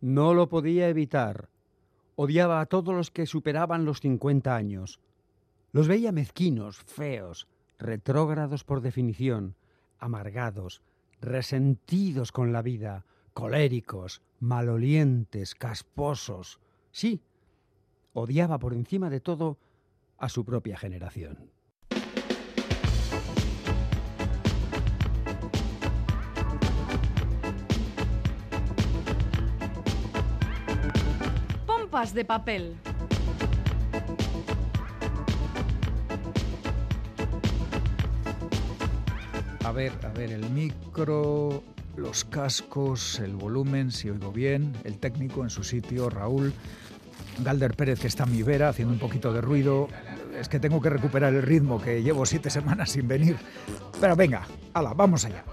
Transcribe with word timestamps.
No 0.00 0.34
lo 0.34 0.48
podía 0.48 0.88
evitar. 0.88 1.48
Odiaba 2.16 2.60
a 2.60 2.66
todos 2.66 2.94
los 2.94 3.10
que 3.10 3.26
superaban 3.26 3.84
los 3.84 4.00
50 4.00 4.54
años. 4.54 5.00
Los 5.72 5.88
veía 5.88 6.12
mezquinos, 6.12 6.78
feos, 6.78 7.48
retrógrados 7.78 8.64
por 8.64 8.80
definición, 8.80 9.56
amargados, 9.98 10.82
resentidos 11.20 12.32
con 12.32 12.52
la 12.52 12.62
vida, 12.62 13.04
coléricos, 13.32 14.22
malolientes, 14.40 15.54
casposos. 15.54 16.60
Sí, 16.92 17.20
odiaba 18.12 18.58
por 18.58 18.74
encima 18.74 19.10
de 19.10 19.20
todo 19.20 19.58
a 20.18 20.28
su 20.28 20.44
propia 20.44 20.76
generación. 20.76 21.53
De 31.94 32.24
papel. 32.24 32.74
A 39.64 39.70
ver, 39.70 39.92
a 40.02 40.08
ver, 40.08 40.32
el 40.32 40.50
micro, 40.50 41.62
los 41.96 42.24
cascos, 42.24 43.20
el 43.20 43.36
volumen, 43.36 43.92
si 43.92 44.10
oigo 44.10 44.32
bien, 44.32 44.72
el 44.82 44.98
técnico 44.98 45.44
en 45.44 45.50
su 45.50 45.62
sitio, 45.62 46.10
Raúl. 46.10 46.52
Galder 47.38 47.76
Pérez, 47.76 48.00
que 48.00 48.08
está 48.08 48.24
a 48.24 48.26
mi 48.26 48.42
vera, 48.42 48.70
haciendo 48.70 48.92
un 48.92 49.00
poquito 49.00 49.32
de 49.32 49.40
ruido. 49.40 49.88
Es 50.38 50.48
que 50.48 50.58
tengo 50.58 50.80
que 50.80 50.90
recuperar 50.90 51.32
el 51.32 51.42
ritmo, 51.42 51.80
que 51.80 52.02
llevo 52.02 52.26
siete 52.26 52.50
semanas 52.50 52.90
sin 52.90 53.06
venir. 53.06 53.36
Pero 54.00 54.16
venga, 54.16 54.42
ala, 54.72 54.94
vamos 54.94 55.24
allá. 55.24 55.44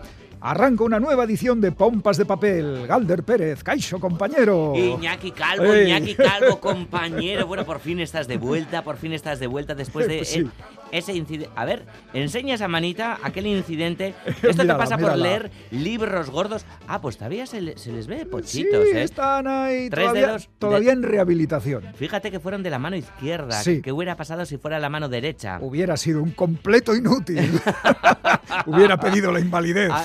Arranca 0.43 0.83
una 0.83 0.99
nueva 0.99 1.23
edición 1.25 1.61
de 1.61 1.71
Pompas 1.71 2.17
de 2.17 2.25
Papel. 2.25 2.87
Galder 2.87 3.21
Pérez, 3.21 3.63
Caixo, 3.63 3.99
compañero. 3.99 4.73
Iñaki 4.75 5.29
Calvo, 5.31 5.71
Ey. 5.71 5.85
Iñaki 5.91 6.15
Calvo, 6.15 6.59
compañero. 6.59 7.45
Bueno, 7.45 7.63
por 7.63 7.79
fin 7.79 7.99
estás 7.99 8.27
de 8.27 8.37
vuelta, 8.37 8.83
por 8.83 8.97
fin 8.97 9.13
estás 9.13 9.39
de 9.39 9.45
vuelta 9.45 9.75
después 9.75 10.07
de 10.07 10.17
Pues 10.17 10.29
sí. 10.29 10.49
Ese 10.91 11.13
incidente. 11.13 11.51
A 11.55 11.65
ver, 11.65 11.85
enseña 12.13 12.55
esa 12.55 12.67
manita, 12.67 13.17
aquel 13.23 13.47
incidente. 13.47 14.13
Esto 14.25 14.47
te 14.47 14.53
Mírala, 14.63 14.77
pasa 14.77 14.97
por 14.97 15.17
leer 15.17 15.51
libros 15.71 16.29
gordos. 16.29 16.65
Ah, 16.87 17.01
pues 17.01 17.17
todavía 17.17 17.45
se, 17.45 17.61
le- 17.61 17.77
se 17.77 17.91
les 17.91 18.07
ve 18.07 18.25
pochitos, 18.25 18.83
sí, 18.89 18.97
¿eh? 18.97 19.03
están 19.03 19.47
ahí 19.47 19.89
Tres 19.89 20.03
todavía, 20.05 20.27
dedos 20.27 20.41
de- 20.43 20.49
todavía 20.59 20.91
en 20.93 21.03
rehabilitación. 21.03 21.83
Fíjate 21.95 22.31
que 22.31 22.39
fueron 22.39 22.63
de 22.63 22.69
la 22.69 22.79
mano 22.79 22.95
izquierda. 22.95 23.61
Sí. 23.61 23.81
¿Qué 23.81 23.91
hubiera 23.91 24.15
pasado 24.15 24.45
si 24.45 24.57
fuera 24.57 24.79
la 24.79 24.89
mano 24.89 25.09
derecha? 25.09 25.57
Hubiera 25.61 25.97
sido 25.97 26.21
un 26.21 26.31
completo 26.31 26.95
inútil. 26.95 27.59
Hubiera 28.65 28.97
pedido 28.99 29.31
la 29.31 29.39
invalidez. 29.39 29.91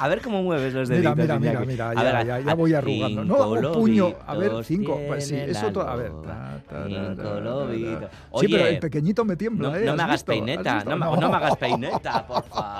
A, 0.00 0.08
ver 0.08 0.20
cómo 0.22 0.42
mueves 0.42 0.72
los 0.72 0.88
Mira, 0.88 1.14
deditos. 1.14 1.38
mira, 1.38 1.38
mira, 1.38 1.60
mira, 1.64 1.90
A 1.90 1.94
ya, 1.94 2.22
ya, 2.24 2.40
ya 2.40 2.54
voy 2.54 2.72
arrugando. 2.74 3.24
No, 3.24 3.50
un 3.50 3.72
puño, 3.72 4.14
a 4.26 4.34
ver, 4.34 4.52
cinco, 4.64 4.98
pues 5.06 5.26
sí, 5.28 5.36
eso 5.36 5.66
la 5.66 5.72
to- 5.72 5.82
a 5.82 5.96
ver. 5.96 6.10
ta, 6.22 6.60
ta, 6.68 6.84
cinco 6.88 7.16
ta, 7.16 8.00
ta. 8.00 8.08
Sí, 8.10 8.16
Oye, 8.30 8.48
pero 8.50 8.66
el 8.66 8.78
pequeñito 8.78 9.24
me 9.24 9.36
tiembla, 9.36 9.68
No, 9.68 9.76
¿eh? 9.76 9.84
no 9.84 9.90
¿Has 9.92 9.96
me 9.96 10.02
hagas 10.02 10.24
peineta, 10.24 10.84
no, 10.84 11.16
no 11.16 11.28
me 11.28 11.36
hagas 11.36 11.56
peineta, 11.56 12.26
por 12.26 12.42
favor, 12.44 12.64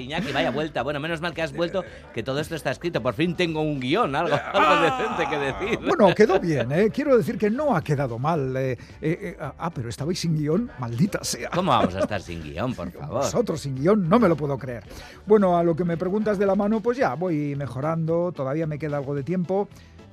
Iñaki, 0.00 0.32
vaya 0.32 0.50
vuelta. 0.50 0.82
Bueno, 0.82 1.00
menos 1.00 1.20
mal 1.20 1.34
que 1.34 1.42
has 1.42 1.52
vuelto, 1.52 1.84
que 2.14 2.22
todo 2.22 2.40
esto 2.40 2.54
está 2.54 2.70
escrito. 2.70 3.02
Por 3.02 3.14
fin 3.14 3.34
tengo 3.36 3.60
un 3.62 3.80
guion, 3.80 4.14
algo, 4.14 4.34
algo 4.52 4.82
decente 4.82 5.28
que 5.28 5.38
decir. 5.38 5.78
Bueno, 5.86 6.14
quedó 6.14 6.38
bien, 6.40 6.70
¿eh? 6.72 6.90
Quiero 6.90 7.16
decir 7.16 7.38
que 7.38 7.50
no 7.50 7.76
ha 7.76 7.82
quedado 7.82 8.18
mal. 8.18 8.56
eh, 8.56 8.72
eh, 8.72 8.78
eh, 9.00 9.36
ah, 9.38 9.70
pero 9.74 9.88
estabais 9.88 10.18
sin 10.18 10.36
guion, 10.36 10.70
maldita 10.78 11.22
sea. 11.22 11.50
¿Cómo 11.50 11.70
vamos 11.70 11.94
a 11.94 12.00
estar 12.00 12.20
sin 12.20 12.42
guion, 12.42 12.74
por 12.74 12.90
favor? 12.90 13.18
Vosotros 13.18 13.60
sin 13.60 13.76
guion, 13.76 14.08
no 14.08 14.18
me 14.18 14.28
lo 14.28 14.36
puedo 14.36 14.58
creer. 14.58 14.84
Bueno, 15.26 15.56
a 15.56 15.62
lo 15.62 15.74
que 15.76 15.84
me 15.84 15.96
preguntas 15.96 16.38
de 16.38 16.46
la 16.46 16.54
mano, 16.54 16.80
pues 16.80 16.98
ya, 16.98 17.14
voy 17.14 17.54
mejorando, 17.56 18.32
todavía 18.32 18.66
me 18.66 18.78
queda 18.78 18.96
algo 18.98 19.14
de 19.14 19.22
tiempo. 19.22 19.68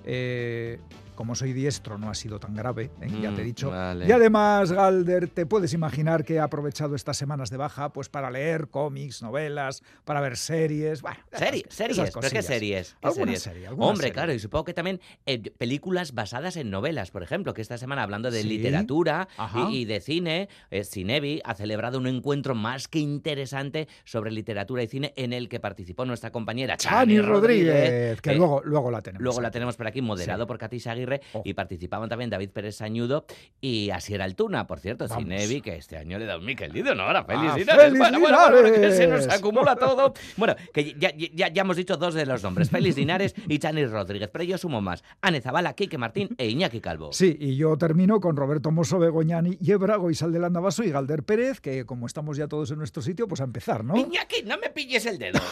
Eh, 0.06 0.79
como 1.17 1.35
soy 1.35 1.51
diestro, 1.51 1.97
no 1.97 2.09
ha 2.09 2.13
sido 2.13 2.39
tan 2.39 2.53
grave, 2.53 2.91
¿eh? 3.01 3.09
ya 3.22 3.33
te 3.33 3.41
he 3.41 3.44
Mm, 3.44 3.47
dicho. 3.47 3.69
vale. 3.72 4.07
Y 4.07 4.11
además, 4.11 4.72
Galder, 4.72 5.28
te 5.28 5.45
puedes 5.47 5.73
imaginar 5.73 6.23
que 6.23 6.35
he 6.35 6.39
aprovechado 6.39 6.95
estas 6.95 7.17
semanas 7.17 7.50
de 7.50 7.57
baja 7.57 7.91
pues 7.91 8.07
para 8.07 8.29
leer 8.29 8.69
cómics, 8.69 9.22
novelas, 9.23 9.81
para 10.05 10.22
ver 10.22 10.38
series. 10.38 11.01
Bueno, 11.01 11.17
esas- 11.31 11.39
series, 11.50 11.66
esas 11.79 12.11
¿pero 12.11 12.29
qué 12.29 12.41
series? 12.44 12.95
¿Qué 13.01 13.07
Alguna 13.07 13.25
series? 13.25 13.41
serie, 13.41 13.67
alguna 13.67 13.88
Hombre, 13.88 14.01
serie. 14.03 14.13
claro, 14.13 14.33
y 14.33 14.39
supongo 14.39 14.63
que 14.66 14.73
también 14.75 15.01
eh, 15.25 15.41
películas 15.57 16.13
basadas 16.13 16.55
en 16.55 16.69
novelas, 16.69 17.09
por 17.09 17.23
ejemplo, 17.23 17.53
que 17.55 17.61
esta 17.63 17.78
semana 17.79 18.03
hablando 18.03 18.29
de 18.29 18.44
Sí. 18.44 18.47
literatura 18.47 19.28
y, 19.72 19.79
y 19.79 19.85
de 19.85 19.99
cine, 19.99 20.49
eh, 20.69 20.84
Cinevi 20.84 21.41
ha 21.44 21.55
celebrado 21.55 21.97
un 21.97 22.05
encuentro 22.05 22.53
más 22.53 22.88
que 22.88 22.99
interesante 22.99 23.88
sobre 24.05 24.29
literatura 24.31 24.84
y 24.84 24.88
cine 24.88 25.13
en 25.16 25.34
el 25.34 25.49
que 25.49 25.59
participó 25.59 26.05
nuestra 26.05 26.31
compañera 26.31 26.78
Chani 26.78 27.16
Chani 27.16 27.22
Rodríguez, 27.22 28.22
que 28.22 28.31
eh, 28.31 28.35
luego, 28.35 28.61
luego 28.63 28.91
la 28.91 29.01
tenemos. 29.01 29.23
Luego 29.23 29.41
la 29.41 29.49
tenemos 29.49 29.75
por 29.75 29.88
aquí, 29.88 30.01
moderado 30.01 30.44
Sí. 30.44 30.47
por 30.47 30.57
Katy 30.59 30.79
Aguirre, 31.07 31.22
Oh. 31.34 31.41
y 31.45 31.53
participaban 31.53 32.09
también 32.09 32.29
David 32.29 32.50
Pérez 32.51 32.75
Sañudo 32.75 33.25
y 33.62 33.90
Asier 33.91 34.22
Altuna, 34.22 34.68
por 34.68 34.79
cierto, 34.79 35.07
Vamos. 35.07 35.23
Cinevi, 35.23 35.62
que 35.62 35.75
este 35.75 35.97
año 35.97 36.18
le 36.19 36.25
da 36.25 36.38
un 36.38 36.45
Miquel 36.45 36.72
Lido, 36.72 36.95
¿no? 36.95 37.03
Ahora, 37.03 37.23
feliz 37.23 37.68
¡Ah, 37.69 37.75
feliz 37.75 37.97
Bueno, 38.00 38.19
bueno, 38.19 38.38
que 38.73 38.91
se 38.91 39.07
nos 39.07 39.28
acumula 39.28 39.75
todo. 39.75 40.13
Bueno, 40.38 40.56
que 40.73 40.94
ya, 40.97 41.12
ya, 41.16 41.47
ya 41.50 41.62
hemos 41.62 41.78
dicho 41.78 41.97
dos 41.97 42.13
de 42.13 42.25
los 42.25 42.44
nombres, 42.44 42.69
Félix 42.69 42.97
Linares 42.97 43.34
y 43.47 43.59
Chani 43.59 43.85
Rodríguez, 43.85 44.29
pero 44.31 44.44
yo 44.44 44.57
sumo 44.57 44.81
más, 44.81 45.03
Ane 45.22 45.41
Zabala, 45.41 45.73
Quique 45.73 45.97
Martín 45.97 46.29
e 46.38 46.47
Iñaki 46.47 46.81
Calvo. 46.81 47.13
Sí, 47.13 47.35
y 47.40 47.56
yo 47.56 47.78
termino 47.78 48.19
con 48.19 48.35
Roberto 48.35 48.72
Mosso, 48.72 49.00
Begoñani, 49.00 49.57
Yebrago, 49.57 50.09
Isal 50.12 50.31
del 50.31 50.44
Andabaso 50.44 50.84
y 50.84 50.91
Galder 50.91 51.23
Pérez, 51.23 51.59
que 51.62 51.85
como 51.85 52.06
estamos 52.07 52.38
ya 52.38 52.47
todos 52.47 52.72
en 52.72 52.79
nuestro 52.79 53.01
sitio, 53.01 53.28
pues 53.28 53.41
a 53.41 53.46
empezar, 53.46 53.84
¿no? 53.84 53.96
Iñaki, 53.97 54.44
no 54.44 54.57
me 54.57 54.69
pilles 54.69 55.06
el 55.06 55.17
dedo. 55.17 55.40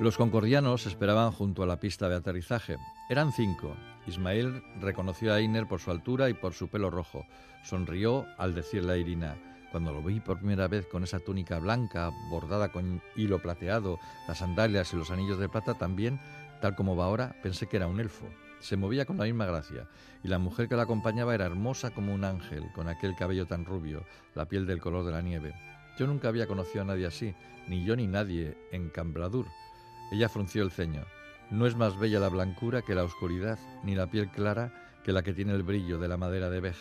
Los 0.00 0.16
concordianos 0.16 0.86
esperaban 0.86 1.30
junto 1.30 1.62
a 1.62 1.66
la 1.66 1.78
pista 1.78 2.08
de 2.08 2.16
aterrizaje. 2.16 2.78
Eran 3.08 3.32
cinco. 3.32 3.76
Ismael 4.08 4.60
reconoció 4.80 5.32
a 5.32 5.38
Einer 5.38 5.68
por 5.68 5.78
su 5.78 5.92
altura 5.92 6.28
y 6.28 6.34
por 6.34 6.52
su 6.52 6.68
pelo 6.68 6.90
rojo. 6.90 7.24
Sonrió 7.62 8.26
al 8.36 8.54
decirle 8.54 8.92
a 8.92 8.96
Irina, 8.96 9.36
cuando 9.70 9.92
lo 9.92 10.02
vi 10.02 10.18
por 10.18 10.38
primera 10.38 10.66
vez 10.66 10.86
con 10.86 11.04
esa 11.04 11.20
túnica 11.20 11.60
blanca, 11.60 12.10
bordada 12.28 12.72
con 12.72 13.00
hilo 13.14 13.40
plateado, 13.40 14.00
las 14.26 14.38
sandalias 14.38 14.92
y 14.92 14.96
los 14.96 15.12
anillos 15.12 15.38
de 15.38 15.48
plata, 15.48 15.74
también, 15.74 16.20
tal 16.60 16.74
como 16.74 16.96
va 16.96 17.04
ahora, 17.04 17.36
pensé 17.40 17.68
que 17.68 17.76
era 17.76 17.86
un 17.86 18.00
elfo. 18.00 18.26
Se 18.58 18.76
movía 18.76 19.04
con 19.04 19.16
la 19.16 19.24
misma 19.24 19.46
gracia, 19.46 19.88
y 20.24 20.28
la 20.28 20.38
mujer 20.38 20.68
que 20.68 20.76
la 20.76 20.82
acompañaba 20.82 21.36
era 21.36 21.46
hermosa 21.46 21.92
como 21.92 22.12
un 22.12 22.24
ángel, 22.24 22.64
con 22.74 22.88
aquel 22.88 23.14
cabello 23.14 23.46
tan 23.46 23.64
rubio, 23.64 24.04
la 24.34 24.46
piel 24.46 24.66
del 24.66 24.80
color 24.80 25.04
de 25.04 25.12
la 25.12 25.22
nieve. 25.22 25.54
Yo 25.98 26.08
nunca 26.08 26.28
había 26.28 26.48
conocido 26.48 26.82
a 26.82 26.86
nadie 26.86 27.06
así, 27.06 27.34
ni 27.68 27.84
yo 27.84 27.94
ni 27.94 28.08
nadie 28.08 28.58
en 28.72 28.90
Cambradur. 28.90 29.46
Ella 30.14 30.28
frunció 30.28 30.62
el 30.62 30.70
ceño. 30.70 31.04
No 31.50 31.66
es 31.66 31.74
más 31.74 31.98
bella 31.98 32.20
la 32.20 32.28
blancura 32.28 32.82
que 32.82 32.94
la 32.94 33.02
oscuridad, 33.02 33.58
ni 33.82 33.96
la 33.96 34.08
piel 34.08 34.30
clara 34.30 34.72
que 35.02 35.10
la 35.10 35.24
que 35.24 35.32
tiene 35.32 35.52
el 35.54 35.64
brillo 35.64 35.98
de 35.98 36.06
la 36.06 36.16
madera 36.16 36.50
de 36.50 36.60
Bej. 36.60 36.76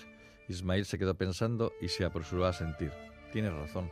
Ismail 0.50 0.86
se 0.86 1.00
quedó 1.00 1.16
pensando 1.16 1.74
y 1.82 1.88
se 1.88 2.06
apresuró 2.06 2.46
a 2.46 2.54
sentir. 2.54 2.92
Tienes 3.32 3.52
razón. 3.52 3.90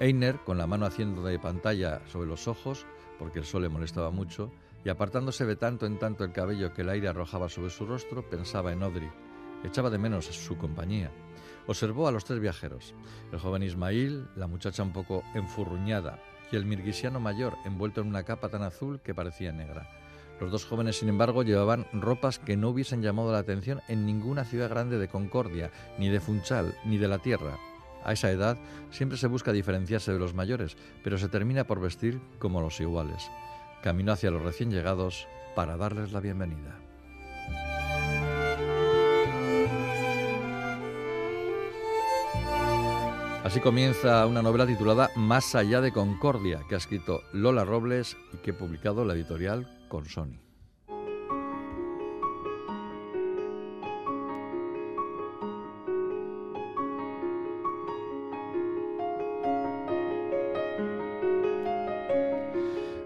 Einer, 0.00 0.38
con 0.46 0.56
la 0.56 0.66
mano 0.66 0.86
haciendo 0.86 1.22
de 1.22 1.38
pantalla 1.38 2.00
sobre 2.06 2.26
los 2.26 2.48
ojos, 2.48 2.86
porque 3.18 3.40
el 3.40 3.44
sol 3.44 3.60
le 3.60 3.68
molestaba 3.68 4.10
mucho, 4.10 4.50
y 4.82 4.88
apartándose 4.88 5.44
de 5.44 5.56
tanto 5.56 5.84
en 5.84 5.98
tanto 5.98 6.24
el 6.24 6.32
cabello 6.32 6.72
que 6.72 6.80
el 6.80 6.88
aire 6.88 7.08
arrojaba 7.08 7.50
sobre 7.50 7.68
su 7.68 7.84
rostro, 7.84 8.30
pensaba 8.30 8.72
en 8.72 8.82
Odri. 8.82 9.10
Echaba 9.62 9.90
de 9.90 9.98
menos 9.98 10.24
su 10.24 10.56
compañía. 10.56 11.12
Observó 11.66 12.08
a 12.08 12.12
los 12.12 12.24
tres 12.24 12.40
viajeros, 12.40 12.94
el 13.30 13.38
joven 13.40 13.62
Ismail, 13.62 14.26
la 14.36 14.46
muchacha 14.46 14.82
un 14.82 14.94
poco 14.94 15.22
enfurruñada, 15.34 16.18
y 16.54 16.56
el 16.56 16.66
mirguisiano 16.66 17.18
mayor, 17.18 17.56
envuelto 17.64 18.00
en 18.00 18.06
una 18.06 18.22
capa 18.22 18.48
tan 18.48 18.62
azul 18.62 19.00
que 19.00 19.12
parecía 19.12 19.50
negra. 19.50 19.88
Los 20.40 20.52
dos 20.52 20.64
jóvenes, 20.64 20.98
sin 20.98 21.08
embargo, 21.08 21.42
llevaban 21.42 21.86
ropas 21.92 22.38
que 22.38 22.56
no 22.56 22.68
hubiesen 22.68 23.02
llamado 23.02 23.32
la 23.32 23.38
atención 23.38 23.80
en 23.88 24.06
ninguna 24.06 24.44
ciudad 24.44 24.70
grande 24.70 24.98
de 24.98 25.08
Concordia, 25.08 25.72
ni 25.98 26.08
de 26.08 26.20
Funchal, 26.20 26.76
ni 26.84 26.96
de 26.96 27.08
la 27.08 27.18
Tierra. 27.18 27.58
A 28.04 28.12
esa 28.12 28.30
edad 28.30 28.56
siempre 28.92 29.18
se 29.18 29.26
busca 29.26 29.50
diferenciarse 29.50 30.12
de 30.12 30.20
los 30.20 30.34
mayores, 30.34 30.76
pero 31.02 31.18
se 31.18 31.28
termina 31.28 31.64
por 31.64 31.80
vestir 31.80 32.20
como 32.38 32.60
los 32.60 32.80
iguales. 32.80 33.28
Caminó 33.82 34.12
hacia 34.12 34.30
los 34.30 34.42
recién 34.42 34.70
llegados 34.70 35.26
para 35.56 35.76
darles 35.76 36.12
la 36.12 36.20
bienvenida. 36.20 36.78
Así 43.44 43.60
comienza 43.60 44.26
una 44.26 44.40
novela 44.40 44.66
titulada 44.66 45.10
Más 45.16 45.54
allá 45.54 45.82
de 45.82 45.92
Concordia, 45.92 46.62
que 46.66 46.76
ha 46.76 46.78
escrito 46.78 47.24
Lola 47.34 47.66
Robles 47.66 48.16
y 48.32 48.38
que 48.38 48.52
ha 48.52 48.58
publicado 48.58 49.04
la 49.04 49.12
editorial 49.12 49.68
con 49.90 50.06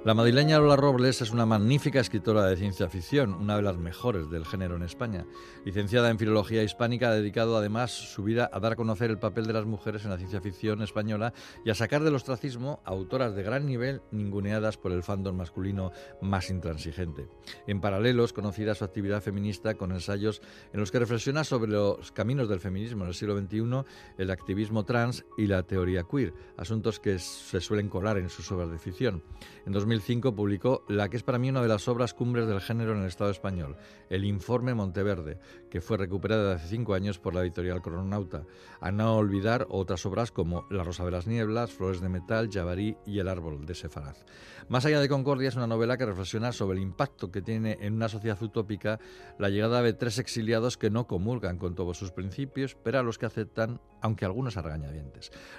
La 0.09 0.15
madrileña 0.15 0.59
Lola 0.59 0.77
Robles 0.77 1.21
es 1.21 1.33
una 1.33 1.45
magnífica 1.45 2.01
escritora 2.01 2.47
de 2.47 2.57
ciencia 2.57 2.89
ficción, 2.89 3.35
una 3.35 3.57
de 3.57 3.63
las 3.63 3.77
mejores 3.77 4.31
del 4.31 4.47
género 4.47 4.75
en 4.75 4.83
España. 4.83 5.27
Licenciada 5.67 6.09
en 6.09 6.19
Filología 6.19 6.63
Hispánica, 6.63 7.11
ha 7.11 7.15
dedicado 7.15 7.59
además 7.59 7.91
su 7.91 8.23
vida 8.23 8.49
a 8.51 8.59
dar 8.59 8.73
a 8.73 8.77
conocer 8.77 9.11
el 9.11 9.19
papel 9.19 9.45
de 9.45 9.53
las 9.53 9.67
mujeres 9.67 10.05
en 10.05 10.11
la 10.11 10.17
ciencia 10.17 10.41
ficción 10.41 10.81
española 10.81 11.35
y 11.63 11.69
a 11.69 11.75
sacar 11.75 12.03
del 12.03 12.15
ostracismo 12.15 12.81
a 12.87 12.89
autoras 12.93 13.35
de 13.35 13.43
gran 13.43 13.67
nivel 13.67 14.01
ninguneadas 14.11 14.79
por 14.79 14.93
el 14.93 15.03
fandom 15.03 15.37
masculino 15.37 15.93
más 16.23 16.49
intransigente. 16.49 17.29
En 17.67 17.83
paralelo 17.83 18.25
es 18.25 18.33
conocida 18.33 18.75
su 18.75 18.85
actividad 18.85 19.21
feminista 19.21 19.75
con 19.75 19.93
ensayos 19.93 20.41
en 20.73 20.81
los 20.81 20.91
que 20.91 21.01
reflexiona 21.01 21.45
sobre 21.45 21.71
los 21.71 22.13
caminos 22.13 22.49
del 22.49 22.61
feminismo 22.61 23.03
en 23.03 23.09
el 23.09 23.15
siglo 23.15 23.39
XXI, 23.39 23.85
el 24.17 24.31
activismo 24.31 24.87
trans 24.87 25.27
y 25.37 25.49
la 25.49 25.65
teoría 25.65 26.05
queer, 26.11 26.33
asuntos 26.57 26.99
que 26.99 27.19
se 27.19 27.61
suelen 27.61 27.91
colar 27.91 28.17
en 28.17 28.31
sus 28.31 28.51
obras 28.53 28.71
de 28.71 28.79
ficción. 28.79 29.23
En 29.67 29.75
2005 29.99 30.33
publicó 30.33 30.85
la 30.89 31.09
que 31.09 31.17
es 31.17 31.25
para 31.25 31.39
mí 31.39 31.51
una 31.51 31.61
de 31.61 31.67
las 31.67 31.89
obras 31.89 32.15
cumbres 32.15 32.47
del 32.47 32.61
género 32.61 32.93
en 32.93 33.01
el 33.01 33.09
Estado 33.09 33.31
español, 33.31 33.77
el 34.11 34.25
Informe 34.25 34.73
Monteverde, 34.73 35.41
que 35.71 35.81
fue 35.81 35.97
recuperada 35.97 36.55
hace 36.55 36.69
cinco 36.69 36.95
años 36.95 37.19
por 37.19 37.35
la 37.35 37.41
editorial 37.41 37.83
Crononauta. 37.83 38.45
A 38.81 38.93
no 38.93 39.17
olvidar 39.17 39.67
otras 39.71 40.07
obras 40.07 40.31
como 40.31 40.67
La 40.71 40.85
Rosa 40.85 41.05
de 41.05 41.11
las 41.11 41.27
Nieblas, 41.27 41.73
Flores 41.73 42.01
de 42.01 42.09
Metal, 42.09 42.49
Jabarí 42.49 42.97
y 43.07 43.19
El 43.19 43.27
Árbol 43.27 43.67
de 43.67 43.75
Sefaraz. 43.75 44.25
Más 44.69 44.87
allá 44.87 45.01
de 45.01 45.09
Concordia 45.09 45.49
es 45.49 45.57
una 45.57 45.67
novela 45.67 45.97
que 45.97 46.07
reflexiona 46.07 46.53
sobre 46.53 46.77
el 46.77 46.85
impacto 46.85 47.33
que 47.33 47.43
tiene 47.43 47.79
en 47.81 47.95
una 47.95 48.09
sociedad 48.09 48.41
utópica 48.41 49.01
la 49.37 49.49
llegada 49.49 49.83
de 49.83 49.95
tres 49.95 50.19
exiliados 50.19 50.77
que 50.77 50.91
no 50.91 51.09
comulgan 51.09 51.59
con 51.59 51.75
todos 51.75 51.99
sus 51.99 52.13
principios, 52.13 52.77
pero 52.85 53.01
a 53.01 53.03
los 53.03 53.19
que 53.19 53.27
aceptan, 53.27 53.81
aunque 54.01 54.25
algunos 54.25 54.57
a. 54.57 54.69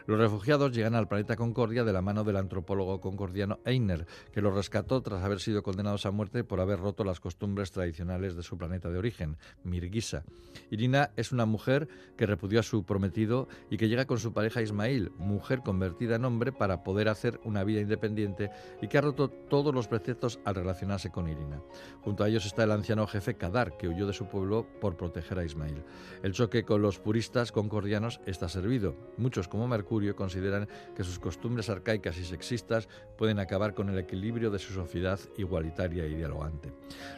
Los 0.06 0.20
refugiados 0.20 0.72
llegan 0.72 0.96
al 0.96 1.08
planeta 1.08 1.36
Concordia 1.36 1.84
de 1.84 1.94
la 1.94 2.02
mano 2.02 2.24
del 2.24 2.38
antropólogo 2.38 3.02
concordiano 3.02 3.60
Einer, 3.66 4.06
que 4.32 4.42
los 4.42 4.54
rescató 4.54 5.02
tras 5.02 5.24
haber 5.24 5.40
sido 5.40 5.64
condenados 5.64 6.06
a 6.06 6.12
muerte 6.12 6.44
por 6.44 6.60
haber 6.60 6.80
roto 6.80 7.04
las 7.04 7.20
costumbres 7.20 7.72
tradicionales 7.72 8.36
de 8.36 8.44
su 8.44 8.58
planeta 8.58 8.90
de 8.90 8.98
origen, 8.98 9.38
Mirguisa. 9.64 10.24
Irina 10.70 11.12
es 11.16 11.32
una 11.32 11.46
mujer 11.46 11.88
que 12.18 12.26
repudió 12.26 12.60
a 12.60 12.64
su 12.64 12.84
prometido 12.84 13.48
y 13.70 13.78
que 13.78 13.88
llega 13.88 14.06
con 14.06 14.20
su 14.20 14.34
pareja 14.34 14.62
Ismail, 14.62 15.12
mujer 15.18 15.62
convertida 15.64 16.16
en 16.16 16.26
hombre 16.26 16.52
para 16.52 16.84
poder 16.84 17.10
hacer 17.10 17.40
una 17.44 17.64
vida 17.64 17.82
independiente 17.82 18.52
y 18.82 18.88
que 18.88 18.98
ha 18.98 19.02
roto 19.02 19.30
todos 19.30 19.74
los 19.74 19.88
preceptos 19.88 20.40
al 20.46 20.56
relacionarse 20.56 21.10
con 21.10 21.28
Irina. 21.28 21.62
Junto 22.02 22.24
a 22.24 22.30
ellos 22.30 22.46
está 22.46 22.64
el 22.64 22.72
anciano 22.72 23.08
jefe 23.08 23.36
Kadar, 23.36 23.78
que 23.78 23.88
huyó 23.88 24.06
de 24.06 24.14
su 24.14 24.28
pueblo 24.28 24.68
por 24.80 24.98
proteger 24.98 25.40
a 25.40 25.46
Ismail. 25.46 25.84
El 26.22 26.34
choque 26.34 26.64
con 26.64 26.82
los 26.82 27.00
puristas 27.00 27.52
concordianos 27.52 28.20
está 28.30 28.50
servido. 28.50 28.96
Muchos, 29.18 29.48
como 29.48 29.68
Mercurio, 29.68 30.16
consideran 30.16 30.68
que 30.96 31.04
sus 31.04 31.20
costumbres 31.20 31.70
arcaicas 31.70 32.18
y 32.18 32.26
sexistas 32.26 32.88
pueden 33.18 33.40
acabar 33.40 33.74
con 33.74 33.90
el 33.90 33.98
equilibrio 33.98 34.52
de 34.52 34.60
su 34.60 34.74
sociedad 34.74 35.20
igualitaria 35.38 36.06
y 36.06 36.16
dialogante. 36.16 36.72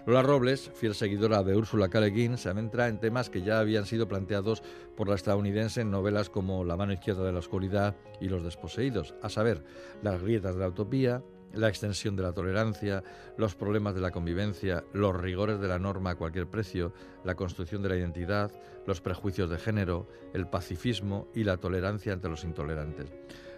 Lola 0.05 0.21
Robles, 0.21 0.71
fiel 0.73 0.95
seguidora 0.95 1.43
de 1.43 1.55
Úrsula 1.55 1.89
K. 1.89 1.99
Le 1.99 2.09
Guin, 2.09 2.37
se 2.37 2.49
adentra 2.49 2.87
en 2.87 2.99
temas 2.99 3.29
que 3.29 3.41
ya 3.41 3.59
habían 3.59 3.85
sido 3.85 4.07
planteados 4.07 4.63
por 4.95 5.07
la 5.07 5.15
estadounidense 5.15 5.81
en 5.81 5.91
novelas 5.91 6.29
como 6.29 6.63
La 6.63 6.77
mano 6.77 6.93
izquierda 6.93 7.23
de 7.23 7.31
la 7.31 7.39
oscuridad 7.39 7.95
y 8.19 8.29
Los 8.29 8.43
desposeídos, 8.43 9.15
a 9.21 9.29
saber, 9.29 9.63
Las 10.01 10.21
grietas 10.21 10.55
de 10.55 10.61
la 10.61 10.67
utopía, 10.67 11.23
la 11.53 11.69
extensión 11.69 12.15
de 12.15 12.23
la 12.23 12.33
tolerancia, 12.33 13.03
los 13.37 13.55
problemas 13.55 13.95
de 13.95 14.01
la 14.01 14.11
convivencia, 14.11 14.83
los 14.93 15.15
rigores 15.15 15.59
de 15.59 15.67
la 15.67 15.79
norma 15.79 16.11
a 16.11 16.15
cualquier 16.15 16.47
precio, 16.47 16.93
la 17.23 17.35
construcción 17.35 17.81
de 17.81 17.89
la 17.89 17.97
identidad, 17.97 18.51
los 18.85 19.01
prejuicios 19.01 19.49
de 19.49 19.57
género, 19.57 20.07
el 20.33 20.47
pacifismo 20.47 21.27
y 21.33 21.43
la 21.43 21.57
tolerancia 21.57 22.13
ante 22.13 22.29
los 22.29 22.43
intolerantes. 22.43 23.11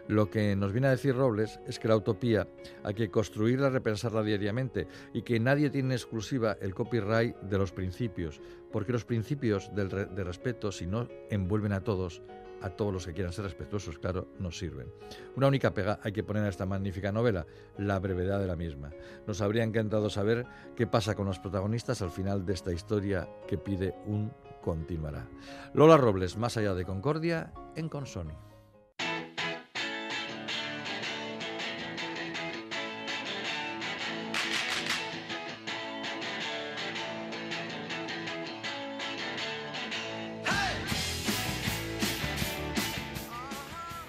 Lo 0.07 0.29
que 0.29 0.53
nos 0.57 0.73
viene 0.73 0.87
a 0.87 0.91
decir 0.91 1.15
Robles 1.15 1.61
es 1.65 1.79
que 1.79 1.87
la 1.87 1.95
utopía 1.95 2.49
hay 2.83 2.93
que 2.93 3.09
construirla, 3.09 3.69
repensarla 3.69 4.21
diariamente 4.21 4.87
y 5.13 5.21
que 5.21 5.39
nadie 5.39 5.69
tiene 5.69 5.95
exclusiva 5.95 6.57
el 6.59 6.75
copyright 6.75 7.37
de 7.37 7.57
los 7.57 7.71
principios, 7.71 8.41
porque 8.71 8.91
los 8.91 9.05
principios 9.05 9.71
de 9.73 10.23
respeto, 10.23 10.73
si 10.73 10.87
no 10.87 11.07
envuelven 11.29 11.71
a 11.71 11.85
todos, 11.85 12.21
a 12.63 12.69
todos 12.69 12.93
los 12.93 13.05
que 13.05 13.13
quieran 13.13 13.33
ser 13.33 13.43
respetuosos, 13.43 13.99
claro, 13.99 14.29
nos 14.39 14.57
sirven. 14.57 14.91
Una 15.35 15.47
única 15.47 15.73
pega 15.73 15.99
hay 16.01 16.13
que 16.13 16.23
poner 16.23 16.43
a 16.43 16.49
esta 16.49 16.65
magnífica 16.65 17.11
novela, 17.11 17.45
la 17.77 17.99
brevedad 17.99 18.39
de 18.39 18.47
la 18.47 18.55
misma. 18.55 18.91
Nos 19.27 19.41
habría 19.41 19.63
encantado 19.63 20.09
saber 20.09 20.45
qué 20.75 20.87
pasa 20.87 21.13
con 21.13 21.27
los 21.27 21.39
protagonistas 21.39 22.01
al 22.01 22.09
final 22.09 22.45
de 22.45 22.53
esta 22.53 22.71
historia 22.71 23.29
que 23.47 23.57
pide 23.57 23.93
un 24.05 24.31
continuará. 24.63 25.27
Lola 25.73 25.97
Robles, 25.97 26.37
más 26.37 26.55
allá 26.55 26.73
de 26.73 26.85
Concordia, 26.85 27.53
en 27.75 27.89
Consoni. 27.89 28.33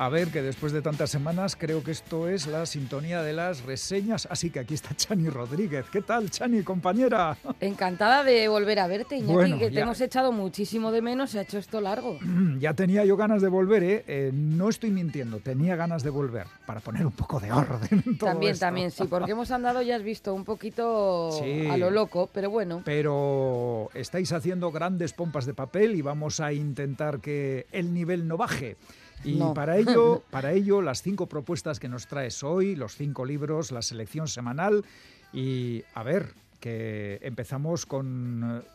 A 0.05 0.11
ver, 0.11 0.29
que 0.29 0.43
después 0.43 0.71
de 0.75 0.83
tantas 0.83 1.09
semanas 1.09 1.57
creo 1.57 1.83
que 1.83 1.91
esto 1.91 2.29
es 2.29 2.47
la 2.47 2.67
sintonía 2.67 3.23
de 3.23 3.33
las 3.33 3.63
reseñas. 3.63 4.29
Así 4.31 4.51
que 4.51 4.59
aquí 4.61 4.75
está 4.75 4.95
Chani 4.95 5.31
Rodríguez. 5.31 5.87
¿Qué 5.91 6.03
tal, 6.03 6.31
Chani, 6.31 6.63
compañera? 6.63 7.39
Encantada 7.59 8.23
de 8.23 8.47
volver 8.49 8.81
a 8.81 8.87
verte, 8.87 9.17
Iñaki, 9.17 9.59
que 9.59 9.71
te 9.71 9.81
hemos 9.81 9.99
echado 10.03 10.31
muchísimo 10.31 10.93
de 10.93 11.01
menos. 11.01 11.31
Se 11.31 11.39
ha 11.39 11.43
hecho 11.43 11.57
esto 11.57 11.81
largo. 11.81 12.19
Ya 12.59 12.75
tenía 12.75 13.05
yo 13.05 13.17
ganas 13.17 13.41
de 13.43 13.49
volver, 13.49 13.83
¿eh? 13.83 14.05
¿eh? 14.07 14.31
No 14.33 14.69
estoy 14.69 14.91
mintiendo, 14.91 15.41
tenía 15.41 15.77
ganas 15.77 16.03
de 16.03 16.11
volver 16.11 16.47
para 16.67 16.81
poner 16.81 17.05
un 17.05 17.13
poco 17.13 17.41
de 17.41 17.51
orden 17.51 18.03
en 18.07 18.19
todo 18.19 18.31
También, 18.31 18.59
también, 18.59 18.91
sí, 18.91 19.05
porque 19.05 19.33
hemos 19.33 19.51
andado, 19.51 19.83
ya 19.83 19.97
has 19.97 20.03
visto, 20.03 20.35
un 20.35 20.45
poquito 20.45 21.31
a 21.71 21.77
lo 21.77 21.91
loco, 21.91 22.29
pero 22.33 22.51
bueno. 22.51 22.83
Pero 22.85 23.91
estáis 23.95 24.33
haciendo 24.33 24.71
grandes 24.71 25.15
pompas 25.15 25.47
de 25.47 25.55
papel 25.55 25.95
y 25.95 26.03
vamos 26.03 26.41
a 26.41 26.53
intentar 26.53 27.21
que 27.21 27.67
el 27.73 27.95
nivel 27.95 28.29
no 28.29 28.37
baje. 28.37 28.77
Y 29.25 29.41
para, 29.55 29.79
ello, 29.79 30.23
para 30.31 30.53
ello, 30.53 30.83
las 30.83 31.03
cinco 31.03 31.27
propuestas 31.27 31.81
que 31.81 31.89
nos 31.89 32.07
traes 32.07 32.43
hoy, 32.43 32.77
los 32.77 32.97
cinco 32.97 33.25
libros, 33.25 33.73
la 33.73 33.83
selección 33.83 34.29
semanal. 34.29 34.85
Y 35.33 35.83
a 35.95 36.03
ver, 36.03 36.35
que 36.61 37.19
empezamos 37.23 37.87
con 37.87 38.63
eh, 38.63 38.69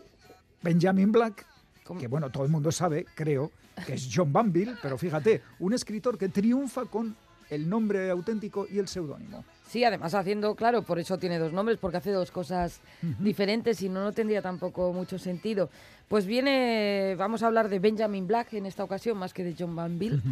Benjamin 0.62 1.12
Black, 1.12 1.46
que 2.00 2.08
bueno, 2.08 2.30
todo 2.30 2.44
el 2.44 2.52
mundo 2.52 2.72
sabe, 2.72 3.06
creo, 3.16 3.52
que 3.86 3.94
es 3.94 4.10
John 4.14 4.32
Banville, 4.32 4.76
pero 4.82 4.98
fíjate, 4.98 5.42
un 5.60 5.74
escritor 5.74 6.18
que 6.18 6.30
triunfa 6.30 6.86
con 6.86 7.16
el 7.50 7.68
nombre 7.68 8.10
auténtico 8.12 8.68
y 8.70 8.78
el 8.78 8.88
seudónimo. 8.88 9.44
Sí, 9.70 9.84
además 9.84 10.16
haciendo, 10.16 10.56
claro, 10.56 10.82
por 10.82 10.98
eso 10.98 11.20
tiene 11.20 11.38
dos 11.38 11.54
nombres, 11.54 11.78
porque 11.78 11.98
hace 11.98 12.12
dos 12.12 12.32
cosas 12.32 12.82
diferentes 13.20 13.80
y 13.84 13.90
no, 13.90 14.04
no 14.04 14.12
tendría 14.12 14.42
tampoco 14.42 14.92
mucho 14.94 15.20
sentido. 15.20 15.70
Pues 16.08 16.26
viene, 16.26 17.14
vamos 17.20 17.44
a 17.44 17.48
hablar 17.48 17.70
de 17.70 17.78
Benjamin 17.78 18.26
Black 18.26 18.54
en 18.54 18.66
esta 18.66 18.84
ocasión, 18.84 19.20
más 19.20 19.32
que 19.32 19.44
de 19.44 19.56
John 19.58 19.76
Banville, 19.76 20.24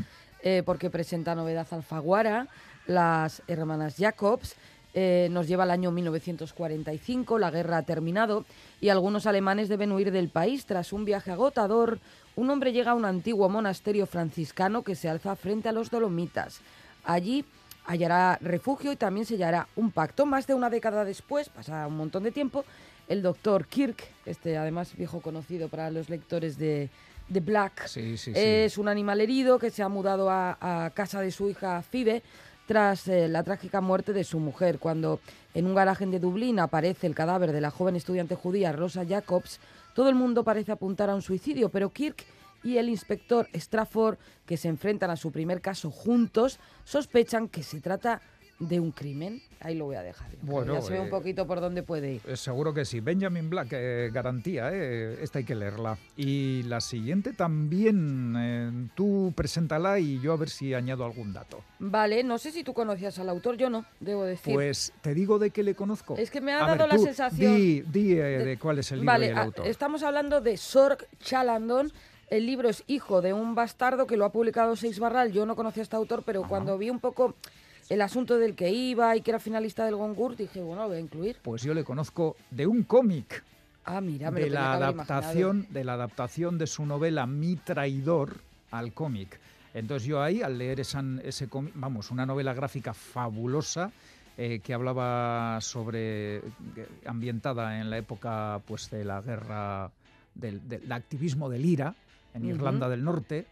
eh, 0.41 0.63
porque 0.65 0.89
presenta 0.89 1.35
novedad 1.35 1.67
Alfaguara, 1.69 2.47
las 2.87 3.43
hermanas 3.47 3.95
Jacobs. 3.95 4.55
Eh, 4.95 5.27
nos 5.29 5.47
lleva 5.47 5.65
al 5.65 5.71
año 5.71 5.91
1945, 5.91 7.37
la 7.37 7.51
guerra 7.51 7.77
ha 7.77 7.83
terminado 7.83 8.43
y 8.81 8.89
algunos 8.89 9.27
alemanes 9.27 9.69
deben 9.69 9.91
huir 9.91 10.11
del 10.11 10.29
país. 10.29 10.65
Tras 10.65 10.91
un 10.93 11.05
viaje 11.05 11.29
agotador, 11.29 11.99
un 12.35 12.49
hombre 12.49 12.73
llega 12.73 12.91
a 12.91 12.95
un 12.95 13.05
antiguo 13.05 13.49
monasterio 13.49 14.07
franciscano 14.07 14.81
que 14.81 14.95
se 14.95 15.09
alza 15.09 15.35
frente 15.35 15.69
a 15.69 15.73
los 15.73 15.91
Dolomitas. 15.91 16.61
Allí 17.03 17.45
hallará 17.87 18.37
refugio 18.41 18.91
y 18.91 18.95
también 18.95 19.25
sellará 19.25 19.67
un 19.75 19.91
pacto. 19.91 20.25
Más 20.25 20.45
de 20.45 20.53
una 20.53 20.69
década 20.69 21.03
después, 21.05 21.49
pasa 21.49 21.87
un 21.87 21.97
montón 21.97 22.23
de 22.23 22.31
tiempo, 22.31 22.65
el 23.07 23.21
doctor 23.21 23.65
Kirk, 23.65 24.03
este 24.25 24.57
además 24.57 24.95
viejo 24.95 25.21
conocido 25.21 25.69
para 25.69 25.89
los 25.89 26.09
lectores 26.09 26.57
de, 26.57 26.89
de 27.29 27.39
Black, 27.39 27.89
es 27.95 28.77
un 28.77 28.89
animal 28.89 29.21
herido 29.21 29.57
que 29.57 29.71
se 29.71 29.81
ha 29.81 29.89
mudado 29.89 30.29
a, 30.29 30.91
casa 30.93 31.21
de 31.21 31.31
su 31.31 31.49
hija 31.49 31.81
Phoebe 31.81 32.21
tras 32.67 33.07
eh, 33.07 33.29
la 33.29 33.43
trágica 33.43 33.79
muerte 33.79 34.11
de 34.11 34.25
su 34.25 34.39
mujer. 34.39 34.77
Cuando 34.77 35.21
en 35.53 35.65
un 35.65 35.73
garaje 35.73 36.05
de 36.05 36.19
Dublín 36.19 36.59
aparece 36.59 37.07
el 37.07 37.15
cadáver 37.15 37.53
de 37.53 37.61
la 37.61 37.71
joven 37.71 37.95
estudiante 37.95 38.35
judía 38.35 38.73
Rosa 38.73 39.05
Jacobs, 39.07 39.61
todo 39.93 40.09
el 40.09 40.15
mundo 40.15 40.43
parece 40.43 40.73
apuntar 40.73 41.09
a 41.09 41.15
un 41.15 41.21
suicidio, 41.21 41.69
pero 41.69 41.89
Kirk 41.89 42.25
y 42.67 42.77
el 42.77 42.89
inspector 42.89 43.47
Strafford, 43.53 44.17
que 44.45 44.57
se 44.57 44.67
enfrentan 44.67 45.09
a 45.09 45.15
su 45.15 45.31
primer 45.31 45.61
caso 45.61 45.89
juntos, 45.89 46.59
sospechan 46.83 47.47
que 47.47 47.63
se 47.63 47.79
trata 47.79 48.21
de 48.59 48.79
un 48.79 48.91
crimen. 48.91 49.41
Ahí 49.59 49.75
lo 49.75 49.85
voy 49.85 49.95
a 49.95 50.03
dejar. 50.03 50.27
Bueno, 50.41 50.73
ya 50.73 50.81
se 50.81 50.93
ve 50.93 50.99
un 50.99 51.07
eh, 51.07 51.11
poquito 51.11 51.47
por 51.47 51.61
dónde 51.61 51.81
puede 51.83 52.13
ir. 52.13 52.21
Eh, 52.27 52.35
seguro 52.35 52.73
que 52.73 52.85
sí. 52.85 52.99
Benjamin 52.99 53.49
Black, 53.49 53.69
eh, 53.71 54.09
garantía, 54.11 54.71
esta 54.71 55.39
hay 55.39 55.45
que 55.45 55.55
leerla. 55.55 55.97
Y 56.15 56.63
la 56.63 56.81
siguiente 56.81 57.33
también, 57.33 58.91
tú 58.95 59.33
preséntala 59.35 59.99
y 59.99 60.19
yo 60.19 60.33
a 60.33 60.37
ver 60.37 60.49
si 60.49 60.73
añado 60.73 61.05
algún 61.05 61.33
dato. 61.33 61.63
Vale, 61.79 62.23
no 62.23 62.37
sé 62.37 62.51
si 62.51 62.63
tú 62.63 62.73
conocías 62.73 63.17
al 63.19 63.29
autor, 63.29 63.57
yo 63.57 63.69
no, 63.69 63.85
debo 63.99 64.25
decir. 64.25 64.53
Pues 64.53 64.91
te 65.01 65.13
digo 65.13 65.39
de 65.39 65.51
qué 65.51 65.63
le 65.63 65.73
conozco. 65.73 66.17
Es 66.17 66.29
que 66.29 66.41
me 66.41 66.53
ha 66.53 66.59
dado 66.59 66.85
la 66.85 66.97
sensación... 66.97 67.55
Di, 67.55 67.81
de, 67.81 68.57
cuál 68.61 68.79
es 68.79 68.91
el 68.91 68.99
libro 68.99 69.21
y 69.21 69.25
el 69.25 69.37
autor. 69.37 69.67
Estamos 69.67 70.03
hablando 70.03 70.41
de 70.41 70.57
Sorg 70.57 71.07
Chalandon, 71.19 71.91
el 72.29 72.45
libro 72.45 72.69
es 72.69 72.83
hijo 72.87 73.21
de 73.21 73.33
un 73.33 73.55
bastardo 73.55 74.05
que 74.05 74.17
lo 74.17 74.25
ha 74.25 74.31
publicado 74.31 74.75
Seis 74.75 74.99
Barral. 74.99 75.31
Yo 75.31 75.45
no 75.45 75.55
conocía 75.55 75.81
a 75.81 75.85
este 75.85 75.95
autor, 75.95 76.23
pero 76.25 76.43
cuando 76.43 76.77
vi 76.77 76.89
un 76.89 76.99
poco 76.99 77.35
el 77.89 78.01
asunto 78.01 78.37
del 78.37 78.55
que 78.55 78.69
iba 78.69 79.15
y 79.15 79.21
que 79.21 79.31
era 79.31 79.39
finalista 79.39 79.85
del 79.85 79.95
Goncourt, 79.95 80.37
dije, 80.37 80.61
bueno, 80.61 80.83
lo 80.83 80.87
voy 80.89 80.97
a 80.97 80.99
incluir. 80.99 81.37
Pues 81.41 81.63
yo 81.63 81.73
le 81.73 81.83
conozco 81.83 82.35
de 82.51 82.67
un 82.67 82.83
cómic. 82.83 83.43
Ah, 83.85 84.01
mira, 84.01 84.29
me 84.31 84.41
de 84.41 84.49
lo 84.49 84.55
la 84.55 84.73
adaptación 84.73 85.67
de 85.69 85.83
la 85.85 85.93
adaptación 85.93 86.57
de 86.57 86.67
su 86.67 86.85
novela 86.85 87.25
Mi 87.25 87.55
traidor 87.55 88.35
al 88.71 88.91
cómic. 88.93 89.39
Entonces 89.73 90.07
yo 90.07 90.21
ahí 90.21 90.41
al 90.41 90.57
leer 90.57 90.81
esa, 90.81 91.01
ese 91.23 91.47
cómic, 91.47 91.71
vamos, 91.75 92.11
una 92.11 92.25
novela 92.25 92.53
gráfica 92.53 92.93
fabulosa 92.93 93.91
eh, 94.37 94.59
que 94.61 94.73
hablaba 94.73 95.59
sobre 95.61 96.37
eh, 96.37 96.41
ambientada 97.05 97.79
en 97.79 97.89
la 97.89 97.97
época 97.97 98.59
pues 98.65 98.89
de 98.89 99.05
la 99.05 99.21
guerra 99.21 99.91
del, 100.35 100.67
del 100.67 100.91
activismo 100.91 101.49
del 101.49 101.65
IRA 101.65 101.95
en. 102.33 102.45
Irlanda 102.45 102.89
del 102.89 103.03
Norte 103.03 103.45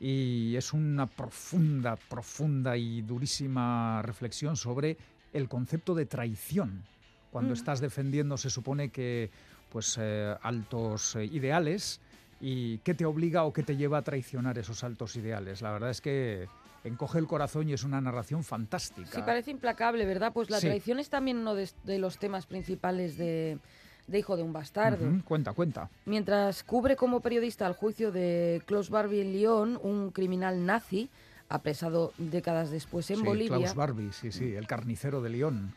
y 0.00 0.54
es 0.56 0.72
una 0.72 1.06
profunda, 1.06 1.96
profunda 1.96 2.76
y 2.76 3.02
durísima 3.02 4.02
reflexión 4.02 4.56
sobre 4.56 4.96
el 5.32 5.48
concepto 5.48 5.94
de 5.94 6.06
traición. 6.06 6.82
Cuando 7.30 7.52
Mm. 7.52 7.56
estás 7.56 7.80
defendiendo, 7.80 8.36
se 8.36 8.50
supone 8.50 8.90
que 8.90 9.30
pues 9.70 9.96
eh, 10.00 10.34
altos 10.42 11.16
eh, 11.16 11.24
ideales 11.24 12.00
y 12.40 12.78
qué 12.78 12.92
te 12.94 13.06
obliga 13.06 13.44
o 13.44 13.52
qué 13.52 13.62
te 13.62 13.76
lleva 13.76 13.98
a 13.98 14.02
traicionar 14.02 14.58
esos 14.58 14.84
altos 14.84 15.16
ideales. 15.16 15.62
La 15.62 15.70
verdad 15.72 15.88
es 15.90 16.00
que 16.02 16.46
encoge 16.84 17.18
el 17.20 17.26
corazón 17.26 17.68
y 17.68 17.72
es 17.72 17.84
una 17.84 18.00
narración 18.00 18.42
fantástica. 18.44 19.12
Sí, 19.12 19.22
parece 19.22 19.50
implacable, 19.52 20.04
¿verdad? 20.04 20.32
Pues 20.34 20.50
la 20.50 20.60
Sí. 20.60 20.66
traición 20.66 20.98
es 20.98 21.08
también 21.08 21.38
uno 21.38 21.54
de, 21.54 21.70
de 21.84 21.98
los 21.98 22.18
temas 22.18 22.44
principales 22.46 23.16
de, 23.16 23.58
de 24.06 24.18
Hijo 24.18 24.36
de 24.36 24.42
un 24.42 24.52
Bastardo. 24.52 25.06
Cuenta, 25.24 25.52
cuenta. 25.52 25.88
Mientras 26.04 26.62
cubre 26.62 26.96
como 26.96 27.20
periodista 27.20 27.66
el 27.66 27.74
juicio 27.74 28.12
de 28.12 28.62
Klaus 28.66 28.90
Barbie 28.90 29.22
en 29.22 29.32
Lyon, 29.32 29.80
un 29.82 30.10
criminal 30.10 30.64
nazi, 30.66 31.08
apresado 31.48 32.12
décadas 32.18 32.70
después 32.70 33.10
en 33.10 33.18
sí, 33.18 33.22
Bolivia. 33.22 33.56
Klaus 33.56 33.74
Barbie, 33.74 34.12
sí, 34.12 34.32
sí, 34.32 34.54
el 34.54 34.66
carnicero 34.66 35.20
de 35.20 35.30
León. 35.30 35.74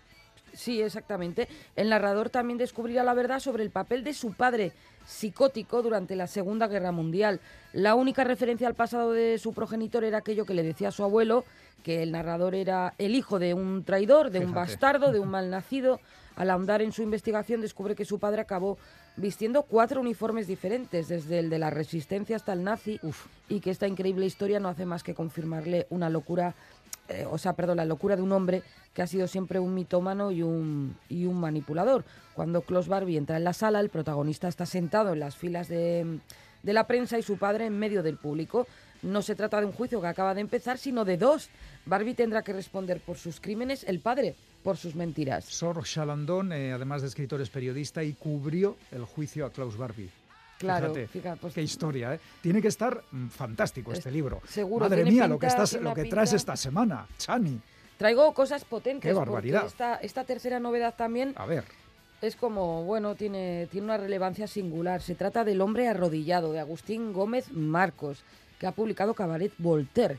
Sí, 0.53 0.81
exactamente. 0.81 1.49
El 1.75 1.89
narrador 1.89 2.29
también 2.29 2.57
descubrirá 2.57 3.03
la 3.03 3.13
verdad 3.13 3.39
sobre 3.39 3.63
el 3.63 3.71
papel 3.71 4.03
de 4.03 4.13
su 4.13 4.33
padre 4.33 4.71
psicótico 5.05 5.81
durante 5.81 6.15
la 6.15 6.27
Segunda 6.27 6.67
Guerra 6.67 6.91
Mundial. 6.91 7.41
La 7.73 7.95
única 7.95 8.23
referencia 8.23 8.67
al 8.67 8.73
pasado 8.73 9.11
de 9.11 9.37
su 9.37 9.53
progenitor 9.53 10.03
era 10.03 10.19
aquello 10.19 10.45
que 10.45 10.53
le 10.53 10.63
decía 10.63 10.87
a 10.87 10.91
su 10.91 11.03
abuelo, 11.03 11.43
que 11.83 12.01
el 12.01 12.11
narrador 12.11 12.55
era 12.55 12.93
el 12.97 13.15
hijo 13.15 13.37
de 13.37 13.53
un 13.53 13.83
traidor, 13.83 14.31
de 14.31 14.39
un 14.39 14.53
bastardo, 14.53 15.11
de 15.11 15.19
un 15.19 15.29
malnacido. 15.29 15.99
Al 16.35 16.49
ahondar 16.49 16.81
en 16.81 16.91
su 16.91 17.01
investigación 17.01 17.61
descubre 17.61 17.95
que 17.95 18.05
su 18.05 18.19
padre 18.19 18.41
acabó 18.41 18.77
vistiendo 19.15 19.63
cuatro 19.63 20.01
uniformes 20.01 20.47
diferentes, 20.47 21.07
desde 21.07 21.39
el 21.39 21.49
de 21.49 21.59
la 21.59 21.69
resistencia 21.69 22.35
hasta 22.35 22.53
el 22.53 22.63
nazi, 22.63 22.99
Uf. 23.03 23.27
y 23.47 23.61
que 23.61 23.71
esta 23.71 23.87
increíble 23.87 24.25
historia 24.25 24.59
no 24.59 24.67
hace 24.67 24.85
más 24.85 25.03
que 25.03 25.15
confirmarle 25.15 25.87
una 25.89 26.09
locura, 26.09 26.53
eh, 27.07 27.25
o 27.29 27.37
sea, 27.37 27.53
perdón, 27.53 27.77
la 27.77 27.85
locura 27.85 28.17
de 28.17 28.21
un 28.21 28.33
hombre 28.33 28.63
que 28.93 29.01
ha 29.01 29.07
sido 29.07 29.27
siempre 29.27 29.59
un 29.59 29.73
mitómano 29.73 30.31
y 30.31 30.41
un, 30.43 30.97
y 31.07 31.25
un 31.25 31.39
manipulador. 31.39 32.03
Cuando 32.33 32.61
Klaus 32.61 32.89
Barbie 32.89 33.17
entra 33.17 33.37
en 33.37 33.45
la 33.45 33.53
sala, 33.53 33.79
el 33.79 33.89
protagonista 33.89 34.49
está 34.49 34.65
sentado 34.65 35.13
en 35.13 35.21
las 35.21 35.37
filas 35.37 35.69
de, 35.69 36.19
de 36.63 36.73
la 36.73 36.87
prensa 36.87 37.17
y 37.17 37.23
su 37.23 37.37
padre 37.37 37.67
en 37.67 37.79
medio 37.79 38.03
del 38.03 38.17
público. 38.17 38.67
No 39.01 39.21
se 39.21 39.35
trata 39.35 39.59
de 39.59 39.67
un 39.67 39.71
juicio 39.71 40.01
que 40.01 40.07
acaba 40.07 40.33
de 40.33 40.41
empezar, 40.41 40.77
sino 40.77 41.05
de 41.05 41.17
dos. 41.17 41.49
Barbie 41.85 42.15
tendrá 42.15 42.41
que 42.41 42.53
responder 42.53 42.99
por 42.99 43.17
sus 43.17 43.39
crímenes, 43.39 43.85
el 43.85 43.99
padre 43.99 44.35
por 44.65 44.77
sus 44.77 44.95
mentiras. 44.95 45.45
Sor 45.45 45.83
Chalandon, 45.85 46.51
eh, 46.51 46.73
además 46.73 47.03
de 47.03 47.07
escritor, 47.07 47.39
es 47.39 47.51
periodista 47.51 48.03
y 48.03 48.13
cubrió 48.13 48.75
el 48.91 49.05
juicio 49.05 49.45
a 49.45 49.51
Klaus 49.51 49.77
Barbie. 49.77 50.09
Claro, 50.57 50.87
Fíjate, 50.93 51.07
fíjate, 51.07 51.37
pues- 51.39 51.53
qué 51.53 51.61
historia, 51.61 52.15
¿eh? 52.15 52.19
Tiene 52.41 52.61
que 52.63 52.69
estar 52.69 53.03
mm, 53.11 53.27
fantástico 53.27 53.91
Es- 53.91 53.99
este 53.99 54.09
libro. 54.09 54.41
seguro, 54.47 54.85
Madre 54.85 55.05
mía, 55.05 55.27
lo 55.27 55.37
que, 55.37 55.45
estás, 55.45 55.73
lo 55.73 55.93
que 55.93 56.05
traes 56.05 56.29
pinta- 56.31 56.35
esta 56.37 56.55
semana, 56.57 57.05
Chani. 57.17 57.59
Traigo 57.97 58.33
cosas 58.33 58.65
potentes. 58.65 59.07
Qué 59.07 59.13
barbaridad. 59.13 59.67
Esta, 59.67 59.95
esta 59.97 60.23
tercera 60.23 60.59
novedad 60.59 60.95
también 60.97 61.33
A 61.37 61.45
ver, 61.45 61.63
es 62.21 62.35
como, 62.35 62.83
bueno, 62.85 63.13
tiene, 63.13 63.67
tiene 63.69 63.85
una 63.85 63.97
relevancia 63.97 64.47
singular. 64.47 65.01
Se 65.03 65.13
trata 65.13 65.43
del 65.43 65.61
hombre 65.61 65.87
arrodillado, 65.87 66.51
de 66.53 66.59
Agustín 66.59 67.13
Gómez 67.13 67.51
Marcos, 67.51 68.23
que 68.59 68.67
ha 68.67 68.71
publicado 68.71 69.13
Cabaret 69.13 69.51
Voltaire. 69.57 70.17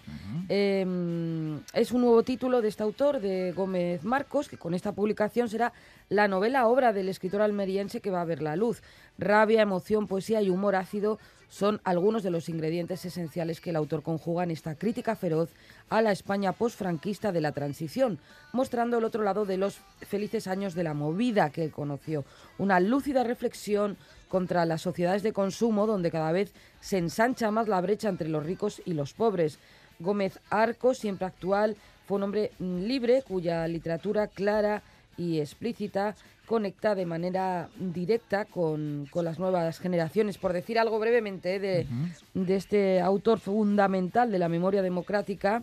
Eh, 0.49 1.59
es 1.73 1.93
un 1.93 2.01
nuevo 2.03 2.23
título 2.23 2.61
de 2.61 2.69
este 2.69 2.83
autor, 2.83 3.21
de 3.21 3.53
Gómez 3.53 4.05
Marcos, 4.05 4.49
que 4.49 4.59
con 4.59 4.75
esta 4.75 4.93
publicación 4.93 5.49
será 5.49 5.73
la 6.09 6.29
novela 6.29 6.67
obra 6.67 6.93
del 6.93 7.09
escritor 7.09 7.43
almeriense 7.43 8.01
que 8.01 8.11
va 8.11 8.21
a 8.21 8.27
ver 8.27 8.43
la 8.43 8.57
luz. 8.57 8.83
Rabia, 9.19 9.63
emoción, 9.63 10.07
poesía 10.07 10.43
y 10.43 10.51
humor 10.51 10.77
ácido 10.77 11.19
son 11.49 11.81
algunos 11.85 12.23
de 12.23 12.31
los 12.31 12.49
ingredientes 12.49 13.05
esenciales 13.05 13.61
que 13.61 13.71
el 13.71 13.77
autor 13.77 14.03
conjuga 14.03 14.45
en 14.45 14.51
esta 14.51 14.75
crítica 14.75 15.17
feroz 15.17 15.51
a 15.89 16.03
la 16.03 16.13
España 16.13 16.53
posfranquista 16.53 17.33
de 17.33 17.41
la 17.41 17.53
transición, 17.53 18.19
mostrando 18.53 18.99
el 18.99 19.05
otro 19.05 19.23
lado 19.23 19.45
de 19.45 19.57
los 19.57 19.79
felices 20.01 20.49
años 20.49 20.75
de 20.75 20.83
la 20.83 20.95
movida 20.95 21.51
que 21.51 21.65
él 21.65 21.71
conoció. 21.71 22.25
Una 22.59 22.81
lúcida 22.81 23.23
reflexión 23.23 23.97
contra 24.29 24.65
las 24.65 24.83
sociedades 24.83 25.23
de 25.23 25.33
consumo 25.33 25.87
donde 25.87 26.11
cada 26.11 26.33
vez 26.33 26.53
se 26.81 26.99
ensancha 26.99 27.51
más 27.51 27.69
la 27.69 27.81
brecha 27.81 28.09
entre 28.09 28.29
los 28.29 28.45
ricos 28.45 28.83
y 28.85 28.95
los 28.95 29.13
pobres. 29.13 29.59
Gómez 29.99 30.39
Arco, 30.51 30.95
siempre 30.95 31.27
actual, 31.27 31.77
fue 32.07 32.17
un 32.17 32.25
hombre 32.25 32.53
mm, 32.59 32.79
libre 32.81 33.23
cuya 33.27 33.67
literatura 33.67 34.27
clara 34.27 34.83
y 35.17 35.41
explícita 35.41 36.15
conecta 36.47 36.95
de 36.95 37.07
manera 37.07 37.69
directa 37.79 38.45
con, 38.45 39.09
con 39.11 39.25
las 39.25 39.39
nuevas 39.39 39.79
generaciones. 39.79 40.39
Por 40.39 40.53
decir 40.53 40.79
algo 40.79 40.99
brevemente 40.99 41.57
eh, 41.57 41.59
de, 41.59 41.87
de 42.35 42.57
este 42.57 43.01
autor 43.01 43.41
fundamental 43.41 44.31
de 44.31 44.39
la 44.39 44.49
memoria 44.49 44.83
democrática 44.83 45.63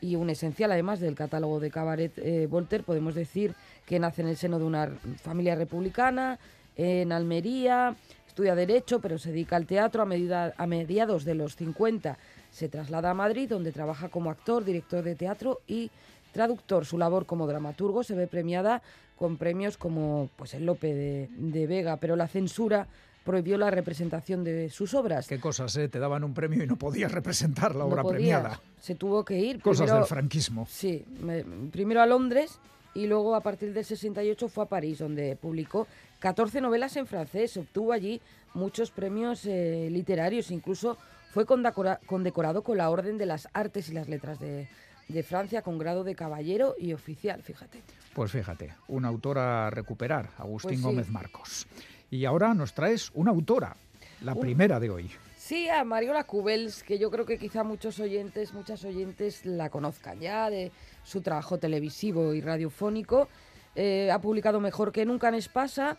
y 0.00 0.16
un 0.16 0.30
esencial 0.30 0.70
además 0.70 1.00
del 1.00 1.14
catálogo 1.14 1.60
de 1.60 1.70
Cabaret 1.70 2.12
eh, 2.18 2.46
Voltaire, 2.48 2.84
podemos 2.84 3.14
decir 3.14 3.54
que 3.86 3.98
nace 3.98 4.22
en 4.22 4.28
el 4.28 4.36
seno 4.36 4.58
de 4.58 4.64
una 4.64 4.88
familia 5.22 5.54
republicana, 5.54 6.38
en 6.78 7.12
Almería, 7.12 7.94
estudia 8.26 8.54
Derecho, 8.54 9.00
pero 9.00 9.18
se 9.18 9.30
dedica 9.32 9.56
al 9.56 9.66
teatro 9.66 10.00
a, 10.00 10.06
medida- 10.06 10.54
a 10.56 10.66
mediados 10.66 11.24
de 11.26 11.34
los 11.34 11.56
50. 11.56 12.16
Se 12.50 12.68
traslada 12.70 13.10
a 13.10 13.14
Madrid, 13.14 13.48
donde 13.50 13.72
trabaja 13.72 14.08
como 14.08 14.30
actor, 14.30 14.64
director 14.64 15.04
de 15.04 15.14
teatro 15.14 15.60
y 15.66 15.90
traductor. 16.32 16.86
Su 16.86 16.96
labor 16.96 17.26
como 17.26 17.46
dramaturgo 17.46 18.02
se 18.04 18.14
ve 18.14 18.26
premiada 18.26 18.80
con 19.16 19.36
premios 19.36 19.76
como 19.76 20.30
pues, 20.36 20.54
el 20.54 20.64
Lope 20.64 20.94
de, 20.94 21.28
de 21.36 21.66
Vega, 21.66 21.96
pero 21.96 22.14
la 22.16 22.28
censura 22.28 22.86
prohibió 23.24 23.58
la 23.58 23.70
representación 23.70 24.44
de 24.44 24.70
sus 24.70 24.94
obras. 24.94 25.26
qué 25.26 25.38
cosas, 25.40 25.76
¿eh? 25.76 25.88
Te 25.88 25.98
daban 25.98 26.24
un 26.24 26.32
premio 26.32 26.62
y 26.62 26.66
no 26.66 26.76
podías 26.76 27.12
representar 27.12 27.72
la 27.74 27.80
No 27.80 27.86
obra 27.90 28.02
premiada. 28.04 28.60
Se 28.80 28.94
tuvo 28.94 29.24
que 29.24 29.36
ir. 29.38 29.60
Cosas 29.60 29.82
primero- 29.86 29.98
del 29.98 30.06
franquismo. 30.06 30.66
Sí, 30.70 31.04
me- 31.20 31.44
primero 31.70 32.00
a 32.00 32.06
Londres 32.06 32.58
y 32.94 33.06
luego 33.06 33.34
a 33.34 33.40
partir 33.42 33.74
del 33.74 33.84
68 33.84 34.48
fue 34.48 34.64
a 34.64 34.68
París, 34.68 34.98
donde 35.00 35.36
publicó 35.36 35.86
14 36.20 36.60
novelas 36.60 36.96
en 36.96 37.06
francés. 37.06 37.56
Obtuvo 37.56 37.92
allí 37.92 38.20
muchos 38.54 38.90
premios 38.90 39.44
eh, 39.46 39.88
literarios, 39.90 40.50
incluso 40.50 40.96
fue 41.32 41.46
condecora- 41.46 42.00
condecorado 42.06 42.62
con 42.62 42.78
la 42.78 42.90
Orden 42.90 43.18
de 43.18 43.26
las 43.26 43.48
Artes 43.52 43.88
y 43.88 43.92
las 43.92 44.08
Letras 44.08 44.38
de, 44.40 44.68
de 45.08 45.22
Francia 45.22 45.62
con 45.62 45.78
grado 45.78 46.04
de 46.04 46.14
caballero 46.14 46.74
y 46.78 46.92
oficial, 46.92 47.42
fíjate. 47.42 47.82
Pues 48.14 48.32
fíjate, 48.32 48.74
un 48.88 49.04
autor 49.04 49.38
a 49.38 49.70
recuperar, 49.70 50.30
Agustín 50.38 50.70
Pues 50.70 50.78
sí. 50.78 50.84
Gómez 50.84 51.08
Marcos. 51.10 51.66
Y 52.10 52.24
ahora 52.24 52.54
nos 52.54 52.72
traes 52.72 53.10
una 53.14 53.30
autora, 53.30 53.76
la 54.22 54.32
Un- 54.34 54.40
primera 54.40 54.80
de 54.80 54.90
hoy. 54.90 55.10
Sí, 55.36 55.68
a 55.68 55.82
Mariola 55.84 56.24
Cubels, 56.24 56.82
que 56.82 56.98
yo 56.98 57.10
creo 57.10 57.24
que 57.24 57.38
quizá 57.38 57.62
muchos 57.64 58.00
oyentes, 58.00 58.52
muchas 58.52 58.84
oyentes 58.84 59.46
la 59.46 59.70
conozcan 59.70 60.20
ya 60.20 60.50
de 60.50 60.72
su 61.04 61.22
trabajo 61.22 61.56
televisivo 61.58 62.34
y 62.34 62.40
radiofónico. 62.42 63.28
Eh, 63.74 64.10
ha 64.10 64.20
publicado 64.20 64.60
Mejor 64.60 64.92
que 64.92 65.06
nunca 65.06 65.28
en 65.28 65.34
Espasa. 65.34 65.98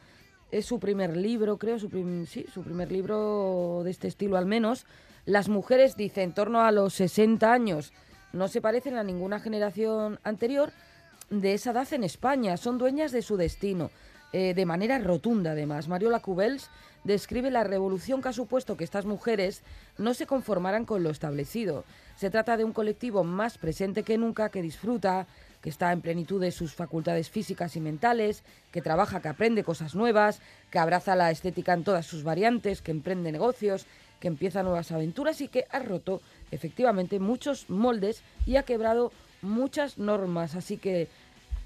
Es 0.51 0.65
su 0.65 0.79
primer 0.79 1.15
libro, 1.15 1.57
creo, 1.57 1.77
su, 1.77 1.89
sí, 2.27 2.45
su 2.51 2.63
primer 2.63 2.91
libro 2.91 3.81
de 3.83 3.91
este 3.91 4.07
estilo 4.07 4.37
al 4.37 4.45
menos. 4.45 4.85
Las 5.25 5.47
mujeres, 5.47 5.95
dice, 5.95 6.23
en 6.23 6.33
torno 6.33 6.61
a 6.61 6.71
los 6.71 6.95
60 6.95 7.51
años, 7.51 7.93
no 8.33 8.47
se 8.47 8.61
parecen 8.61 8.97
a 8.97 9.03
ninguna 9.03 9.39
generación 9.39 10.19
anterior 10.23 10.71
de 11.29 11.53
esa 11.53 11.71
edad 11.71 11.91
en 11.93 12.03
España. 12.03 12.57
Son 12.57 12.77
dueñas 12.77 13.11
de 13.11 13.21
su 13.21 13.37
destino, 13.37 13.91
eh, 14.33 14.53
de 14.53 14.65
manera 14.65 14.97
rotunda 14.99 15.51
además. 15.51 15.87
Mariola 15.87 16.19
Cubels 16.19 16.69
describe 17.03 17.51
la 17.51 17.63
revolución 17.63 18.21
que 18.21 18.29
ha 18.29 18.33
supuesto 18.33 18.75
que 18.77 18.83
estas 18.83 19.05
mujeres 19.05 19.63
no 19.97 20.13
se 20.13 20.25
conformaran 20.25 20.85
con 20.85 21.03
lo 21.03 21.09
establecido. 21.09 21.85
Se 22.15 22.29
trata 22.29 22.57
de 22.57 22.63
un 22.63 22.73
colectivo 22.73 23.23
más 23.23 23.57
presente 23.57 24.03
que 24.03 24.17
nunca, 24.17 24.49
que 24.49 24.61
disfruta, 24.61 25.27
que 25.61 25.69
está 25.69 25.91
en 25.91 26.01
plenitud 26.01 26.39
de 26.39 26.51
sus 26.51 26.73
facultades 26.73 27.29
físicas 27.29 27.75
y 27.75 27.81
mentales, 27.81 28.43
que 28.71 28.81
trabaja, 28.81 29.21
que 29.21 29.27
aprende 29.27 29.63
cosas 29.63 29.95
nuevas, 29.95 30.41
que 30.71 30.79
abraza 30.79 31.15
la 31.15 31.31
estética 31.31 31.73
en 31.73 31.83
todas 31.83 32.05
sus 32.05 32.23
variantes, 32.23 32.81
que 32.81 32.91
emprende 32.91 33.31
negocios, 33.31 33.85
que 34.19 34.27
empieza 34.27 34.63
nuevas 34.63 34.91
aventuras 34.91 35.41
y 35.41 35.47
que 35.47 35.65
ha 35.71 35.79
roto 35.79 36.21
efectivamente 36.51 37.19
muchos 37.19 37.69
moldes 37.69 38.23
y 38.45 38.55
ha 38.55 38.63
quebrado 38.63 39.11
muchas 39.41 39.97
normas. 39.97 40.55
Así 40.55 40.77
que 40.77 41.07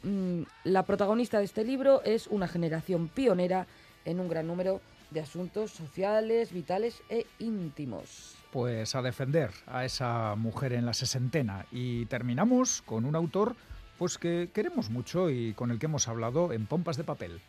mm, 0.04 0.42
la 0.64 0.84
protagonista 0.84 1.40
de 1.40 1.46
este 1.46 1.64
libro 1.64 2.02
es 2.04 2.28
una 2.28 2.48
generación 2.48 3.08
pionera 3.08 3.68
en 4.06 4.20
un 4.20 4.28
gran 4.28 4.48
número 4.48 4.82
de 5.12 5.22
asuntos 5.22 5.72
sociales, 5.72 6.52
vitales 6.52 7.02
e 7.10 7.26
íntimos. 7.40 8.36
Pues 8.52 8.96
a 8.96 9.02
defender 9.02 9.52
a 9.68 9.86
esa 9.86 10.36
mujer 10.36 10.74
en 10.74 10.86
la 10.86 10.94
sesentena. 10.94 11.66
Y 11.72 12.06
terminamos 12.08 12.82
con 12.82 13.06
un 13.06 13.16
autor 13.16 13.56
pues 13.98 14.18
que 14.18 14.50
queremos 14.54 14.90
mucho 14.90 15.30
y 15.30 15.54
con 15.54 15.72
el 15.72 15.80
que 15.80 15.86
hemos 15.86 16.08
hablado 16.08 16.52
en 16.54 16.66
Pompas 16.66 16.98
de 16.98 17.04
Papel. 17.04 17.40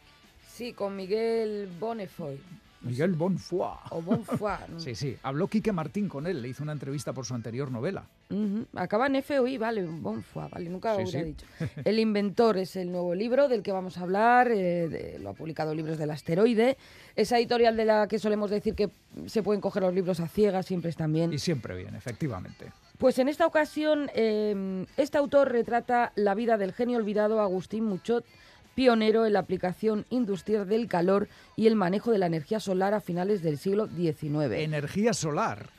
Sí, 0.53 0.73
con 0.73 0.95
Miguel 0.97 1.69
Bonefoy. 1.81 2.39
Miguel 2.83 3.13
Bonfoy. 3.15 3.79
O 3.91 4.03
Bonfoy. 4.03 4.53
Sí, 4.77 4.95
sí. 4.95 5.17
Habló 5.23 5.49
Quique 5.49 5.73
Martín 5.73 6.07
con 6.07 6.27
él, 6.27 6.43
le 6.43 6.49
hizo 6.49 6.63
una 6.63 6.73
entrevista 6.73 7.15
por 7.15 7.25
su 7.25 7.35
anterior 7.35 7.71
novela. 7.71 8.05
Acaba 8.75 9.07
en 9.07 9.23
FOI, 9.23 9.57
vale, 9.57 9.85
Bonfoy, 9.87 10.49
vale, 10.53 10.69
nunca 10.69 10.93
lo 10.93 10.99
Sí, 10.99 11.17
hubiera 11.17 11.21
sí. 11.21 11.25
dicho. 11.33 11.47
El 11.89 11.99
inventor 11.99 12.59
es 12.59 12.77
el 12.77 12.93
nuevo 12.93 13.15
libro 13.15 13.49
del 13.49 13.63
que 13.63 13.73
vamos 13.73 13.97
a 13.97 14.03
hablar, 14.03 14.51
eh, 14.53 14.89
de- 14.89 15.19
lo 15.19 15.31
ha 15.31 15.33
publicado 15.33 15.75
Libros 15.75 15.97
del 15.97 16.11
Asteroide, 16.11 16.77
esa 17.17 17.39
editorial 17.39 17.75
de 17.77 17.85
la 17.87 18.07
que 18.07 18.19
solemos 18.19 18.51
decir 18.51 18.75
que 18.75 18.91
se 19.27 19.43
pueden 19.43 19.63
coger 19.63 19.83
los 19.83 19.95
libros 19.95 20.21
a 20.21 20.29
ciegas, 20.29 20.67
siempre 20.67 20.91
están 20.91 21.11
bien. 21.13 21.33
Y 21.33 21.39
siempre 21.39 21.75
bien, 21.77 21.95
efectivamente. 21.95 22.67
Pues 22.99 23.19
en 23.19 23.29
esta 23.29 23.47
ocasión, 23.47 24.09
eh, 24.15 24.87
este 24.97 25.19
autor 25.19 25.51
retrata 25.51 26.13
la 26.15 26.35
vida 26.35 26.57
del 26.57 26.73
genio 26.73 26.99
olvidado 26.99 27.41
Agustín 27.41 27.85
Muchot, 27.85 28.25
pionero 28.75 29.27
en 29.27 29.33
la 29.33 29.41
aplicación 29.41 30.05
industrial 30.11 30.69
del 30.69 30.89
calor 30.89 31.29
y 31.57 31.67
el 31.67 31.77
manejo 31.77 32.11
de 32.11 32.19
la 32.19 32.27
energía 32.27 32.61
solar 32.61 32.95
a 32.95 33.01
finales 33.01 33.43
del 33.43 33.59
siglo 33.59 33.89
XIX. 33.89 34.53
Energía 34.53 35.13
solar. 35.13 35.71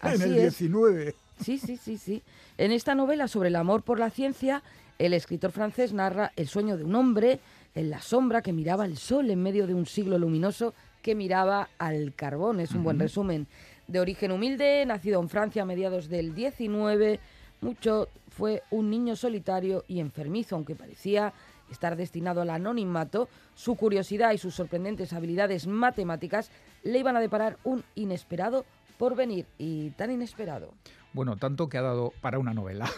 Así 0.00 0.22
en 0.22 0.32
el 0.32 0.38
es. 0.38 0.58
19. 0.58 1.14
Sí, 1.42 1.58
sí, 1.58 1.76
sí, 1.76 1.98
sí. 1.98 2.22
En 2.58 2.72
esta 2.72 2.94
novela 2.94 3.28
sobre 3.28 3.48
el 3.48 3.56
amor 3.56 3.82
por 3.82 3.98
la 3.98 4.10
ciencia, 4.10 4.62
el 4.98 5.14
escritor 5.14 5.52
francés 5.52 5.92
narra 5.92 6.32
el 6.36 6.48
sueño 6.48 6.76
de 6.76 6.84
un 6.84 6.94
hombre 6.94 7.40
en 7.74 7.90
la 7.90 8.00
sombra 8.00 8.42
que 8.42 8.52
miraba 8.52 8.84
el 8.84 8.98
sol 8.98 9.30
en 9.30 9.42
medio 9.42 9.66
de 9.66 9.74
un 9.74 9.86
siglo 9.86 10.18
luminoso 10.18 10.74
que 11.00 11.14
miraba 11.14 11.68
al 11.78 12.14
carbón. 12.14 12.60
Es 12.60 12.72
un 12.72 12.84
buen 12.84 12.98
resumen. 12.98 13.46
De 13.92 14.00
origen 14.00 14.32
humilde, 14.32 14.86
nacido 14.86 15.20
en 15.20 15.28
Francia 15.28 15.60
a 15.60 15.66
mediados 15.66 16.08
del 16.08 16.34
19, 16.34 17.20
mucho 17.60 18.08
fue 18.30 18.62
un 18.70 18.88
niño 18.88 19.16
solitario 19.16 19.84
y 19.86 20.00
enfermizo, 20.00 20.56
aunque 20.56 20.74
parecía 20.74 21.34
estar 21.70 21.94
destinado 21.94 22.40
al 22.40 22.48
anonimato, 22.48 23.28
su 23.54 23.76
curiosidad 23.76 24.32
y 24.32 24.38
sus 24.38 24.54
sorprendentes 24.54 25.12
habilidades 25.12 25.66
matemáticas 25.66 26.50
le 26.84 27.00
iban 27.00 27.18
a 27.18 27.20
deparar 27.20 27.58
un 27.64 27.84
inesperado 27.94 28.64
porvenir 28.96 29.44
y 29.58 29.90
tan 29.90 30.10
inesperado. 30.10 30.72
Bueno, 31.12 31.36
tanto 31.36 31.68
que 31.68 31.76
ha 31.76 31.82
dado 31.82 32.14
para 32.22 32.38
una 32.38 32.54
novela. 32.54 32.90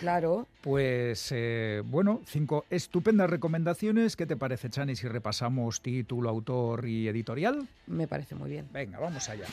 Claro. 0.00 0.48
Pues 0.60 1.32
eh, 1.32 1.82
bueno, 1.86 2.20
cinco 2.26 2.66
estupendas 2.68 3.30
recomendaciones. 3.30 4.14
¿Qué 4.14 4.26
te 4.26 4.36
parece, 4.36 4.68
Chani, 4.68 4.94
si 4.94 5.08
repasamos 5.08 5.80
título, 5.80 6.28
autor 6.28 6.86
y 6.86 7.08
editorial? 7.08 7.66
Me 7.86 8.06
parece 8.06 8.34
muy 8.34 8.50
bien. 8.50 8.68
Venga, 8.72 8.98
vamos 8.98 9.26
allá. 9.30 9.46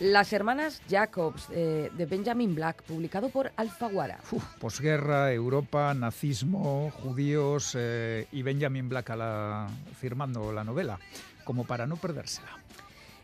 Las 0.00 0.32
hermanas 0.34 0.82
Jacobs, 0.90 1.48
eh, 1.50 1.90
de 1.96 2.04
Benjamin 2.06 2.54
Black, 2.54 2.82
publicado 2.82 3.30
por 3.30 3.50
Alfaguara. 3.56 4.18
Uf, 4.30 4.44
posguerra, 4.58 5.32
Europa, 5.32 5.94
nazismo, 5.94 6.90
judíos 6.90 7.72
eh, 7.78 8.26
y 8.30 8.42
Benjamin 8.42 8.90
Black 8.90 9.10
a 9.10 9.16
la- 9.16 9.66
firmando 9.98 10.52
la 10.52 10.64
novela, 10.64 10.98
como 11.44 11.64
para 11.64 11.86
no 11.86 11.96
perdérsela. 11.96 12.48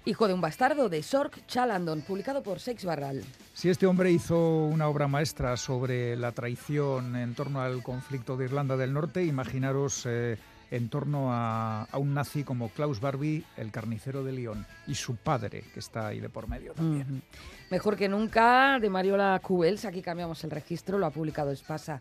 Hijo 0.07 0.26
de 0.26 0.35
un 0.35 0.41
bastardo, 0.41 0.88
de 0.88 1.02
Sork 1.02 1.47
Chalandon, 1.47 2.00
publicado 2.00 2.43
por 2.43 2.59
Sex 2.59 2.85
Barral. 2.87 3.23
Si 3.52 3.69
este 3.69 3.87
hombre 3.87 4.11
hizo 4.11 4.64
una 4.64 4.88
obra 4.88 5.07
maestra 5.09 5.57
sobre 5.59 6.17
la 6.17 6.33
traición 6.33 7.14
en 7.17 7.35
torno 7.35 7.61
al 7.61 7.82
conflicto 7.82 8.37
de 8.39 8.47
Irlanda 8.47 8.76
del 8.78 8.95
Norte, 8.95 9.23
imaginaros 9.25 10.04
eh, 10.06 10.39
en 10.73 10.89
torno 10.89 11.32
a, 11.32 11.82
a 11.85 11.99
un 11.99 12.15
nazi 12.15 12.45
como 12.45 12.71
Klaus 12.71 12.99
Barbie, 12.99 13.45
el 13.58 13.71
carnicero 13.71 14.25
de 14.25 14.32
Lyon, 14.32 14.67
y 14.87 14.95
su 14.95 15.17
padre, 15.17 15.65
que 15.75 15.80
está 15.80 16.06
ahí 16.08 16.19
de 16.19 16.30
por 16.30 16.49
medio 16.49 16.73
también. 16.73 17.23
Mejor 17.71 17.95
que 17.95 18.08
nunca, 18.08 18.78
de 18.80 18.89
Mariola 18.89 19.39
Cubels, 19.43 19.85
aquí 19.85 20.00
cambiamos 20.00 20.43
el 20.45 20.50
registro, 20.50 20.99
lo 20.99 21.04
ha 21.04 21.11
publicado 21.11 21.50
Espasa. 21.50 22.00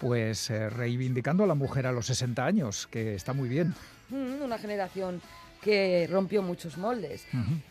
Pues 0.00 0.50
eh, 0.50 0.68
reivindicando 0.68 1.44
a 1.44 1.46
la 1.46 1.54
mujer 1.54 1.86
a 1.86 1.92
los 1.92 2.06
60 2.06 2.44
años, 2.44 2.88
que 2.88 3.14
está 3.14 3.32
muy 3.32 3.48
bien. 3.48 3.72
Mm, 4.10 4.42
Una 4.42 4.58
generación 4.58 5.22
que 5.62 6.06
rompió 6.10 6.42
muchos 6.42 6.78
moldes. 6.78 7.26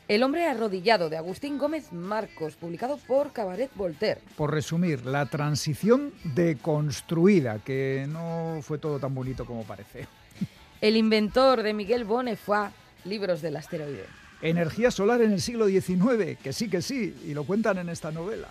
El 0.07 0.23
hombre 0.23 0.45
arrodillado, 0.45 1.09
de 1.09 1.17
Agustín 1.17 1.57
Gómez 1.57 1.91
Marcos, 1.91 2.55
publicado 2.55 2.97
por 2.97 3.31
Cabaret 3.31 3.71
Voltaire. 3.75 4.21
Por 4.35 4.51
resumir, 4.51 5.05
la 5.05 5.25
transición 5.25 6.13
deconstruida, 6.23 7.59
que 7.59 8.05
no 8.09 8.59
fue 8.61 8.77
todo 8.77 8.99
tan 8.99 9.13
bonito 9.15 9.45
como 9.45 9.63
parece. 9.63 10.07
El 10.81 10.97
inventor, 10.97 11.63
de 11.63 11.73
Miguel 11.73 12.03
Bonefoy, 12.03 12.69
Libros 13.05 13.41
del 13.41 13.55
Asteroide. 13.55 14.05
Energía 14.41 14.91
solar 14.91 15.21
en 15.21 15.31
el 15.31 15.41
siglo 15.41 15.67
XIX, 15.67 16.37
que 16.41 16.53
sí, 16.53 16.69
que 16.69 16.81
sí, 16.81 17.15
y 17.25 17.33
lo 17.33 17.45
cuentan 17.45 17.77
en 17.77 17.89
esta 17.89 18.11
novela. 18.11 18.49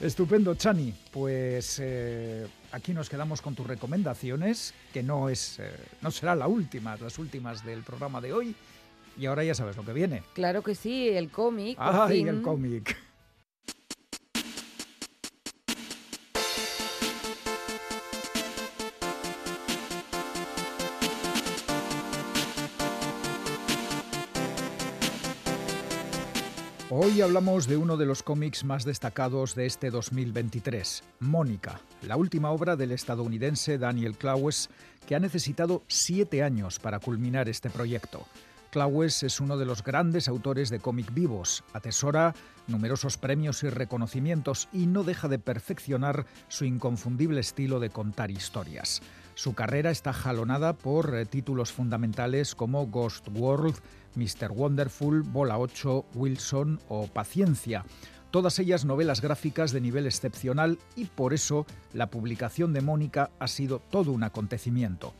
Estupendo, 0.00 0.54
Chani. 0.54 0.94
Pues 1.10 1.80
eh, 1.82 2.46
aquí 2.72 2.92
nos 2.92 3.08
quedamos 3.08 3.42
con 3.42 3.54
tus 3.54 3.66
recomendaciones, 3.66 4.74
que 4.92 5.02
no, 5.02 5.28
es, 5.28 5.58
eh, 5.58 5.70
no 6.02 6.10
será 6.10 6.34
la 6.34 6.48
última, 6.48 6.96
las 6.96 7.18
últimas 7.18 7.64
del 7.64 7.82
programa 7.82 8.20
de 8.20 8.32
hoy. 8.32 8.54
Y 9.18 9.26
ahora 9.26 9.42
ya 9.42 9.54
sabes 9.54 9.76
lo 9.76 9.84
que 9.84 9.92
viene. 9.92 10.22
Claro 10.34 10.62
que 10.62 10.74
sí, 10.74 11.08
el 11.08 11.30
cómic. 11.30 11.76
¡Ay, 11.80 12.22
el 12.22 12.40
cómic! 12.42 12.96
Hoy 27.18 27.22
hablamos 27.22 27.66
de 27.66 27.76
uno 27.76 27.96
de 27.96 28.06
los 28.06 28.22
cómics 28.22 28.62
más 28.62 28.84
destacados 28.84 29.56
de 29.56 29.66
este 29.66 29.90
2023, 29.90 31.02
Mónica, 31.18 31.80
la 32.02 32.16
última 32.16 32.52
obra 32.52 32.76
del 32.76 32.92
estadounidense 32.92 33.76
Daniel 33.76 34.16
Clowes, 34.16 34.70
que 35.04 35.16
ha 35.16 35.18
necesitado 35.18 35.82
siete 35.88 36.44
años 36.44 36.78
para 36.78 37.00
culminar 37.00 37.48
este 37.48 37.70
proyecto. 37.70 38.24
Clowes 38.70 39.24
es 39.24 39.40
uno 39.40 39.56
de 39.56 39.66
los 39.66 39.82
grandes 39.82 40.28
autores 40.28 40.70
de 40.70 40.78
cómic 40.78 41.12
vivos, 41.12 41.64
atesora 41.72 42.34
numerosos 42.68 43.16
premios 43.16 43.64
y 43.64 43.68
reconocimientos 43.68 44.68
y 44.72 44.86
no 44.86 45.02
deja 45.02 45.26
de 45.26 45.40
perfeccionar 45.40 46.24
su 46.46 46.66
inconfundible 46.66 47.40
estilo 47.40 47.80
de 47.80 47.90
contar 47.90 48.30
historias. 48.30 49.02
Su 49.34 49.54
carrera 49.54 49.90
está 49.90 50.12
jalonada 50.12 50.72
por 50.72 51.16
eh, 51.16 51.24
títulos 51.24 51.72
fundamentales 51.72 52.54
como 52.54 52.86
Ghost 52.86 53.26
World, 53.34 53.76
Mr. 54.18 54.50
Wonderful, 54.50 55.22
Bola 55.22 55.58
8, 55.58 56.06
Wilson 56.14 56.80
o 56.88 57.06
Paciencia. 57.06 57.84
Todas 58.30 58.58
ellas 58.58 58.84
novelas 58.84 59.22
gráficas 59.22 59.72
de 59.72 59.80
nivel 59.80 60.06
excepcional 60.06 60.78
y 60.96 61.06
por 61.06 61.32
eso 61.32 61.64
la 61.94 62.10
publicación 62.10 62.74
de 62.74 62.82
Mónica 62.82 63.30
ha 63.38 63.48
sido 63.48 63.80
todo 63.90 64.12
un 64.12 64.22
acontecimiento. 64.22 65.14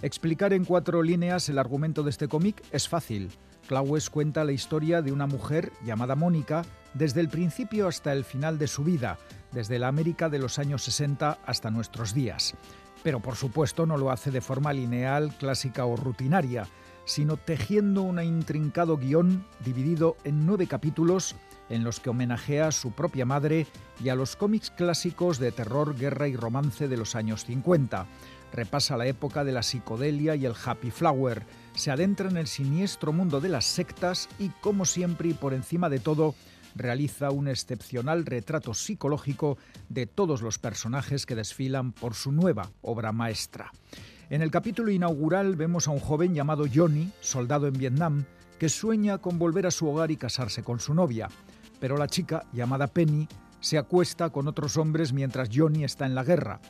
Explicar 0.00 0.52
en 0.52 0.64
cuatro 0.64 1.02
líneas 1.02 1.48
el 1.48 1.58
argumento 1.58 2.02
de 2.02 2.10
este 2.10 2.28
cómic 2.28 2.62
es 2.70 2.88
fácil. 2.88 3.30
Claues 3.66 4.08
cuenta 4.08 4.44
la 4.44 4.52
historia 4.52 5.02
de 5.02 5.12
una 5.12 5.26
mujer 5.26 5.72
llamada 5.84 6.14
Mónica 6.14 6.64
desde 6.94 7.20
el 7.20 7.28
principio 7.28 7.88
hasta 7.88 8.12
el 8.12 8.24
final 8.24 8.58
de 8.58 8.68
su 8.68 8.84
vida, 8.84 9.18
desde 9.52 9.78
la 9.78 9.88
América 9.88 10.28
de 10.28 10.38
los 10.38 10.58
años 10.58 10.82
60 10.84 11.38
hasta 11.44 11.70
nuestros 11.70 12.14
días. 12.14 12.54
Pero 13.02 13.20
por 13.20 13.36
supuesto 13.36 13.86
no 13.86 13.96
lo 13.96 14.10
hace 14.10 14.30
de 14.30 14.40
forma 14.40 14.72
lineal, 14.72 15.34
clásica 15.36 15.84
o 15.84 15.96
rutinaria, 15.96 16.66
sino 17.06 17.38
tejiendo 17.38 18.02
un 18.02 18.22
intrincado 18.22 18.98
guion 18.98 19.46
dividido 19.64 20.18
en 20.24 20.44
nueve 20.44 20.66
capítulos 20.66 21.34
en 21.70 21.82
los 21.82 21.98
que 21.98 22.10
homenajea 22.10 22.68
a 22.68 22.72
su 22.72 22.92
propia 22.92 23.24
madre 23.24 23.66
y 24.04 24.10
a 24.10 24.14
los 24.14 24.36
cómics 24.36 24.70
clásicos 24.70 25.38
de 25.38 25.50
terror, 25.50 25.96
guerra 25.96 26.28
y 26.28 26.36
romance 26.36 26.86
de 26.86 26.96
los 26.98 27.16
años 27.16 27.46
50 27.46 28.06
repasa 28.52 28.96
la 28.96 29.06
época 29.06 29.44
de 29.44 29.52
la 29.52 29.62
psicodelia 29.62 30.34
y 30.34 30.46
el 30.46 30.54
happy 30.64 30.90
flower, 30.90 31.44
se 31.74 31.90
adentra 31.90 32.28
en 32.28 32.36
el 32.36 32.46
siniestro 32.46 33.12
mundo 33.12 33.40
de 33.40 33.50
las 33.50 33.64
sectas 33.66 34.28
y, 34.38 34.48
como 34.48 34.84
siempre 34.84 35.28
y 35.28 35.34
por 35.34 35.52
encima 35.52 35.88
de 35.88 36.00
todo, 36.00 36.34
realiza 36.74 37.30
un 37.30 37.48
excepcional 37.48 38.26
retrato 38.26 38.74
psicológico 38.74 39.58
de 39.88 40.06
todos 40.06 40.42
los 40.42 40.58
personajes 40.58 41.26
que 41.26 41.34
desfilan 41.34 41.92
por 41.92 42.14
su 42.14 42.32
nueva 42.32 42.70
obra 42.82 43.12
maestra. 43.12 43.72
En 44.28 44.42
el 44.42 44.50
capítulo 44.50 44.90
inaugural 44.90 45.54
vemos 45.54 45.86
a 45.86 45.92
un 45.92 46.00
joven 46.00 46.34
llamado 46.34 46.64
Johnny, 46.72 47.12
soldado 47.20 47.68
en 47.68 47.74
Vietnam, 47.74 48.24
que 48.58 48.68
sueña 48.68 49.18
con 49.18 49.38
volver 49.38 49.68
a 49.68 49.70
su 49.70 49.88
hogar 49.88 50.10
y 50.10 50.16
casarse 50.16 50.64
con 50.64 50.80
su 50.80 50.94
novia. 50.94 51.28
Pero 51.78 51.96
la 51.96 52.08
chica, 52.08 52.44
llamada 52.52 52.88
Penny, 52.88 53.28
se 53.60 53.78
acuesta 53.78 54.30
con 54.30 54.48
otros 54.48 54.78
hombres 54.78 55.12
mientras 55.12 55.48
Johnny 55.54 55.84
está 55.84 56.06
en 56.06 56.16
la 56.16 56.24
guerra. 56.24 56.60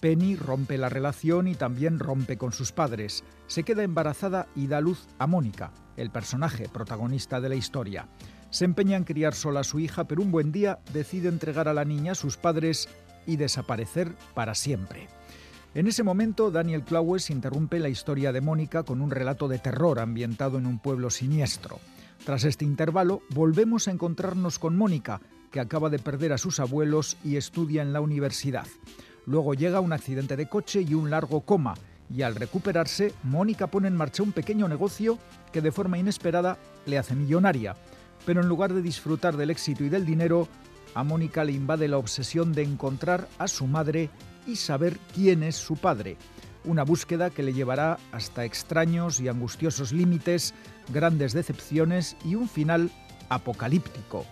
Penny 0.00 0.36
rompe 0.36 0.76
la 0.76 0.90
relación 0.90 1.48
y 1.48 1.54
también 1.54 2.00
rompe 2.00 2.36
con 2.36 2.52
sus 2.52 2.72
padres. 2.72 3.24
Se 3.46 3.62
queda 3.62 3.82
embarazada 3.82 4.46
y 4.54 4.66
da 4.66 4.82
luz 4.82 5.06
a 5.18 5.26
Mónica, 5.26 5.72
el 5.96 6.10
personaje 6.10 6.68
protagonista 6.68 7.40
de 7.40 7.48
la 7.48 7.54
historia. 7.54 8.08
Se 8.50 8.66
empeña 8.66 8.98
en 8.98 9.04
criar 9.04 9.34
sola 9.34 9.60
a 9.60 9.64
su 9.64 9.80
hija, 9.80 10.04
pero 10.04 10.20
un 10.20 10.30
buen 10.30 10.52
día 10.52 10.80
decide 10.92 11.30
entregar 11.30 11.66
a 11.66 11.74
la 11.74 11.86
niña 11.86 12.12
a 12.12 12.16
sus 12.16 12.36
padres 12.36 12.90
y 13.24 13.36
desaparecer 13.36 14.12
para 14.34 14.54
siempre. 14.54 15.08
En 15.76 15.86
ese 15.86 16.02
momento, 16.02 16.50
Daniel 16.50 16.84
Claues 16.84 17.28
interrumpe 17.28 17.78
la 17.78 17.90
historia 17.90 18.32
de 18.32 18.40
Mónica 18.40 18.82
con 18.82 19.02
un 19.02 19.10
relato 19.10 19.46
de 19.46 19.58
terror 19.58 19.98
ambientado 19.98 20.56
en 20.56 20.64
un 20.64 20.78
pueblo 20.78 21.10
siniestro. 21.10 21.80
Tras 22.24 22.44
este 22.44 22.64
intervalo, 22.64 23.20
volvemos 23.28 23.86
a 23.86 23.90
encontrarnos 23.90 24.58
con 24.58 24.74
Mónica, 24.74 25.20
que 25.50 25.60
acaba 25.60 25.90
de 25.90 25.98
perder 25.98 26.32
a 26.32 26.38
sus 26.38 26.60
abuelos 26.60 27.18
y 27.22 27.36
estudia 27.36 27.82
en 27.82 27.92
la 27.92 28.00
universidad. 28.00 28.66
Luego 29.26 29.52
llega 29.52 29.80
un 29.80 29.92
accidente 29.92 30.34
de 30.34 30.48
coche 30.48 30.80
y 30.80 30.94
un 30.94 31.10
largo 31.10 31.42
coma, 31.42 31.74
y 32.08 32.22
al 32.22 32.36
recuperarse, 32.36 33.12
Mónica 33.22 33.66
pone 33.66 33.88
en 33.88 33.96
marcha 33.96 34.22
un 34.22 34.32
pequeño 34.32 34.68
negocio 34.68 35.18
que 35.52 35.60
de 35.60 35.72
forma 35.72 35.98
inesperada 35.98 36.56
le 36.86 36.96
hace 36.96 37.14
millonaria. 37.14 37.76
Pero 38.24 38.40
en 38.40 38.48
lugar 38.48 38.72
de 38.72 38.80
disfrutar 38.80 39.36
del 39.36 39.50
éxito 39.50 39.84
y 39.84 39.90
del 39.90 40.06
dinero, 40.06 40.48
a 40.94 41.04
Mónica 41.04 41.44
le 41.44 41.52
invade 41.52 41.86
la 41.86 41.98
obsesión 41.98 42.54
de 42.54 42.62
encontrar 42.62 43.28
a 43.36 43.46
su 43.46 43.66
madre 43.66 44.08
y 44.46 44.56
saber 44.56 44.98
quién 45.14 45.42
es 45.42 45.56
su 45.56 45.76
padre. 45.76 46.16
Una 46.64 46.84
búsqueda 46.84 47.30
que 47.30 47.42
le 47.42 47.52
llevará 47.52 47.98
hasta 48.12 48.44
extraños 48.44 49.20
y 49.20 49.28
angustiosos 49.28 49.92
límites, 49.92 50.54
grandes 50.92 51.32
decepciones 51.32 52.16
y 52.24 52.34
un 52.34 52.48
final 52.48 52.90
apocalíptico. 53.28 54.24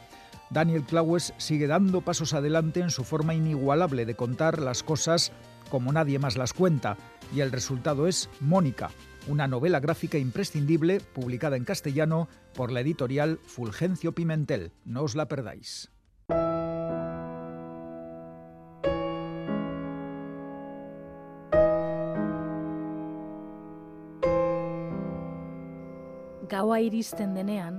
Daniel 0.51 0.85
Claues 0.85 1.33
sigue 1.37 1.67
dando 1.67 2.01
pasos 2.01 2.35
adelante 2.35 2.81
en 2.81 2.91
su 2.91 3.05
forma 3.05 3.35
inigualable 3.35 4.07
de 4.07 4.15
contar 4.15 4.61
las 4.61 4.83
cosas 4.83 5.33
como 5.71 5.93
nadie 5.93 6.19
más 6.19 6.37
las 6.37 6.53
cuenta, 6.53 6.97
y 7.35 7.41
el 7.41 7.51
resultado 7.51 8.07
es 8.07 8.29
Mónica, 8.41 8.91
una 9.27 9.49
novela 9.49 9.81
gráfica 9.81 10.19
imprescindible 10.19 11.01
publicada 11.01 11.57
en 11.57 11.65
castellano 11.65 12.29
por 12.55 12.71
la 12.71 12.81
editorial 12.81 13.41
Fulgencio 13.45 14.13
Pimentel. 14.13 14.73
No 14.85 15.03
os 15.03 15.15
la 15.15 15.27
perdáis. 15.27 15.91
Gaua 26.45 26.77
iristen 26.85 27.31
denean, 27.33 27.79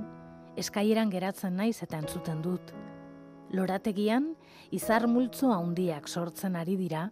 eskaieran 0.58 1.12
geratzen 1.14 1.54
naiz 1.60 1.84
eta 1.86 2.00
entzuten 2.02 2.40
dut. 2.42 2.72
Lorategian, 3.54 4.32
izar 4.74 5.06
multzo 5.06 5.52
handiak 5.54 6.08
sortzen 6.10 6.56
ari 6.58 6.74
dira, 6.80 7.04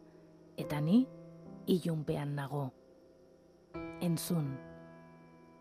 eta 0.57 0.79
ni 0.81 1.03
ilunpean 1.69 2.33
nago. 2.39 2.63
Entzun. 4.01 4.49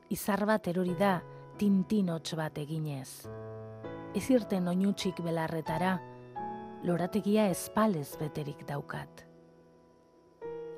Izar 0.09 0.47
bat 0.49 0.73
erori 0.73 0.97
da 0.97 1.19
tintinotx 1.61 2.39
bat 2.41 2.57
eginez. 2.65 3.29
Ez 4.17 4.25
irten 4.33 4.73
oinutxik 4.73 5.21
belarretara, 5.21 5.99
lorategia 6.89 7.51
espalez 7.53 8.17
beterik 8.21 8.65
daukat. 8.69 9.27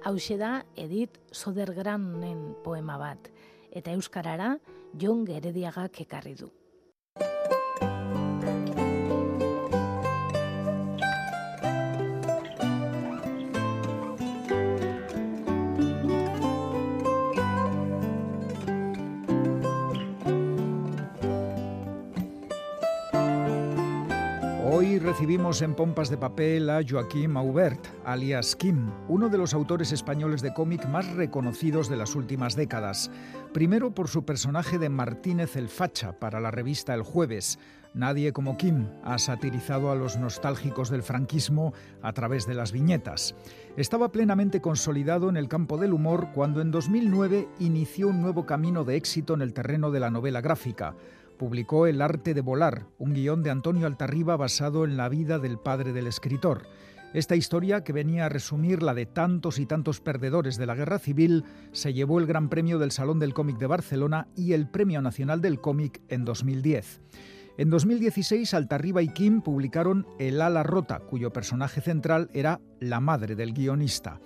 Hau 0.04 0.18
da 0.38 0.64
Edith 0.76 1.20
Sodergranen 1.32 2.56
poema 2.64 2.98
bat, 2.98 3.30
eta 3.74 3.92
Euskarara 3.92 4.56
Jon 5.00 5.24
Gerediagak 5.26 6.00
ekarri 6.06 6.34
du. 6.38 6.50
Recibimos 25.14 25.62
en 25.62 25.76
pompas 25.76 26.10
de 26.10 26.16
papel 26.16 26.68
a 26.68 26.80
Joaquim 26.84 27.36
Aubert, 27.36 27.86
alias 28.04 28.56
Kim, 28.56 28.90
uno 29.06 29.28
de 29.28 29.38
los 29.38 29.54
autores 29.54 29.92
españoles 29.92 30.42
de 30.42 30.52
cómic 30.52 30.88
más 30.88 31.08
reconocidos 31.14 31.88
de 31.88 31.94
las 31.94 32.16
últimas 32.16 32.56
décadas. 32.56 33.12
Primero 33.52 33.94
por 33.94 34.08
su 34.08 34.24
personaje 34.24 34.76
de 34.76 34.88
Martínez 34.88 35.54
el 35.54 35.68
Facha 35.68 36.18
para 36.18 36.40
la 36.40 36.50
revista 36.50 36.94
El 36.94 37.04
Jueves. 37.04 37.60
Nadie 37.94 38.32
como 38.32 38.56
Kim 38.56 38.88
ha 39.04 39.18
satirizado 39.18 39.92
a 39.92 39.94
los 39.94 40.16
nostálgicos 40.16 40.90
del 40.90 41.04
franquismo 41.04 41.74
a 42.02 42.12
través 42.12 42.44
de 42.48 42.54
las 42.54 42.72
viñetas. 42.72 43.36
Estaba 43.76 44.10
plenamente 44.10 44.60
consolidado 44.60 45.28
en 45.28 45.36
el 45.36 45.46
campo 45.46 45.78
del 45.78 45.92
humor 45.92 46.30
cuando 46.34 46.60
en 46.60 46.72
2009 46.72 47.46
inició 47.60 48.08
un 48.08 48.20
nuevo 48.20 48.46
camino 48.46 48.82
de 48.82 48.96
éxito 48.96 49.34
en 49.34 49.42
el 49.42 49.52
terreno 49.52 49.92
de 49.92 50.00
la 50.00 50.10
novela 50.10 50.40
gráfica 50.40 50.96
publicó 51.36 51.86
El 51.86 52.00
arte 52.00 52.34
de 52.34 52.40
volar, 52.40 52.86
un 52.98 53.14
guion 53.14 53.42
de 53.42 53.50
Antonio 53.50 53.86
Altarriba 53.86 54.36
basado 54.36 54.84
en 54.84 54.96
la 54.96 55.08
vida 55.08 55.38
del 55.38 55.58
padre 55.58 55.92
del 55.92 56.06
escritor. 56.06 56.62
Esta 57.12 57.36
historia, 57.36 57.84
que 57.84 57.92
venía 57.92 58.26
a 58.26 58.28
resumir 58.28 58.82
la 58.82 58.92
de 58.92 59.06
tantos 59.06 59.60
y 59.60 59.66
tantos 59.66 60.00
perdedores 60.00 60.56
de 60.56 60.66
la 60.66 60.74
guerra 60.74 60.98
civil, 60.98 61.44
se 61.70 61.92
llevó 61.92 62.18
el 62.18 62.26
Gran 62.26 62.48
Premio 62.48 62.78
del 62.78 62.90
Salón 62.90 63.20
del 63.20 63.34
Cómic 63.34 63.58
de 63.58 63.68
Barcelona 63.68 64.26
y 64.34 64.52
el 64.52 64.68
Premio 64.68 65.00
Nacional 65.00 65.40
del 65.40 65.60
Cómic 65.60 66.02
en 66.08 66.24
2010. 66.24 67.02
En 67.56 67.70
2016, 67.70 68.52
Altarriba 68.52 69.00
y 69.00 69.08
Kim 69.10 69.42
publicaron 69.42 70.08
El 70.18 70.40
ala 70.40 70.64
rota, 70.64 70.98
cuyo 70.98 71.32
personaje 71.32 71.80
central 71.80 72.28
era 72.34 72.60
la 72.80 72.98
madre 72.98 73.36
del 73.36 73.52
guionista. 73.52 74.18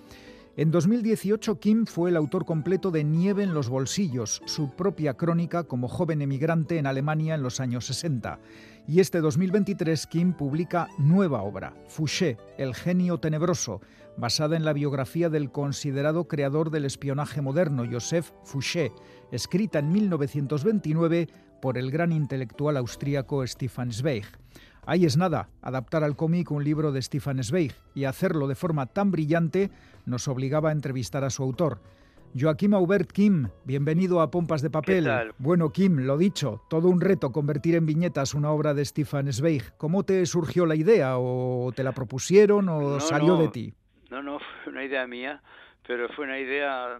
En 0.57 0.71
2018, 0.71 1.59
Kim 1.59 1.85
fue 1.85 2.09
el 2.09 2.17
autor 2.17 2.45
completo 2.45 2.91
de 2.91 3.03
Nieve 3.03 3.43
en 3.43 3.53
los 3.53 3.69
bolsillos, 3.69 4.41
su 4.45 4.75
propia 4.75 5.13
crónica 5.13 5.63
como 5.63 5.87
joven 5.87 6.21
emigrante 6.21 6.77
en 6.77 6.87
Alemania 6.87 7.35
en 7.35 7.43
los 7.43 7.59
años 7.59 7.85
60. 7.85 8.39
Y 8.87 8.99
este 8.99 9.21
2023, 9.21 10.07
Kim 10.07 10.33
publica 10.33 10.89
nueva 10.97 11.43
obra, 11.43 11.75
Fouché, 11.87 12.37
El 12.57 12.75
genio 12.75 13.19
tenebroso, 13.19 13.81
basada 14.17 14.57
en 14.57 14.65
la 14.65 14.73
biografía 14.73 15.29
del 15.29 15.51
considerado 15.51 16.27
creador 16.27 16.71
del 16.71 16.85
espionaje 16.85 17.41
moderno, 17.41 17.85
Joseph 17.89 18.31
Fouché, 18.43 18.91
escrita 19.31 19.79
en 19.79 19.91
1929 19.91 21.29
por 21.61 21.77
el 21.77 21.91
gran 21.91 22.11
intelectual 22.11 22.75
austríaco 22.77 23.45
Stefan 23.45 23.93
Zweig. 23.93 24.25
Ahí 24.85 25.05
es 25.05 25.17
nada, 25.17 25.49
adaptar 25.61 26.03
al 26.03 26.15
cómic 26.15 26.51
un 26.51 26.63
libro 26.63 26.91
de 26.91 27.01
Stefan 27.01 27.43
Zweig 27.43 27.73
y 27.93 28.05
hacerlo 28.05 28.47
de 28.47 28.55
forma 28.55 28.87
tan 28.87 29.11
brillante 29.11 29.69
nos 30.05 30.27
obligaba 30.27 30.69
a 30.69 30.71
entrevistar 30.71 31.23
a 31.23 31.29
su 31.29 31.43
autor. 31.43 31.79
Joaquim 32.39 32.75
Aubert 32.75 33.11
Kim, 33.11 33.49
bienvenido 33.65 34.21
a 34.21 34.29
Pompas 34.29 34.61
de 34.61 34.69
Papel. 34.69 35.09
Bueno, 35.39 35.71
Kim, 35.71 36.05
lo 36.05 36.17
dicho, 36.17 36.61
todo 36.69 36.87
un 36.87 37.01
reto 37.01 37.31
convertir 37.31 37.75
en 37.75 37.87
viñetas 37.87 38.35
una 38.35 38.51
obra 38.51 38.73
de 38.73 38.85
Stefan 38.85 39.31
Zweig. 39.33 39.63
¿Cómo 39.77 40.03
te 40.03 40.25
surgió 40.27 40.65
la 40.65 40.75
idea? 40.75 41.17
¿O 41.17 41.71
te 41.75 41.83
la 41.83 41.91
propusieron 41.91 42.69
o 42.69 42.99
salió 42.99 43.35
de 43.37 43.47
ti? 43.49 43.73
No, 44.11 44.21
no, 44.21 44.39
fue 44.63 44.73
una 44.73 44.83
idea 44.83 45.07
mía, 45.07 45.41
pero 45.87 46.07
fue 46.09 46.25
una 46.25 46.39
idea, 46.39 46.99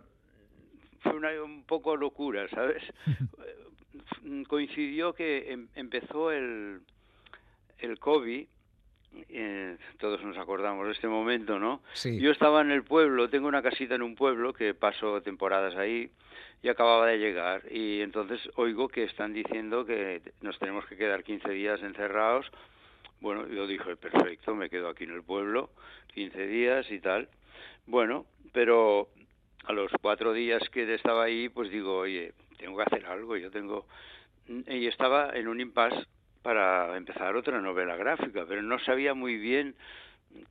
fue 1.02 1.14
una, 1.14 1.30
un 1.44 1.64
poco 1.64 1.96
locura, 1.96 2.48
¿sabes? 2.50 2.82
Coincidió 4.48 5.14
que 5.14 5.52
em, 5.52 5.68
empezó 5.76 6.32
el, 6.32 6.82
el 7.82 8.00
COVID, 8.00 8.46
eh, 9.30 9.78
todos 9.98 10.24
nos 10.24 10.38
acordamos 10.38 10.86
de 10.86 10.94
este 10.94 11.08
momento, 11.08 11.60
¿no? 11.60 11.82
Yo 12.04 12.32
estaba 12.32 12.62
en 12.62 12.72
el 12.72 12.84
pueblo, 12.84 13.30
tengo 13.30 13.48
una 13.48 13.62
casita 13.62 13.96
en 13.96 14.02
un 14.02 14.16
pueblo 14.16 14.54
que 14.54 14.74
paso 14.74 15.22
temporadas 15.22 15.76
ahí 15.76 16.12
y 16.62 16.70
acababa 16.70 17.08
de 17.08 17.18
llegar 17.18 17.64
y 17.72 18.02
entonces 18.02 18.40
oigo 18.56 18.88
que 18.88 19.04
están 19.04 19.34
diciendo 19.34 19.86
que 19.86 20.22
nos 20.42 20.60
tenemos 20.60 20.86
que 20.86 20.98
quedar 20.98 21.24
15 21.24 21.50
días 21.52 21.82
encerrados. 21.82 22.52
Bueno, 23.20 23.48
yo 23.48 23.68
dije, 23.68 23.96
perfecto, 23.96 24.56
me 24.56 24.70
quedo 24.70 24.90
aquí 24.90 25.06
en 25.06 25.12
el 25.12 25.24
pueblo 25.24 25.72
15 26.14 26.48
días 26.48 26.90
y 26.92 27.00
tal. 27.00 27.30
Bueno, 27.86 28.26
pero 28.54 29.10
a 29.66 29.74
los 29.74 29.92
cuatro 30.02 30.34
días 30.34 30.70
que 30.70 30.94
estaba 30.94 31.24
ahí, 31.24 31.50
pues 31.50 31.70
digo, 31.70 31.98
oye, 31.98 32.34
tengo 32.58 32.78
que 32.78 32.84
hacer 32.84 33.06
algo, 33.06 33.36
yo 33.38 33.52
tengo... 33.52 33.86
Y 34.48 34.88
estaba 34.88 35.32
en 35.36 35.48
un 35.48 35.62
impasse 35.62 36.08
para 36.42 36.96
empezar 36.96 37.36
otra 37.36 37.62
novela 37.62 37.96
gráfica, 37.96 38.46
pero 38.48 38.62
no 38.62 38.80
sabía 38.80 39.14
muy 39.14 39.38
bien. 39.38 39.76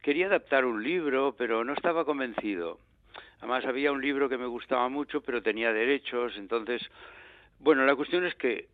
Quería 0.03 0.27
adaptar 0.27 0.65
un 0.65 0.83
libro, 0.83 1.35
pero 1.37 1.65
no 1.65 1.73
estaba 1.73 2.05
convencido. 2.05 2.79
Además 3.39 3.65
había 3.65 3.93
un 3.93 4.01
libro 4.01 4.29
que 4.29 4.39
me 4.39 4.47
gustaba 4.47 4.89
mucho, 4.89 5.21
pero 5.21 5.43
tenía 5.43 5.73
derechos, 5.73 6.37
entonces, 6.37 6.83
bueno, 7.61 7.87
la 7.87 7.95
cuestión 7.95 8.25
es 8.27 8.35
que 8.35 8.69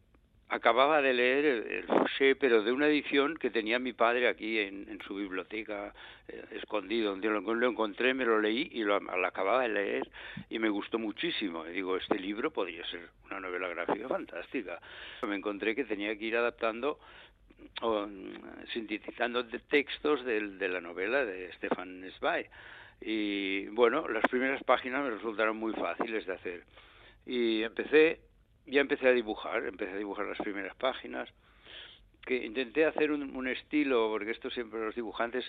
acababa 0.48 1.00
de 1.02 1.12
leer 1.12 1.44
el, 1.44 1.84
Fouché, 1.84 2.36
pero 2.36 2.62
de 2.62 2.72
una 2.72 2.86
edición 2.86 3.36
que 3.36 3.50
tenía 3.50 3.78
mi 3.78 3.92
padre 3.92 4.28
aquí 4.28 4.58
en, 4.58 4.98
su 5.06 5.16
biblioteca, 5.16 5.94
eh, 6.28 6.44
escondido, 6.52 7.10
donde 7.10 7.28
lo, 7.28 7.68
encontré, 7.68 8.14
me 8.14 8.24
lo 8.24 8.40
leí 8.40 8.68
y 8.72 8.82
lo, 8.84 8.96
acababa 9.26 9.62
de 9.62 9.68
leer 9.68 10.08
y 10.48 10.58
me 10.58 10.68
gustó 10.68 10.98
muchísimo. 10.98 11.66
Y 11.66 11.72
digo, 11.72 11.96
este 11.96 12.18
libro 12.18 12.50
podría 12.50 12.84
ser 12.86 13.08
una 13.26 13.40
novela 13.40 13.68
gráfica 13.68 14.08
fantástica. 14.08 14.80
Me 15.26 15.36
encontré 15.36 15.74
que 15.74 15.84
tenía 15.84 16.16
que 16.16 16.24
ir 16.24 16.36
adaptando 16.36 16.98
o 17.80 18.06
sintetizando 18.72 19.46
textos 19.46 20.24
de, 20.24 20.40
de 20.40 20.68
la 20.68 20.80
novela 20.80 21.24
de 21.24 21.52
Stefan 21.54 22.04
Zweig. 22.18 22.48
Y 23.00 23.66
bueno, 23.68 24.08
las 24.08 24.24
primeras 24.30 24.62
páginas 24.64 25.02
me 25.02 25.10
resultaron 25.10 25.56
muy 25.56 25.72
fáciles 25.72 26.26
de 26.26 26.32
hacer. 26.32 26.64
Y 27.26 27.62
empecé 27.62 28.20
ya 28.66 28.80
empecé 28.80 29.08
a 29.08 29.12
dibujar, 29.12 29.66
empecé 29.66 29.92
a 29.92 29.96
dibujar 29.98 30.26
las 30.26 30.38
primeras 30.38 30.74
páginas, 30.76 31.28
que 32.24 32.44
intenté 32.44 32.86
hacer 32.86 33.12
un, 33.12 33.48
estilo, 33.48 34.08
porque 34.08 34.30
esto 34.30 34.50
siempre 34.50 34.80
los 34.80 34.94
dibujantes 34.94 35.44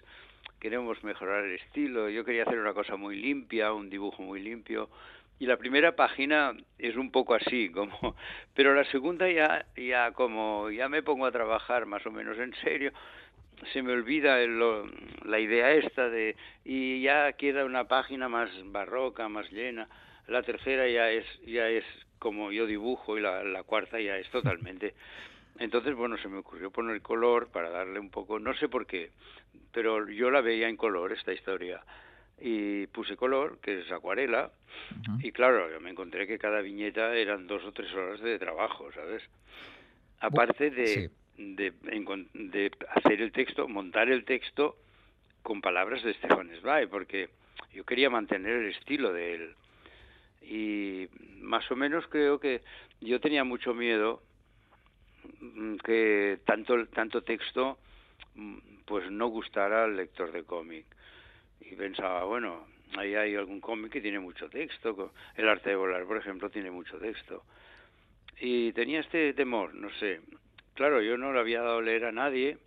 queremos 0.60 1.04
mejorar 1.04 1.46
el 1.46 1.56
estilo, 1.56 2.10
yo 2.10 2.26
quería 2.26 2.44
hacer 2.44 2.60
una 2.60 2.74
cosa 2.74 2.98
muy 2.98 3.16
limpia, 3.16 3.72
un 3.72 3.90
dibujo 3.90 4.22
muy 4.22 4.42
limpio, 4.42 4.90
y 5.40 5.46
la 5.46 5.58
primera 5.58 5.96
página 5.96 6.54
es 6.78 6.96
un 6.96 7.12
poco 7.12 7.34
así, 7.34 7.70
como, 7.70 8.16
pero 8.54 8.74
la 8.74 8.84
segunda 8.86 9.30
ya, 9.30 9.66
ya 9.78 10.12
como 10.12 10.70
ya 10.70 10.90
me 10.90 11.04
pongo 11.04 11.26
a 11.26 11.32
trabajar 11.32 11.86
más 11.86 12.06
o 12.06 12.12
menos 12.12 12.38
en 12.40 12.54
serio, 12.56 12.92
se 13.72 13.82
me 13.82 13.94
olvida 13.94 14.38
la 15.26 15.40
idea 15.40 15.72
esta 15.72 16.10
de 16.10 16.36
y 16.64 17.02
ya 17.02 17.32
queda 17.34 17.64
una 17.64 17.86
página 17.86 18.28
más 18.28 18.50
barroca, 18.66 19.30
más 19.30 19.50
llena. 19.52 19.88
La 20.28 20.44
tercera 20.44 20.88
ya 20.90 21.10
es 21.10 21.26
ya 21.46 21.70
es 21.70 21.86
como 22.26 22.52
yo 22.52 22.66
dibujo 22.66 23.20
y 23.20 23.22
la, 23.22 23.44
la 23.44 23.62
cuarta 23.62 24.02
ya 24.02 24.18
es 24.18 24.28
totalmente. 24.32 24.96
Entonces, 25.60 25.94
bueno, 25.94 26.18
se 26.18 26.28
me 26.28 26.40
ocurrió 26.40 26.72
poner 26.72 27.00
color 27.04 27.50
para 27.50 27.70
darle 27.70 28.00
un 28.00 28.10
poco, 28.10 28.40
no 28.40 28.56
sé 28.56 28.68
por 28.68 28.88
qué, 28.88 29.12
pero 29.72 30.10
yo 30.10 30.32
la 30.32 30.42
veía 30.42 30.68
en 30.68 30.76
color 30.76 31.12
esta 31.12 31.34
historia 31.34 31.84
y 32.42 32.88
puse 32.88 33.16
color, 33.16 33.60
que 33.62 33.82
es 33.82 33.92
acuarela, 33.92 34.50
y 35.20 35.32
claro, 35.34 35.72
yo 35.72 35.80
me 35.80 35.92
encontré 35.92 36.26
que 36.26 36.40
cada 36.40 36.62
viñeta 36.62 37.16
eran 37.16 37.46
dos 37.46 37.64
o 37.64 37.72
tres 37.72 37.94
horas 37.94 38.20
de 38.20 38.40
trabajo, 38.40 38.92
¿sabes? 38.92 39.22
Aparte 40.20 40.72
de, 40.72 41.12
de, 41.38 41.74
de, 42.34 42.72
hacer 42.90 43.22
el 43.22 43.32
texto, 43.32 43.68
montar 43.68 44.10
el 44.10 44.26
texto 44.26 44.78
con 45.44 45.62
palabras 45.62 46.02
de 46.04 46.16
Stefan 46.16 46.50
Zweig, 46.60 46.90
porque 46.90 47.30
yo 47.72 47.86
quería 47.86 48.10
mantener 48.10 48.54
el 48.54 48.72
estilo 48.72 49.14
de 49.14 49.36
él. 49.36 49.56
Y 50.48 51.10
más 51.40 51.70
o 51.72 51.76
menos 51.76 52.06
creo 52.08 52.40
que 52.40 52.62
yo 53.02 53.20
tenía 53.20 53.44
mucho 53.44 53.74
miedo 53.74 54.22
mm, 55.40 55.78
que 55.78 56.40
tanto, 56.46 56.86
tanto 56.88 57.24
texto 57.24 57.80
mm, 58.36 58.58
pues 58.86 59.10
no 59.10 59.28
gustara 59.28 59.86
al 59.86 59.98
lector 59.98 60.32
de 60.32 60.44
cómic 60.44 60.86
y 61.62 61.76
pensaba, 61.76 62.24
bueno, 62.26 62.68
ahí 62.98 63.16
hay 63.16 63.36
algún 63.36 63.60
cómic 63.60 63.92
que 63.92 64.02
tiene 64.02 64.20
mucho 64.20 64.50
texto, 64.50 65.12
El 65.36 65.50
arte 65.50 65.72
de 65.72 65.76
volar, 65.76 66.06
por 66.06 66.18
ejemplo, 66.18 66.50
tiene 66.50 66.72
mucho 66.72 66.98
texto. 66.98 67.44
Y 68.40 68.72
tenía 68.74 69.00
este 69.00 69.34
temor, 69.34 69.74
no 69.74 69.90
sé. 69.94 70.22
Claro, 70.74 71.02
yo 71.02 71.18
no 71.18 71.32
lo 71.32 71.40
había 71.40 71.62
dado 71.62 71.80
a 71.80 71.82
leer 71.82 72.06
a 72.06 72.12
nadie. 72.12 72.58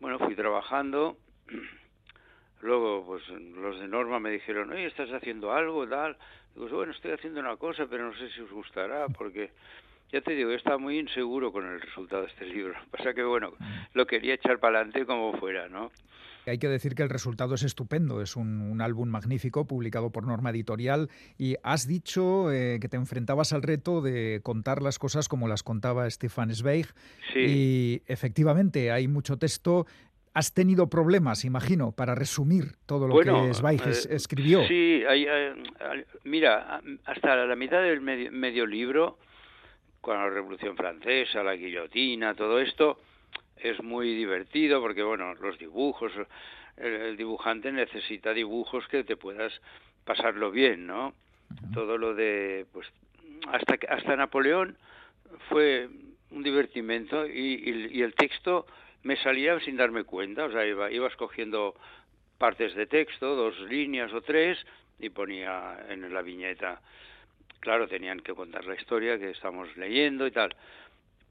Bueno, 0.00 0.18
fui 0.18 0.34
trabajando. 0.34 1.16
Luego, 2.60 3.04
pues 3.06 3.26
los 3.28 3.80
de 3.80 3.88
Norma 3.88 4.20
me 4.20 4.30
dijeron, 4.30 4.70
oye, 4.70 4.86
¿estás 4.86 5.10
haciendo 5.10 5.52
algo, 5.52 5.88
tal? 5.88 6.16
Digo, 6.54 6.68
bueno, 6.68 6.92
estoy 6.92 7.12
haciendo 7.12 7.40
una 7.40 7.56
cosa, 7.56 7.86
pero 7.88 8.10
no 8.10 8.16
sé 8.16 8.30
si 8.30 8.40
os 8.40 8.50
gustará, 8.50 9.08
porque 9.08 9.50
ya 10.12 10.20
te 10.20 10.34
digo, 10.34 10.50
estaba 10.50 10.78
muy 10.78 10.98
inseguro 10.98 11.52
con 11.52 11.66
el 11.66 11.80
resultado 11.80 12.22
de 12.22 12.28
este 12.28 12.46
libro. 12.46 12.74
Pasa 12.90 13.14
que, 13.14 13.22
bueno, 13.22 13.52
lo 13.94 14.06
quería 14.06 14.34
echar 14.34 14.58
para 14.58 14.78
adelante 14.78 15.06
como 15.06 15.32
fuera, 15.38 15.68
¿no? 15.68 15.90
Hay 16.44 16.58
que 16.58 16.68
decir 16.68 16.94
que 16.96 17.04
el 17.04 17.08
resultado 17.08 17.54
es 17.54 17.62
estupendo, 17.62 18.20
es 18.20 18.34
un, 18.34 18.80
álbum 18.80 19.08
magnífico 19.08 19.64
publicado 19.64 20.10
por 20.10 20.26
Norma 20.26 20.50
Editorial 20.50 21.08
y 21.38 21.54
has 21.62 21.86
dicho 21.86 22.52
eh, 22.52 22.78
que 22.80 22.88
te 22.88 22.96
enfrentabas 22.96 23.52
al 23.52 23.62
reto 23.62 24.00
de 24.00 24.40
contar 24.42 24.82
las 24.82 24.98
cosas 24.98 25.28
como 25.28 25.46
las 25.46 25.62
contaba 25.62 26.10
Stefan 26.10 26.52
Zweig 26.52 26.88
y 27.36 28.02
efectivamente 28.06 28.90
hay 28.90 29.06
mucho 29.06 29.36
texto. 29.36 29.86
Has 30.34 30.54
tenido 30.54 30.88
problemas, 30.88 31.44
imagino, 31.44 31.92
para 31.92 32.14
resumir 32.14 32.76
todo 32.86 33.06
lo 33.06 33.18
que 33.20 33.54
Zweig 33.54 33.82
eh, 33.82 34.14
escribió. 34.14 34.66
Sí, 34.66 35.02
mira, 36.24 36.80
hasta 37.04 37.36
la 37.46 37.56
mitad 37.56 37.82
del 37.82 38.00
medio 38.00 38.64
libro, 38.64 39.18
con 40.00 40.16
la 40.16 40.30
Revolución 40.30 40.76
Francesa, 40.76 41.42
la 41.42 41.54
guillotina, 41.54 42.34
todo 42.34 42.58
esto, 42.60 42.98
es 43.56 43.82
muy 43.82 44.14
divertido 44.14 44.80
porque, 44.80 45.02
bueno, 45.02 45.34
los 45.34 45.58
dibujos, 45.58 46.12
el, 46.76 47.16
dibujante 47.16 47.70
necesita 47.70 48.32
dibujos 48.32 48.86
que 48.88 49.04
te 49.04 49.16
puedas 49.16 49.52
pasarlo 50.04 50.50
bien, 50.50 50.86
¿no? 50.86 51.14
Todo 51.72 51.98
lo 51.98 52.14
de, 52.14 52.66
pues, 52.72 52.88
hasta, 53.48 53.76
hasta 53.88 54.16
Napoleón 54.16 54.76
fue 55.48 55.88
un 56.30 56.42
divertimento 56.42 57.26
y, 57.26 57.90
y, 57.92 58.02
el 58.02 58.14
texto 58.14 58.66
me 59.02 59.16
salía 59.16 59.58
sin 59.60 59.76
darme 59.76 60.04
cuenta, 60.04 60.44
o 60.44 60.52
sea, 60.52 60.66
iba, 60.66 60.88
escogiendo 61.06 61.74
partes 62.38 62.74
de 62.74 62.86
texto, 62.86 63.34
dos 63.34 63.58
líneas 63.60 64.12
o 64.12 64.20
tres, 64.20 64.58
y 64.98 65.10
ponía 65.10 65.84
en 65.88 66.12
la 66.12 66.22
viñeta. 66.22 66.80
Claro, 67.60 67.86
tenían 67.88 68.20
que 68.20 68.34
contar 68.34 68.64
la 68.64 68.74
historia 68.74 69.18
que 69.18 69.30
estamos 69.30 69.76
leyendo 69.76 70.26
y 70.26 70.30
tal 70.30 70.54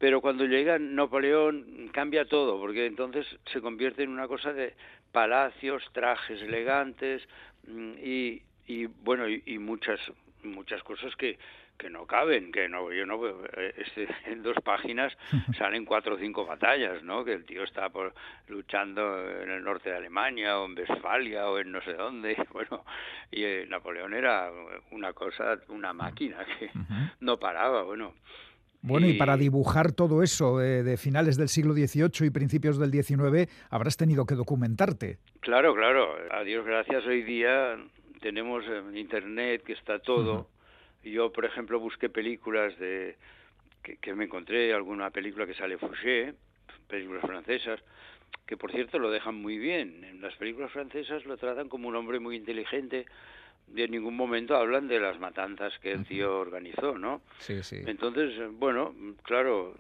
pero 0.02 0.20
cuando 0.20 0.46
llega 0.46 0.80
Napoleón 0.80 1.92
cambia 1.94 2.26
todo, 2.26 2.60
porque 2.60 2.88
entonces 2.88 3.24
se 3.54 3.62
convierte 3.62 4.02
en 4.02 4.10
una 4.10 4.28
cosa 4.28 4.52
de 4.52 4.74
palacios, 5.12 5.84
trajes 5.94 6.42
elegantes 6.42 7.22
mm, 7.68 7.92
y, 8.04 8.42
y 8.66 8.88
bueno, 8.88 9.30
y, 9.30 9.60
muchas 9.60 10.00
muchas 10.42 10.82
cosas 10.82 11.16
que, 11.18 11.38
que 11.82 11.90
no 11.90 12.06
caben, 12.06 12.52
que 12.52 12.70
no, 12.70 12.92
yo 12.92 13.06
no 13.06 13.20
eh, 13.28 13.74
este, 13.78 14.08
en 14.32 14.44
dos 14.44 14.56
páginas 14.64 15.12
salen 15.58 15.84
cuatro 15.86 16.16
o 16.16 16.20
cinco 16.20 16.46
batallas, 16.46 17.04
¿no? 17.04 17.26
Que 17.26 17.34
el 17.34 17.46
tío 17.46 17.64
está 17.64 17.90
por, 17.90 18.14
luchando 18.48 19.02
en 19.42 19.50
el 19.50 19.64
norte 19.64 19.90
de 19.90 19.98
Alemania 19.98 20.60
o 20.60 20.68
en 20.68 20.78
Westfalia 20.78 21.50
o 21.50 21.58
en 21.58 21.72
no 21.72 21.82
sé 21.82 21.94
dónde, 21.94 22.38
bueno, 22.54 22.86
y 23.32 23.44
eh, 23.44 23.66
Napoleón 23.68 24.14
era 24.14 24.52
una 24.92 25.14
cosa, 25.14 25.58
una 25.70 25.94
máquina 25.94 26.46
que 26.60 26.70
no 27.20 27.38
paraba, 27.38 27.84
bueno, 27.84 28.14
bueno, 28.84 29.08
y, 29.08 29.14
para 29.14 29.38
dibujar 29.38 29.92
todo 29.92 30.24
eso 30.24 30.58
de 30.58 30.98
finales 30.98 31.38
del 31.38 31.50
siglo 31.50 31.74
XVIII 31.74 32.28
y 32.28 32.30
principios 32.32 32.80
del 32.80 32.92
XIX, 32.92 33.48
habrás 33.70 33.96
tenido 33.96 34.26
que 34.26 34.34
documentarte. 34.34 35.20
Claro, 35.40 35.76
claro. 35.76 36.16
A 36.32 36.44
Dios 36.44 36.66
gracias, 36.66 37.06
hoy 37.06 37.22
día 37.22 37.78
tenemos 38.22 38.64
Internet, 38.96 39.62
que 39.64 39.74
está 39.74 40.00
todo. 40.00 40.48
Yo, 41.04 41.32
por 41.32 41.46
ejemplo, 41.46 41.80
busqué 41.80 42.10
películas 42.10 42.78
de 42.78 43.18
que, 43.82 44.14
me 44.14 44.26
encontré, 44.26 44.74
alguna 44.74 45.10
película 45.10 45.46
que 45.46 45.56
sale 45.56 45.78
Fouché, 45.78 46.34
películas 46.88 47.24
francesas, 47.24 47.80
que 48.46 48.58
por 48.58 48.72
cierto 48.72 49.00
lo 49.00 49.10
dejan 49.10 49.36
muy 49.36 49.58
bien. 49.58 50.04
En 50.04 50.22
las 50.22 50.36
películas 50.36 50.72
francesas 50.72 51.26
lo 51.26 51.38
tratan 51.38 51.70
como 51.70 51.88
un 51.88 51.96
hombre 51.96 52.20
muy 52.20 52.36
inteligente, 52.36 53.06
y 53.74 53.82
en 53.82 53.92
ningún 53.92 54.16
momento 54.16 54.56
hablan 54.56 54.88
de 54.88 55.00
las 55.00 55.20
matanzas 55.20 55.78
que 55.80 55.94
el 55.94 56.06
tío 56.06 56.40
organizó, 56.40 56.98
¿no? 56.98 57.22
Sí, 57.40 57.64
sí. 57.64 57.82
Entonces, 57.86 58.34
bueno, 58.52 58.94
claro, 59.24 59.76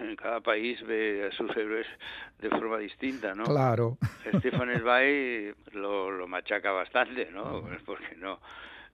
en 0.00 0.16
cada 0.16 0.40
país 0.40 0.80
ve 0.86 1.28
a 1.30 1.36
sus 1.36 1.54
héroes 1.56 1.86
de 2.38 2.48
forma 2.50 2.78
distinta, 2.78 3.34
¿no? 3.34 3.44
Claro. 3.44 3.98
Stefan 4.38 4.78
Zweig 4.78 5.54
lo, 5.72 6.10
lo 6.10 6.28
machaca 6.28 6.70
bastante, 6.72 7.30
¿no? 7.32 7.68
Porque 7.84 8.14
no 8.16 8.40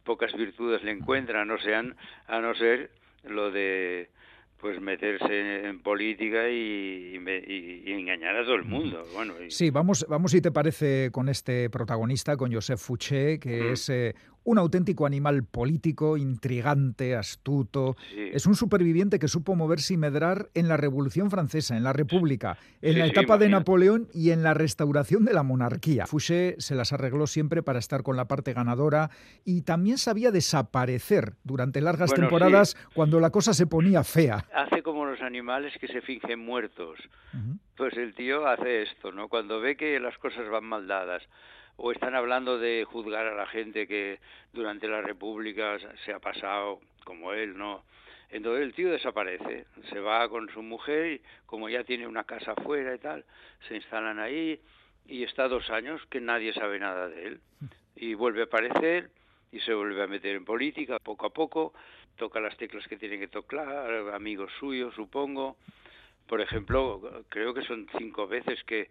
pocas 0.05 0.33
virtudes 0.35 0.83
le 0.83 0.93
encuentran, 0.93 1.49
no 1.49 1.59
sean 1.59 1.97
a 2.27 2.41
no 2.41 2.55
ser 2.55 2.91
lo 3.25 3.51
de 3.51 4.11
pues 4.63 4.81
meterse 4.81 5.69
en 5.69 5.83
política 5.83 6.49
y, 6.49 7.17
engañar 7.85 8.37
a 8.37 8.45
todo 8.45 8.55
el 8.55 8.65
mundo. 8.65 9.05
Bueno, 9.13 9.35
Sí, 9.49 9.71
vamos, 9.71 10.07
vamos 10.09 10.31
si 10.31 10.41
te 10.41 10.53
parece 10.53 11.11
con 11.11 11.29
este 11.29 11.69
protagonista, 11.69 12.37
con 12.37 12.53
Joseph 12.53 12.79
Fouché, 12.79 13.41
que 13.41 13.73
es 13.73 13.89
eh, 13.89 14.15
un 14.45 14.59
auténtico 14.59 15.07
animal 15.07 15.45
político, 15.45 16.17
intrigante, 16.17 17.15
astuto. 17.15 17.97
Es 18.15 18.47
un 18.47 18.55
superviviente 18.55 19.19
que 19.19 19.29
supo 19.29 19.55
moverse 19.55 19.95
y 19.95 19.97
medrar 19.97 20.49
en 20.55 20.69
la 20.69 20.77
Revolución 20.77 21.31
Francesa, 21.31 21.77
en 21.77 21.85
la 21.85 21.93
República, 21.93 22.59
en 22.81 22.99
la 22.99 23.07
etapa 23.07 23.39
de 23.39 23.49
Napoleón 23.49 24.09
y 24.13 24.31
en 24.31 24.43
la 24.43 24.55
restauración 24.55 25.25
de 25.25 25.35
la 25.35 25.43
monarquía. 25.43 26.07
Fouché 26.07 26.57
se 26.59 26.75
las 26.75 26.93
arregló 26.93 27.27
siempre 27.27 27.63
para 27.63 27.79
estar 27.79 28.03
con 28.03 28.17
la 28.17 28.27
parte 28.27 28.53
ganadora 28.53 29.11
y 29.45 29.63
también 29.63 29.99
sabía 29.99 30.31
desaparecer 30.31 31.35
durante 31.45 31.81
largas 31.81 32.13
temporadas 32.15 32.77
cuando 32.95 33.21
la 33.21 33.31
cosa 33.31 33.55
se 33.55 33.67
ponía 33.67 34.05
fea. 34.05 34.47
Hace 34.55 34.83
como 34.83 35.05
los 35.05 35.21
animales 35.21 35.73
que 35.81 35.89
se 35.89 36.01
fingen 36.01 36.41
muertos. 36.41 36.99
Pues 37.77 37.97
el 37.97 38.15
tío 38.15 38.47
hace 38.47 38.83
esto, 38.83 39.13
¿no? 39.13 39.29
Cuando 39.29 39.61
ve 39.61 39.77
que 39.77 39.99
las 39.99 40.17
cosas 40.19 40.49
van 40.51 40.65
mal 40.65 40.87
dadas 40.87 41.23
o 41.77 41.93
están 41.93 42.15
hablando 42.15 42.59
de 42.59 42.85
juzgar 42.85 43.27
a 43.27 43.35
la 43.35 43.47
gente 43.47 43.87
que 43.87 44.21
durante 44.53 44.89
la 44.89 45.01
República 45.01 45.79
se 46.05 46.13
ha 46.13 46.19
pasado 46.19 46.81
como 47.05 47.33
él, 47.33 47.57
¿no? 47.57 47.83
Entonces 48.31 48.63
el 48.63 48.73
tío 48.73 48.91
desaparece, 48.91 49.67
se 49.91 50.01
va 50.01 50.27
con 50.29 50.49
su 50.51 50.63
mujer 50.63 51.13
y 51.13 51.23
como 51.45 51.69
ya 51.69 51.85
tiene 51.85 52.07
una 52.07 52.25
casa 52.25 52.53
afuera 52.53 52.95
y 52.95 52.99
tal, 52.99 53.25
se 53.69 53.77
instalan 53.77 54.19
ahí 54.19 54.59
y 55.07 55.23
está 55.23 55.49
dos 55.49 55.69
años 55.71 56.01
que 56.07 56.21
nadie 56.21 56.55
sabe 56.55 56.79
nada 56.79 57.09
de 57.09 57.27
él. 57.27 57.41
Y 57.95 58.15
vuelve 58.15 58.41
a 58.41 58.45
aparecer 58.45 59.11
y 59.53 59.61
se 59.61 59.75
vuelve 59.75 60.03
a 60.03 60.07
meter 60.07 60.35
en 60.35 60.47
política 60.47 60.99
poco 60.99 61.27
a 61.27 61.31
poco, 61.31 61.75
toca 62.17 62.41
las 62.41 62.57
teclas 62.57 62.87
que 62.89 62.97
tiene 62.97 63.19
que 63.19 63.29
tocar, 63.29 64.15
amigos 64.15 64.51
suyos 64.59 64.95
supongo. 64.95 65.59
Por 66.27 66.41
ejemplo, 66.41 67.25
creo 67.29 67.53
que 67.53 67.63
son 67.63 67.87
cinco 67.99 68.27
veces 68.27 68.65
que 68.65 68.89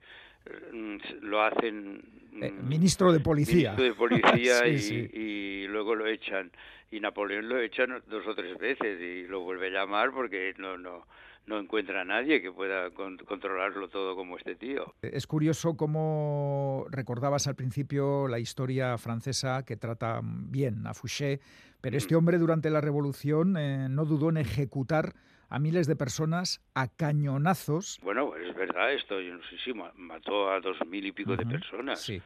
lo 1.21 1.41
hacen 1.41 2.01
eh, 2.41 2.51
mm, 2.51 2.67
ministro 2.67 3.11
de 3.11 3.19
policía 3.19 3.75
de 3.75 3.93
policía 3.93 4.67
y, 4.67 5.67
luego 5.67 5.95
lo 5.95 6.07
echan 6.07 6.51
y 6.89 6.99
Napoleón 6.99 7.47
lo 7.47 7.59
echan 7.59 8.01
dos 8.07 8.27
o 8.27 8.35
tres 8.35 8.57
veces 8.57 8.99
y 8.99 9.27
lo 9.27 9.41
vuelve 9.41 9.67
a 9.67 9.81
llamar 9.81 10.11
porque 10.11 10.53
no 10.57 10.77
no 10.77 11.05
no 11.47 11.59
encuentra 11.59 12.01
a 12.01 12.05
nadie 12.05 12.41
que 12.41 12.51
pueda 12.51 12.91
controlarlo 12.91 13.89
todo 13.89 14.15
como 14.15 14.37
este 14.37 14.55
tío. 14.55 14.93
Es 15.01 15.25
curioso 15.25 15.75
cómo 15.75 16.85
recordabas 16.89 17.47
al 17.47 17.55
principio 17.55 18.27
la 18.27 18.39
historia 18.39 18.97
francesa 18.97 19.65
que 19.65 19.75
trata 19.75 20.21
bien 20.23 20.85
a 20.85 20.93
Fouché, 20.93 21.39
pero 21.81 21.97
este 21.97 22.15
hombre 22.15 22.37
durante 22.37 22.69
la 22.69 22.79
Revolución 22.79 23.57
eh, 23.57 23.87
no 23.89 24.05
dudó 24.05 24.29
en 24.29 24.37
ejecutar 24.37 25.13
a 25.49 25.59
miles 25.59 25.85
de 25.87 25.97
personas 25.97 26.61
a 26.75 26.87
cañonazos. 26.87 27.99
Bueno, 28.03 28.30
verdad 28.61 28.93
esto, 28.93 29.19
yo 29.19 29.35
no 29.35 29.43
sé 29.43 29.57
si 29.63 29.73
mató 29.73 30.51
a 30.51 30.59
dos 30.59 30.77
mil 30.87 31.05
y 31.05 31.11
pico 31.11 31.35
de 31.35 31.45
personas. 31.45 31.99
Sí. 31.99 32.21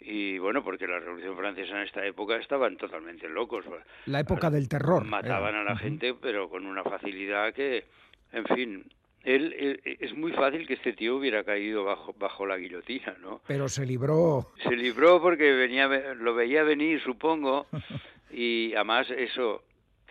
Y 0.00 0.38
bueno, 0.38 0.62
porque 0.62 0.86
la 0.86 1.00
Revolución 1.00 1.36
Francesa 1.36 1.76
en 1.76 1.86
esta 1.86 2.04
época 2.06 2.36
estaban 2.36 2.76
totalmente 2.76 3.28
locos. 3.28 3.64
La 4.06 4.20
época 4.20 4.50
del 4.50 4.68
terror. 4.68 5.04
Mataban 5.04 5.54
a 5.56 5.64
la 5.64 5.76
gente, 5.76 6.14
pero 6.14 6.48
con 6.48 6.66
una 6.66 6.84
facilidad 6.84 7.52
que, 7.52 7.84
en 8.32 8.44
fin, 8.46 8.84
él, 9.24 9.80
es 9.84 10.14
muy 10.14 10.32
fácil 10.32 10.66
que 10.66 10.74
este 10.74 10.92
tío 10.92 11.16
hubiera 11.16 11.42
caído 11.42 11.84
bajo 11.84 12.14
bajo 12.18 12.46
la 12.46 12.56
guillotina, 12.56 13.16
¿no? 13.20 13.40
Pero 13.46 13.68
se 13.68 13.84
libró. 13.84 14.52
Se 14.62 14.76
libró 14.76 15.20
porque 15.20 15.52
venía 15.52 15.88
lo 15.88 16.34
veía 16.34 16.62
venir, 16.62 17.02
supongo, 17.02 17.66
y 18.30 18.74
además 18.74 19.10
eso 19.10 19.64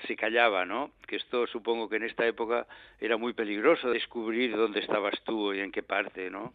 se 0.05 0.15
callaba, 0.15 0.65
¿no? 0.65 0.91
Que 1.07 1.15
esto 1.15 1.47
supongo 1.47 1.89
que 1.89 1.95
en 1.95 2.03
esta 2.03 2.25
época 2.25 2.67
era 2.99 3.17
muy 3.17 3.33
peligroso 3.33 3.89
descubrir 3.89 4.55
dónde 4.55 4.79
estabas 4.79 5.15
tú 5.23 5.53
y 5.53 5.59
en 5.59 5.71
qué 5.71 5.83
parte, 5.83 6.29
¿no? 6.29 6.53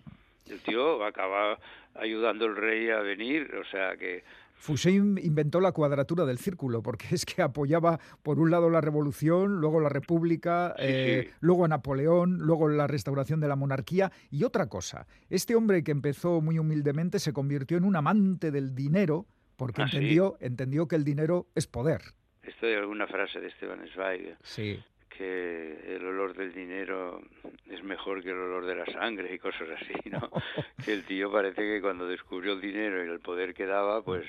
El 0.49 0.61
tío 0.61 1.05
acaba 1.05 1.59
ayudando 1.95 2.47
al 2.47 2.57
rey 2.57 2.91
a 2.91 3.01
venir, 3.01 3.55
o 3.55 3.65
sea 3.65 3.97
que 3.97 4.23
Fouché 4.63 4.93
inventó 4.93 5.61
la 5.61 5.73
cuadratura 5.73 6.25
del 6.25 6.39
círculo, 6.39 6.85
porque 6.85 7.07
es 7.11 7.27
que 7.27 7.43
apoyaba 7.43 7.99
por 8.23 8.39
un 8.39 8.53
lado 8.53 8.71
la 8.71 8.81
revolución, 8.81 9.61
luego 9.61 9.81
la 9.81 9.89
república, 9.89 10.77
eh, 10.79 11.33
luego 11.41 11.65
a 11.65 11.69
Napoleón, 11.69 12.39
luego 12.39 12.69
la 12.69 12.87
restauración 12.87 13.41
de 13.41 13.49
la 13.49 13.57
monarquía 13.57 14.13
y 14.31 14.45
otra 14.45 14.69
cosa. 14.69 15.09
Este 15.31 15.57
hombre 15.57 15.83
que 15.83 15.91
empezó 15.91 16.41
muy 16.41 16.61
humildemente 16.61 17.19
se 17.19 17.33
convirtió 17.33 17.77
en 17.77 17.83
un 17.83 17.97
amante 17.97 18.53
del 18.53 18.73
dinero 18.73 19.27
porque 19.57 19.83
ah, 19.83 19.87
entendió, 19.87 20.37
entendió 20.39 20.87
que 20.87 20.95
el 20.95 21.03
dinero 21.03 21.49
es 21.57 21.67
poder. 21.67 22.15
Esto 22.43 22.67
hay 22.67 22.75
alguna 22.75 23.07
frase 23.07 23.41
de 23.41 23.49
Esteban 23.49 23.87
Zweig. 23.89 24.37
Sí 24.43 24.83
que 25.17 25.95
el 25.95 26.07
olor 26.07 26.35
del 26.35 26.53
dinero 26.53 27.21
es 27.71 27.83
mejor 27.83 28.23
que 28.23 28.31
el 28.31 28.39
olor 28.39 28.65
de 28.65 28.77
la 28.77 28.87
sangre 28.87 29.35
y 29.35 29.39
cosas 29.39 29.69
así, 29.81 30.11
¿no? 30.11 30.31
que 30.85 30.93
el 30.93 31.05
tío 31.05 31.31
parece 31.31 31.61
que 31.61 31.81
cuando 31.81 32.07
descubrió 32.07 32.55
el 32.55 32.61
dinero 32.61 33.05
y 33.05 33.09
el 33.09 33.21
poder 33.21 33.55
que 33.55 33.67
daba, 33.67 34.03
pues 34.03 34.25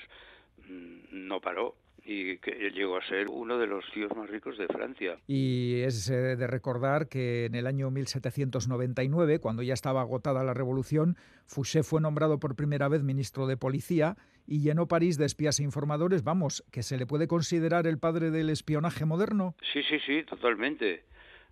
mm, 0.68 0.98
no 1.12 1.40
paró 1.40 1.76
y 2.06 2.38
que 2.40 2.52
llegó 2.72 2.98
a 2.98 3.06
ser 3.08 3.30
uno 3.30 3.58
de 3.58 3.68
los 3.68 3.86
tíos 3.94 4.12
más 4.16 4.30
ricos 4.30 4.58
de 4.58 4.68
Francia. 4.68 5.18
Y 5.26 5.82
es 5.82 6.10
eh, 6.10 6.36
de 6.36 6.48
recordar 6.48 7.08
que 7.08 7.46
en 7.46 7.56
el 7.56 7.66
año 7.66 7.90
1799, 7.92 9.40
cuando 9.40 9.64
ya 9.64 9.74
estaba 9.74 10.02
agotada 10.02 10.44
la 10.44 10.54
revolución, 10.54 11.16
Fouché 11.46 11.84
fue 11.84 12.02
nombrado 12.02 12.40
por 12.40 12.56
primera 12.56 12.90
vez 12.90 13.04
ministro 13.04 13.48
de 13.48 13.56
Policía 13.56 14.18
y 14.46 14.62
llenó 14.62 14.88
París 14.88 15.18
de 15.18 15.26
espías 15.26 15.60
e 15.60 15.64
informadores. 15.64 16.24
Vamos, 16.24 16.64
que 16.72 16.84
se 16.84 16.98
le 16.98 17.06
puede 17.06 17.28
considerar 17.28 17.88
el 17.88 18.00
padre 18.00 18.32
del 18.32 18.50
espionaje 18.50 19.06
moderno. 19.06 19.56
Sí, 19.72 19.82
sí, 19.84 20.00
sí, 20.06 20.24
totalmente. 20.24 21.06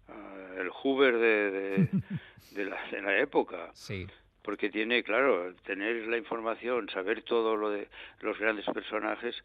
Ah, 0.09 0.55
el 0.59 0.69
Hoover 0.69 1.17
de, 1.17 1.51
de, 2.51 2.65
la, 2.65 2.77
de 2.91 3.01
la 3.01 3.19
época. 3.19 3.71
Sí 3.73 4.05
porque 4.43 4.69
tiene, 4.69 5.03
claro, 5.03 5.53
tener 5.65 6.07
la 6.07 6.17
información, 6.17 6.89
saber 6.89 7.23
todo 7.23 7.55
lo 7.55 7.69
de 7.69 7.87
los 8.21 8.37
grandes 8.39 8.65
personajes, 8.65 9.35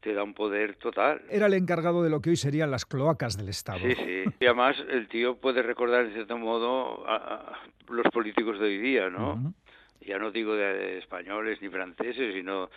te 0.00 0.14
da 0.14 0.22
un 0.22 0.34
poder 0.34 0.76
total. 0.76 1.22
Era 1.28 1.46
el 1.46 1.54
encargado 1.54 2.02
de 2.02 2.10
lo 2.10 2.20
que 2.20 2.30
hoy 2.30 2.36
serían 2.36 2.70
las 2.70 2.84
cloacas 2.84 3.36
del 3.36 3.48
Estado. 3.48 3.80
Sí, 3.80 3.94
sí. 3.94 4.24
Y 4.40 4.46
además 4.46 4.76
el 4.90 5.08
tío 5.08 5.36
puede 5.36 5.62
recordar, 5.62 6.06
en 6.06 6.12
cierto 6.12 6.38
modo, 6.38 7.04
a, 7.08 7.60
los 7.88 8.06
políticos 8.12 8.58
de 8.58 8.66
hoy 8.66 8.78
día, 8.78 9.10
¿no? 9.10 9.54
Ya 10.00 10.18
no 10.18 10.30
digo 10.30 10.54
de, 10.54 10.98
españoles 10.98 11.60
ni 11.60 11.68
franceses, 11.68 12.34
sino 12.34 12.70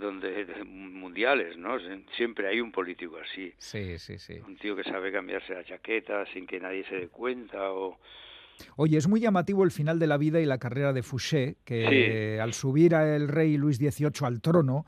donde 0.00 0.46
mundiales, 0.64 1.56
¿no? 1.56 1.76
Siempre 2.16 2.48
hay 2.48 2.60
un 2.60 2.72
político 2.72 3.18
así. 3.18 3.52
Sí, 3.58 3.98
sí, 3.98 4.18
sí. 4.18 4.40
Un 4.46 4.56
tío 4.56 4.76
que 4.76 4.84
sabe 4.84 5.12
cambiarse 5.12 5.54
la 5.54 5.64
chaqueta 5.64 6.24
sin 6.32 6.46
que 6.46 6.60
nadie 6.60 6.84
se 6.84 6.96
dé 6.96 7.08
cuenta 7.08 7.72
o... 7.72 7.98
Oye, 8.76 8.98
es 8.98 9.08
muy 9.08 9.20
llamativo 9.20 9.64
el 9.64 9.70
final 9.70 9.98
de 9.98 10.06
la 10.06 10.18
vida 10.18 10.40
y 10.40 10.46
la 10.46 10.58
carrera 10.58 10.92
de 10.92 11.02
Fouché, 11.02 11.56
que 11.64 12.40
al 12.40 12.54
subir 12.54 12.94
a 12.94 13.16
el 13.16 13.28
rey 13.28 13.56
Luis 13.56 13.76
XVIII 13.78 14.26
al 14.26 14.40
trono, 14.40 14.84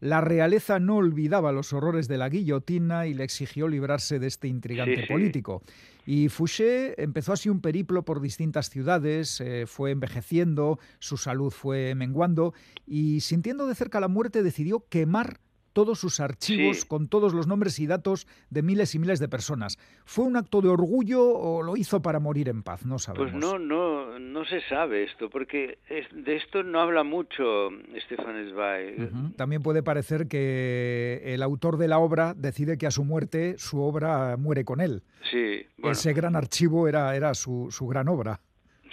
la 0.00 0.20
realeza 0.20 0.78
no 0.78 0.96
olvidaba 0.96 1.52
los 1.52 1.72
horrores 1.72 2.06
de 2.06 2.18
la 2.18 2.28
guillotina 2.28 3.06
y 3.06 3.14
le 3.14 3.24
exigió 3.24 3.66
librarse 3.66 4.18
de 4.18 4.28
este 4.28 4.46
intrigante 4.46 5.06
político. 5.08 5.62
Y 6.06 6.28
Fouché 6.28 7.00
empezó 7.02 7.32
así 7.32 7.48
un 7.48 7.60
periplo 7.60 8.04
por 8.04 8.20
distintas 8.20 8.70
ciudades, 8.70 9.40
eh, 9.40 9.64
fue 9.66 9.90
envejeciendo, 9.90 10.78
su 11.00 11.16
salud 11.16 11.50
fue 11.50 11.94
menguando 11.94 12.54
y 12.86 13.20
sintiendo 13.20 13.66
de 13.66 13.74
cerca 13.74 14.00
la 14.00 14.08
muerte 14.08 14.42
decidió 14.42 14.86
quemar 14.88 15.40
todos 15.72 15.98
sus 15.98 16.20
archivos 16.20 16.84
con 16.84 17.08
todos 17.08 17.34
los 17.34 17.46
nombres 17.46 17.78
y 17.78 17.86
datos 17.86 18.26
de 18.50 18.62
miles 18.62 18.94
y 18.94 18.98
miles 18.98 19.20
de 19.20 19.28
personas. 19.28 19.78
¿Fue 20.04 20.24
un 20.24 20.36
acto 20.36 20.60
de 20.60 20.68
orgullo 20.68 21.22
o 21.22 21.62
lo 21.62 21.76
hizo 21.76 22.02
para 22.02 22.20
morir 22.20 22.48
en 22.48 22.62
paz? 22.62 22.84
No 22.84 22.98
sabemos. 22.98 23.30
Pues 23.30 23.40
no, 23.40 23.58
no, 23.58 24.18
no 24.18 24.44
se 24.44 24.60
sabe 24.68 25.04
esto, 25.04 25.30
porque 25.30 25.78
de 26.12 26.36
esto 26.36 26.62
no 26.62 26.80
habla 26.80 27.04
mucho 27.04 27.70
Stefan 28.04 28.50
Zweig. 28.50 29.36
También 29.36 29.62
puede 29.62 29.82
parecer 29.82 30.28
que 30.28 31.22
el 31.24 31.42
autor 31.42 31.76
de 31.76 31.88
la 31.88 31.98
obra 31.98 32.34
decide 32.34 32.78
que 32.78 32.86
a 32.86 32.90
su 32.90 33.04
muerte 33.04 33.56
su 33.58 33.80
obra 33.80 34.36
muere 34.36 34.64
con 34.64 34.80
él. 34.80 35.02
Sí. 35.30 35.66
Ese 35.82 36.12
gran 36.12 36.36
archivo 36.36 36.88
era, 36.88 37.14
era 37.14 37.34
su, 37.34 37.68
su 37.70 37.86
gran 37.86 38.08
obra. 38.08 38.40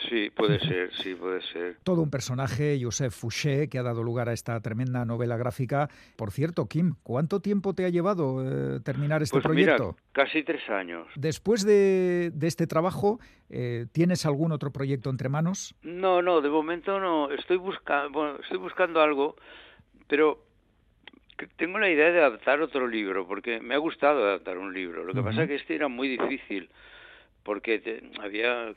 Sí, 0.10 0.29
puede 0.29 0.60
ser, 0.67 0.93
sí, 0.95 1.15
puede 1.15 1.41
ser. 1.41 1.77
Todo 1.84 2.01
un 2.01 2.10
personaje, 2.10 2.77
Joseph 2.81 3.13
Fouché, 3.13 3.69
que 3.69 3.79
ha 3.79 3.84
dado 3.84 4.03
lugar 4.03 4.29
a 4.29 4.34
esta 4.34 4.60
tremenda 4.62 5.05
novela 5.05 5.38
gráfica. 5.38 5.89
Por 6.15 6.31
cierto, 6.31 6.67
Kim, 6.67 6.95
¿cuánto 7.03 7.39
tiempo 7.39 7.73
te 7.73 7.86
ha 7.86 7.89
llevado 7.89 8.43
eh, 8.43 8.79
terminar 8.81 9.21
este 9.23 9.36
pues 9.36 9.45
proyecto? 9.45 9.95
casi 10.12 10.43
tres 10.43 10.67
años. 10.69 11.08
Después 11.15 11.65
de, 11.65 12.31
este 12.41 12.67
trabajo, 12.67 13.19
eh, 13.49 13.86
¿tienes 13.91 14.25
algún 14.25 14.51
otro 14.51 14.71
proyecto 14.71 15.10
entre 15.10 15.29
manos? 15.29 15.75
No, 15.81 16.21
no, 16.21 16.41
de 16.41 16.49
momento 16.49 16.99
no. 16.99 17.31
Estoy, 17.31 17.58
buscando, 17.58 18.12
bueno, 18.12 18.39
estoy 18.41 18.58
buscando 18.58 19.01
algo, 19.01 19.36
pero 20.08 20.45
tengo 21.58 21.79
la 21.79 21.89
idea 21.89 22.12
de 22.12 22.19
adaptar 22.19 22.62
otro 22.62 22.88
libro, 22.88 23.27
porque 23.27 23.60
me 23.60 23.75
ha 23.75 23.77
gustado 23.77 24.23
adaptar 24.23 24.58
un 24.58 24.73
libro. 24.73 25.03
Lo 25.03 25.13
que 25.13 25.21
pasa 25.21 25.43
es 25.43 25.49
que 25.49 25.55
este 25.55 25.75
era 25.75 25.88
muy 25.88 26.08
difícil 26.08 26.69
porque 27.45 28.01
había 28.19 28.73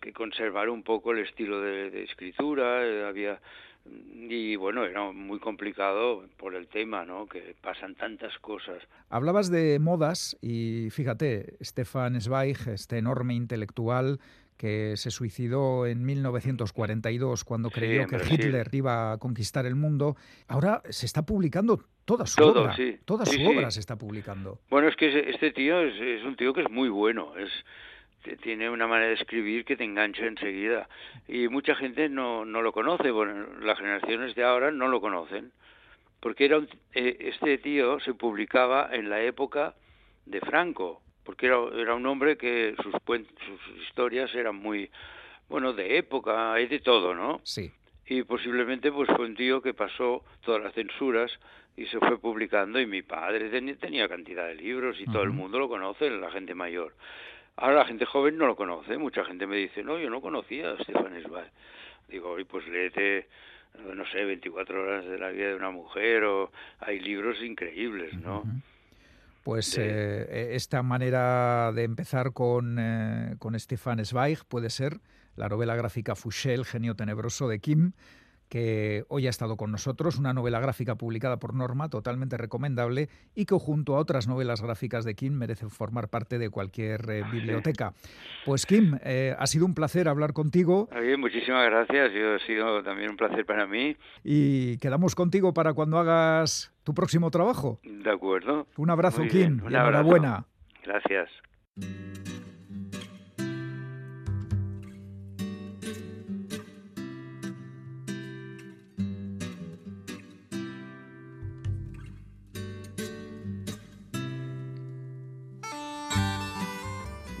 que, 0.00 0.12
conservar 0.12 0.70
un 0.70 0.84
poco 0.84 1.12
el 1.12 1.18
estilo 1.18 1.60
de, 1.60 2.04
escritura, 2.04 2.86
eh, 2.86 3.04
había 3.04 3.40
y 4.28 4.56
bueno, 4.56 4.84
era 4.84 5.12
muy 5.12 5.38
complicado 5.38 6.24
por 6.38 6.54
el 6.54 6.66
tema, 6.66 7.04
¿no? 7.04 7.26
Que 7.26 7.54
pasan 7.60 7.94
tantas 7.94 8.36
cosas. 8.40 8.82
Hablabas 9.10 9.48
de 9.48 9.78
modas 9.78 10.36
y 10.40 10.88
fíjate, 10.90 11.54
Stefan 11.62 12.20
Zweig, 12.20 12.56
este 12.68 12.98
enorme 12.98 13.34
intelectual 13.34 14.18
que 14.56 14.96
se 14.96 15.10
suicidó 15.10 15.86
en 15.86 16.04
1942 16.04 17.44
cuando 17.44 17.70
creyó 17.70 18.06
que 18.06 18.16
Hitler 18.28 18.68
iba 18.72 19.12
a 19.12 19.18
conquistar 19.18 19.66
el 19.66 19.76
mundo, 19.76 20.16
ahora 20.48 20.82
se 20.88 21.06
está 21.06 21.24
publicando 21.24 21.84
toda 22.04 22.26
su 22.26 22.42
obra. 22.42 22.74
Toda 23.04 23.26
su 23.26 23.40
obra 23.46 23.70
se 23.70 23.80
está 23.80 23.96
publicando. 23.96 24.58
Bueno, 24.70 24.88
es 24.88 24.96
que 24.96 25.30
este 25.30 25.52
tío 25.52 25.80
es, 25.80 25.94
es 26.00 26.24
un 26.24 26.36
tío 26.36 26.54
que 26.54 26.62
es 26.62 26.70
muy 26.70 26.88
bueno, 26.88 27.36
es 27.36 27.50
tiene 28.34 28.68
una 28.68 28.86
manera 28.86 29.08
de 29.08 29.14
escribir 29.14 29.64
que 29.64 29.76
te 29.76 29.84
engancha 29.84 30.26
enseguida. 30.26 30.88
Y 31.28 31.48
mucha 31.48 31.74
gente 31.74 32.08
no, 32.08 32.44
no 32.44 32.62
lo 32.62 32.72
conoce, 32.72 33.10
bueno, 33.10 33.46
las 33.60 33.78
generaciones 33.78 34.34
de 34.34 34.42
ahora 34.42 34.70
no 34.70 34.88
lo 34.88 35.00
conocen, 35.00 35.52
porque 36.20 36.46
era 36.46 36.60
eh, 36.94 37.16
este 37.20 37.58
tío 37.58 38.00
se 38.00 38.14
publicaba 38.14 38.88
en 38.92 39.08
la 39.08 39.22
época 39.22 39.74
de 40.24 40.40
Franco, 40.40 41.02
porque 41.24 41.46
era, 41.46 41.58
era 41.74 41.94
un 41.94 42.06
hombre 42.06 42.36
que 42.36 42.74
sus, 42.82 42.92
sus 42.92 43.82
historias 43.82 44.34
eran 44.34 44.56
muy, 44.56 44.90
bueno, 45.48 45.72
de 45.72 45.98
época, 45.98 46.52
hay 46.52 46.66
de 46.66 46.80
todo, 46.80 47.14
¿no? 47.14 47.40
Sí. 47.44 47.70
Y 48.08 48.22
posiblemente 48.22 48.92
pues 48.92 49.08
fue 49.14 49.26
un 49.26 49.34
tío 49.34 49.60
que 49.60 49.74
pasó 49.74 50.24
todas 50.42 50.62
las 50.62 50.74
censuras 50.74 51.30
y 51.76 51.86
se 51.86 51.98
fue 51.98 52.18
publicando 52.18 52.80
y 52.80 52.86
mi 52.86 53.02
padre 53.02 53.50
tenía, 53.74 54.08
cantidad 54.08 54.46
de 54.46 54.54
libros 54.54 54.96
y 55.00 55.04
todo 55.04 55.22
el 55.22 55.30
mundo 55.30 55.58
lo 55.58 55.68
conoce, 55.68 56.08
la 56.10 56.30
gente 56.30 56.54
mayor. 56.54 56.94
Ahora 57.56 57.76
la 57.76 57.84
gente 57.86 58.04
joven 58.04 58.36
no 58.36 58.46
lo 58.46 58.56
conoce, 58.56 58.98
mucha 58.98 59.24
gente 59.24 59.46
me 59.46 59.56
dice, 59.56 59.82
no, 59.82 59.98
yo 59.98 60.10
no 60.10 60.20
conocía 60.20 60.72
a 60.72 60.82
Stefan 60.82 61.20
Zweig. 61.22 61.50
Digo, 62.08 62.30
oye, 62.30 62.44
pues 62.44 62.66
léete, 62.68 63.28
no 63.94 64.04
sé, 64.06 64.24
24 64.24 64.82
horas 64.82 65.06
de 65.06 65.18
la 65.18 65.30
vida 65.30 65.48
de 65.48 65.54
una 65.56 65.70
mujer, 65.70 66.24
o 66.24 66.52
hay 66.80 67.00
libros 67.00 67.42
increíbles, 67.42 68.14
¿no? 68.14 68.42
Pues 69.42 69.78
eh, 69.78 70.54
esta 70.54 70.82
manera 70.82 71.72
de 71.72 71.84
empezar 71.84 72.32
con, 72.32 72.78
eh, 72.78 73.36
con 73.38 73.58
Stefan 73.58 74.04
Zweig 74.04 74.44
puede 74.48 74.70
ser 74.70 74.98
la 75.36 75.48
novela 75.48 75.76
gráfica 75.76 76.14
Fouché, 76.14 76.52
el 76.52 76.64
genio 76.64 76.94
tenebroso 76.94 77.48
de 77.48 77.60
Kim, 77.60 77.92
que 78.48 79.04
hoy 79.08 79.26
ha 79.26 79.30
estado 79.30 79.56
con 79.56 79.72
nosotros, 79.72 80.18
una 80.18 80.32
novela 80.32 80.60
gráfica 80.60 80.94
publicada 80.96 81.38
por 81.38 81.54
Norma, 81.54 81.88
totalmente 81.88 82.36
recomendable 82.36 83.08
y 83.34 83.46
que 83.46 83.54
junto 83.56 83.96
a 83.96 83.98
otras 83.98 84.28
novelas 84.28 84.62
gráficas 84.62 85.04
de 85.04 85.14
Kim 85.14 85.34
merece 85.34 85.68
formar 85.68 86.08
parte 86.08 86.38
de 86.38 86.50
cualquier 86.50 87.08
eh, 87.10 87.24
biblioteca. 87.30 87.92
Pues 88.44 88.66
Kim, 88.66 88.98
eh, 89.02 89.34
ha 89.38 89.46
sido 89.46 89.66
un 89.66 89.74
placer 89.74 90.08
hablar 90.08 90.32
contigo. 90.32 90.88
Bien, 91.00 91.20
muchísimas 91.20 91.66
gracias, 91.66 92.10
ha 92.10 92.46
sido 92.46 92.82
también 92.82 93.10
un 93.10 93.16
placer 93.16 93.44
para 93.44 93.66
mí. 93.66 93.96
Y 94.22 94.78
quedamos 94.78 95.14
contigo 95.14 95.52
para 95.52 95.72
cuando 95.74 95.98
hagas 95.98 96.72
tu 96.84 96.94
próximo 96.94 97.30
trabajo. 97.30 97.80
De 97.82 98.10
acuerdo. 98.10 98.66
Un 98.76 98.90
abrazo, 98.90 99.22
Kim, 99.28 99.60
y 99.64 99.74
enhorabuena. 99.74 100.46
Gracias. 100.84 101.30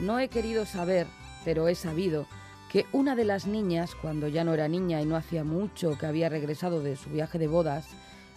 No 0.06 0.20
he 0.20 0.28
querido 0.28 0.66
saber, 0.66 1.08
pero 1.44 1.66
he 1.66 1.74
sabido, 1.74 2.26
que 2.70 2.86
una 2.92 3.16
de 3.16 3.24
las 3.24 3.48
niñas, 3.48 3.96
cuando 3.96 4.28
ya 4.28 4.44
no 4.44 4.54
era 4.54 4.68
niña 4.68 5.02
y 5.02 5.04
no 5.04 5.16
hacía 5.16 5.42
mucho 5.42 5.98
que 5.98 6.06
había 6.06 6.28
regresado 6.28 6.80
de 6.80 6.94
su 6.94 7.10
viaje 7.10 7.40
de 7.40 7.48
bodas, 7.48 7.88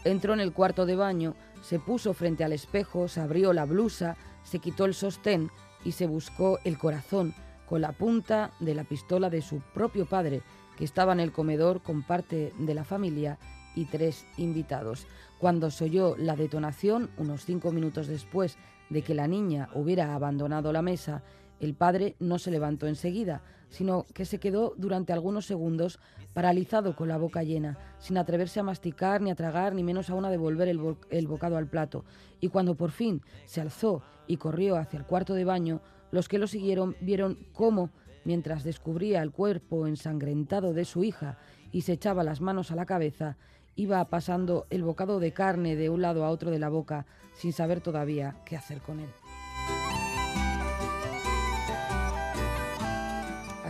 entró 0.04 0.34
en 0.34 0.40
el 0.40 0.52
cuarto 0.52 0.88
de 0.88 0.96
baño, 0.96 1.36
se 1.62 1.78
puso 1.78 2.16
frente 2.16 2.44
al 2.44 2.54
espejo, 2.54 3.08
se 3.08 3.22
abrió 3.22 3.54
la 3.54 3.66
blusa, 3.66 4.18
se 4.42 4.58
quitó 4.58 4.86
el 4.86 4.96
sostén 4.96 5.52
y 5.86 5.92
se 5.92 6.08
buscó 6.08 6.58
el 6.64 6.80
corazón 6.80 7.36
con 7.68 7.82
la 7.82 7.92
punta 7.92 8.50
de 8.60 8.74
la 8.74 8.84
pistola 8.84 9.30
de 9.30 9.44
su 9.44 9.62
propio 9.72 10.08
padre, 10.08 10.42
que 10.76 10.86
estaba 10.86 11.14
en 11.14 11.20
el 11.20 11.32
comedor 11.32 11.84
con 11.84 12.02
parte 12.02 12.52
de 12.58 12.74
la 12.74 12.84
familia 12.84 13.38
y 13.76 13.86
tres 13.86 14.26
invitados. 14.38 15.06
Cuando 15.38 15.70
se 15.70 15.84
oyó 15.84 16.18
la 16.18 16.36
detonación, 16.36 17.12
unos 17.18 17.46
cinco 17.46 17.72
minutos 17.72 18.08
después 18.08 18.58
de 18.90 19.04
que 19.04 19.14
la 19.14 19.28
niña 19.28 19.70
hubiera 19.76 20.16
abandonado 20.16 20.74
la 20.74 20.82
mesa, 20.82 21.22
el 21.60 21.74
padre 21.74 22.16
no 22.20 22.40
se 22.40 22.52
levantó 22.52 22.88
enseguida, 22.88 23.42
sino 23.70 24.06
que 24.14 24.26
se 24.26 24.40
quedó 24.40 24.74
durante 24.78 25.14
algunos 25.14 25.46
segundos 25.46 26.00
paralizado 26.34 26.96
con 26.96 27.08
la 27.08 27.18
boca 27.18 27.44
llena, 27.44 27.78
sin 28.00 28.18
atreverse 28.18 28.60
a 28.60 28.64
masticar, 28.64 29.22
ni 29.22 29.32
a 29.32 29.36
tragar, 29.36 29.74
ni 29.74 29.84
menos 29.84 30.10
aún 30.10 30.26
a 30.26 30.32
devolver 30.32 30.68
el, 30.68 31.28
bocado 31.28 31.58
al 31.58 31.68
plato. 31.68 32.06
Y 32.40 32.50
cuando 32.50 32.76
por 32.76 32.92
fin 32.92 33.22
se 33.46 33.62
alzó 33.62 34.02
y 34.28 34.38
corrió 34.38 34.78
hacia 34.78 35.00
el 35.00 35.06
cuarto 35.06 35.34
de 35.34 35.46
baño, 35.46 35.82
los 36.12 36.28
que 36.28 36.40
lo 36.40 36.48
siguieron 36.48 36.96
vieron 37.02 37.38
cómo, 37.54 37.90
mientras 38.24 38.64
descubría 38.64 39.22
el 39.22 39.32
cuerpo 39.32 39.88
ensangrentado 39.88 40.74
de 40.74 40.86
su 40.86 41.04
hija 41.04 41.38
y 41.72 41.82
se 41.82 41.94
echaba 41.94 42.24
las 42.24 42.42
manos 42.42 42.72
a 42.72 42.76
la 42.76 42.86
cabeza, 42.86 43.38
iba 43.76 44.04
pasando 44.06 44.66
el 44.70 44.84
bocado 44.84 45.20
de 45.20 45.32
carne 45.32 45.76
de 45.76 45.90
un 45.90 46.02
lado 46.02 46.26
a 46.26 46.30
otro 46.30 46.52
de 46.52 46.60
la 46.60 46.70
boca, 46.70 47.06
sin 47.34 47.54
saber 47.54 47.82
todavía 47.82 48.36
qué 48.46 48.58
hacer 48.58 48.82
con 48.82 49.00
él. 49.00 49.10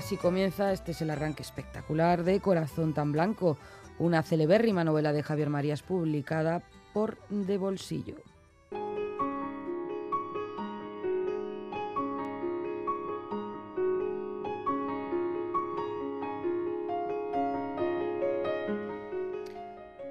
Así 0.09 0.17
comienza, 0.17 0.73
este 0.73 0.93
es 0.93 1.03
el 1.03 1.11
arranque 1.11 1.43
espectacular 1.43 2.23
de 2.23 2.39
Corazón 2.39 2.95
tan 2.95 3.11
Blanco, 3.11 3.59
una 3.99 4.23
celebérrima 4.23 4.83
novela 4.83 5.13
de 5.13 5.21
Javier 5.21 5.51
Marías 5.51 5.83
publicada 5.83 6.63
por 6.93 7.19
De 7.29 7.59
Bolsillo. 7.59 8.15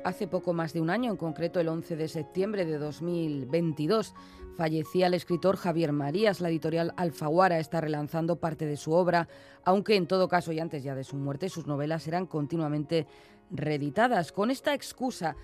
Hace 0.09 0.27
poco 0.27 0.55
más 0.55 0.73
de 0.73 0.81
un 0.81 0.89
año, 0.89 1.11
en 1.11 1.19
concreto 1.19 1.61
el 1.61 1.69
11 1.69 1.95
de 1.95 2.09
septiembre 2.09 2.65
de 2.65 2.79
2022, 2.79 4.15
fallecía 4.57 5.07
el 5.07 5.13
escritor 5.13 5.59
Javier 5.59 5.93
Marías. 5.93 6.41
La 6.41 6.49
editorial 6.49 6.95
Alfaguara 6.97 7.59
está 7.59 7.83
relanzando 7.83 8.37
parte 8.37 8.65
de 8.65 8.79
su 8.79 8.93
obra, 8.93 9.29
aunque 9.67 9.97
en 9.97 10.07
todo 10.07 10.27
caso 10.27 10.51
y 10.51 10.61
antes 10.61 10.83
ya 10.83 10.95
de 10.95 11.05
su 11.05 11.17
muerte 11.17 11.51
sus 11.51 11.67
novelas 11.67 12.09
eran 12.09 12.25
continuamente 12.25 13.07
reeditadas. 13.51 14.33
Con 14.33 14.51
esta 14.51 14.73
excusa 14.73 15.37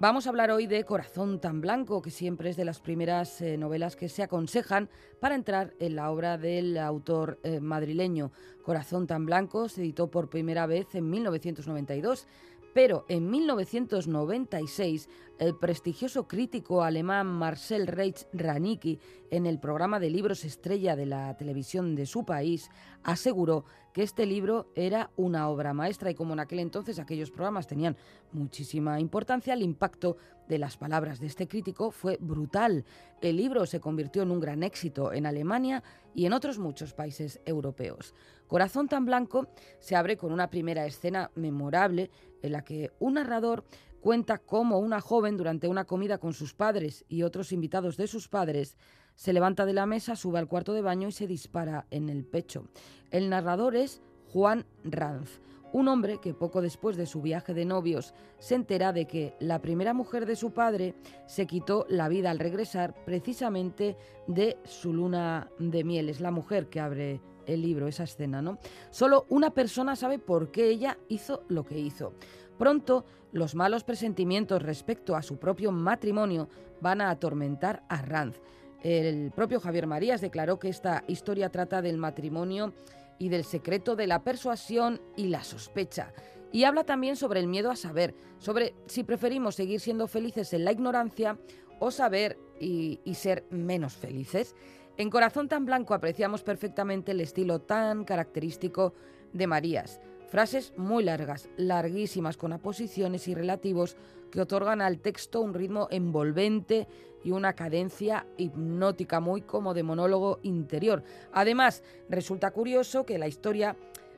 Vamos 0.00 0.26
a 0.26 0.30
hablar 0.30 0.52
hoy 0.52 0.68
de 0.68 0.84
Corazón 0.84 1.40
tan 1.40 1.60
Blanco, 1.60 2.00
que 2.00 2.12
siempre 2.12 2.50
es 2.50 2.56
de 2.56 2.64
las 2.64 2.78
primeras 2.78 3.40
eh, 3.40 3.56
novelas 3.58 3.96
que 3.96 4.08
se 4.08 4.22
aconsejan 4.22 4.88
para 5.18 5.34
entrar 5.34 5.74
en 5.80 5.96
la 5.96 6.12
obra 6.12 6.38
del 6.38 6.78
autor 6.78 7.40
eh, 7.42 7.58
madrileño. 7.58 8.30
Corazón 8.62 9.08
tan 9.08 9.26
Blanco 9.26 9.68
se 9.68 9.80
editó 9.80 10.08
por 10.08 10.30
primera 10.30 10.66
vez 10.66 10.94
en 10.94 11.10
1992 11.10 12.28
pero 12.74 13.04
en 13.08 13.30
1996, 13.30 15.08
el 15.38 15.56
prestigioso 15.56 16.26
crítico 16.26 16.82
alemán 16.82 17.26
Marcel 17.26 17.86
Reitz 17.86 18.26
Ranicki, 18.32 18.98
en 19.30 19.46
el 19.46 19.58
programa 19.58 20.00
de 20.00 20.10
libros 20.10 20.44
estrella 20.44 20.96
de 20.96 21.06
la 21.06 21.36
televisión 21.36 21.94
de 21.94 22.06
su 22.06 22.24
país, 22.24 22.70
aseguró 23.02 23.64
que 23.92 24.02
este 24.02 24.26
libro 24.26 24.70
era 24.74 25.10
una 25.16 25.48
obra 25.48 25.72
maestra 25.72 26.10
y 26.10 26.14
como 26.14 26.32
en 26.32 26.40
aquel 26.40 26.60
entonces 26.60 26.98
aquellos 26.98 27.30
programas 27.30 27.66
tenían 27.66 27.96
muchísima 28.32 29.00
importancia, 29.00 29.54
el 29.54 29.62
impacto 29.62 30.16
de 30.48 30.58
las 30.58 30.76
palabras 30.76 31.20
de 31.20 31.26
este 31.26 31.46
crítico 31.46 31.90
fue 31.90 32.16
brutal. 32.20 32.84
El 33.20 33.36
libro 33.36 33.66
se 33.66 33.80
convirtió 33.80 34.22
en 34.22 34.30
un 34.30 34.40
gran 34.40 34.62
éxito 34.62 35.12
en 35.12 35.26
Alemania 35.26 35.82
y 36.14 36.26
en 36.26 36.32
otros 36.32 36.58
muchos 36.58 36.94
países 36.94 37.40
europeos. 37.44 38.14
Corazón 38.46 38.88
tan 38.88 39.04
blanco 39.04 39.48
se 39.78 39.94
abre 39.94 40.16
con 40.16 40.32
una 40.32 40.48
primera 40.48 40.86
escena 40.86 41.30
memorable 41.34 42.10
en 42.42 42.52
la 42.52 42.62
que 42.62 42.92
un 42.98 43.14
narrador 43.14 43.64
cuenta 44.00 44.38
cómo 44.38 44.78
una 44.78 45.00
joven 45.00 45.36
durante 45.36 45.68
una 45.68 45.84
comida 45.84 46.18
con 46.18 46.32
sus 46.32 46.54
padres 46.54 47.04
y 47.08 47.22
otros 47.22 47.52
invitados 47.52 47.96
de 47.96 48.06
sus 48.06 48.28
padres 48.28 48.76
se 49.14 49.32
levanta 49.32 49.66
de 49.66 49.72
la 49.72 49.86
mesa, 49.86 50.14
sube 50.14 50.38
al 50.38 50.46
cuarto 50.46 50.72
de 50.72 50.82
baño 50.82 51.08
y 51.08 51.12
se 51.12 51.26
dispara 51.26 51.86
en 51.90 52.08
el 52.08 52.24
pecho. 52.24 52.68
El 53.10 53.28
narrador 53.28 53.74
es 53.74 54.00
Juan 54.32 54.64
Ranz, 54.84 55.40
un 55.72 55.88
hombre 55.88 56.18
que 56.20 56.34
poco 56.34 56.62
después 56.62 56.96
de 56.96 57.06
su 57.06 57.20
viaje 57.20 57.52
de 57.52 57.64
novios 57.64 58.14
se 58.38 58.54
entera 58.54 58.92
de 58.92 59.06
que 59.06 59.34
la 59.40 59.60
primera 59.60 59.92
mujer 59.92 60.24
de 60.24 60.36
su 60.36 60.52
padre 60.52 60.94
se 61.26 61.46
quitó 61.46 61.84
la 61.88 62.08
vida 62.08 62.30
al 62.30 62.38
regresar 62.38 62.94
precisamente 63.04 63.96
de 64.26 64.56
su 64.64 64.92
luna 64.92 65.50
de 65.58 65.84
miel. 65.84 66.08
Es 66.08 66.20
la 66.20 66.30
mujer 66.30 66.68
que 66.68 66.80
abre 66.80 67.20
el 67.48 67.62
libro, 67.62 67.88
esa 67.88 68.04
escena, 68.04 68.40
¿no? 68.40 68.58
Solo 68.90 69.26
una 69.28 69.50
persona 69.50 69.96
sabe 69.96 70.18
por 70.18 70.50
qué 70.52 70.68
ella 70.68 70.98
hizo 71.08 71.42
lo 71.48 71.64
que 71.64 71.78
hizo. 71.78 72.12
Pronto, 72.58 73.04
los 73.32 73.54
malos 73.54 73.84
presentimientos 73.84 74.62
respecto 74.62 75.16
a 75.16 75.22
su 75.22 75.38
propio 75.38 75.72
matrimonio 75.72 76.48
van 76.80 77.00
a 77.00 77.10
atormentar 77.10 77.82
a 77.88 78.02
Ranz. 78.02 78.40
El 78.82 79.32
propio 79.32 79.60
Javier 79.60 79.86
Marías 79.86 80.20
declaró 80.20 80.58
que 80.58 80.68
esta 80.68 81.04
historia 81.08 81.50
trata 81.50 81.82
del 81.82 81.98
matrimonio 81.98 82.72
y 83.18 83.28
del 83.28 83.44
secreto 83.44 83.96
de 83.96 84.06
la 84.06 84.22
persuasión 84.22 85.00
y 85.16 85.28
la 85.28 85.42
sospecha. 85.42 86.12
Y 86.52 86.64
habla 86.64 86.84
también 86.84 87.16
sobre 87.16 87.40
el 87.40 87.48
miedo 87.48 87.70
a 87.70 87.76
saber, 87.76 88.14
sobre 88.38 88.74
si 88.86 89.02
preferimos 89.02 89.56
seguir 89.56 89.80
siendo 89.80 90.06
felices 90.06 90.52
en 90.52 90.64
la 90.64 90.72
ignorancia 90.72 91.38
o 91.80 91.90
saber 91.90 92.38
y, 92.60 93.00
y 93.04 93.14
ser 93.14 93.44
menos 93.50 93.96
felices. 93.96 94.54
En 94.98 95.10
Corazón 95.10 95.46
tan 95.46 95.64
Blanco 95.64 95.94
apreciamos 95.94 96.42
perfectamente 96.42 97.12
el 97.12 97.20
estilo 97.20 97.60
tan 97.60 98.04
característico 98.04 98.94
de 99.32 99.46
Marías. 99.46 100.00
Frases 100.26 100.72
muy 100.76 101.04
largas, 101.04 101.48
larguísimas, 101.56 102.36
con 102.36 102.52
aposiciones 102.52 103.28
y 103.28 103.34
relativos 103.36 103.96
que 104.32 104.40
otorgan 104.40 104.80
al 104.80 104.98
texto 104.98 105.40
un 105.40 105.54
ritmo 105.54 105.86
envolvente 105.92 106.88
y 107.22 107.30
una 107.30 107.52
cadencia 107.52 108.26
hipnótica, 108.38 109.20
muy 109.20 109.42
como 109.42 109.72
de 109.72 109.84
monólogo 109.84 110.40
interior. 110.42 111.04
Además, 111.32 111.84
resulta 112.08 112.50
curioso 112.50 113.06
que 113.06 113.18
la 113.18 113.28
historia 113.28 113.76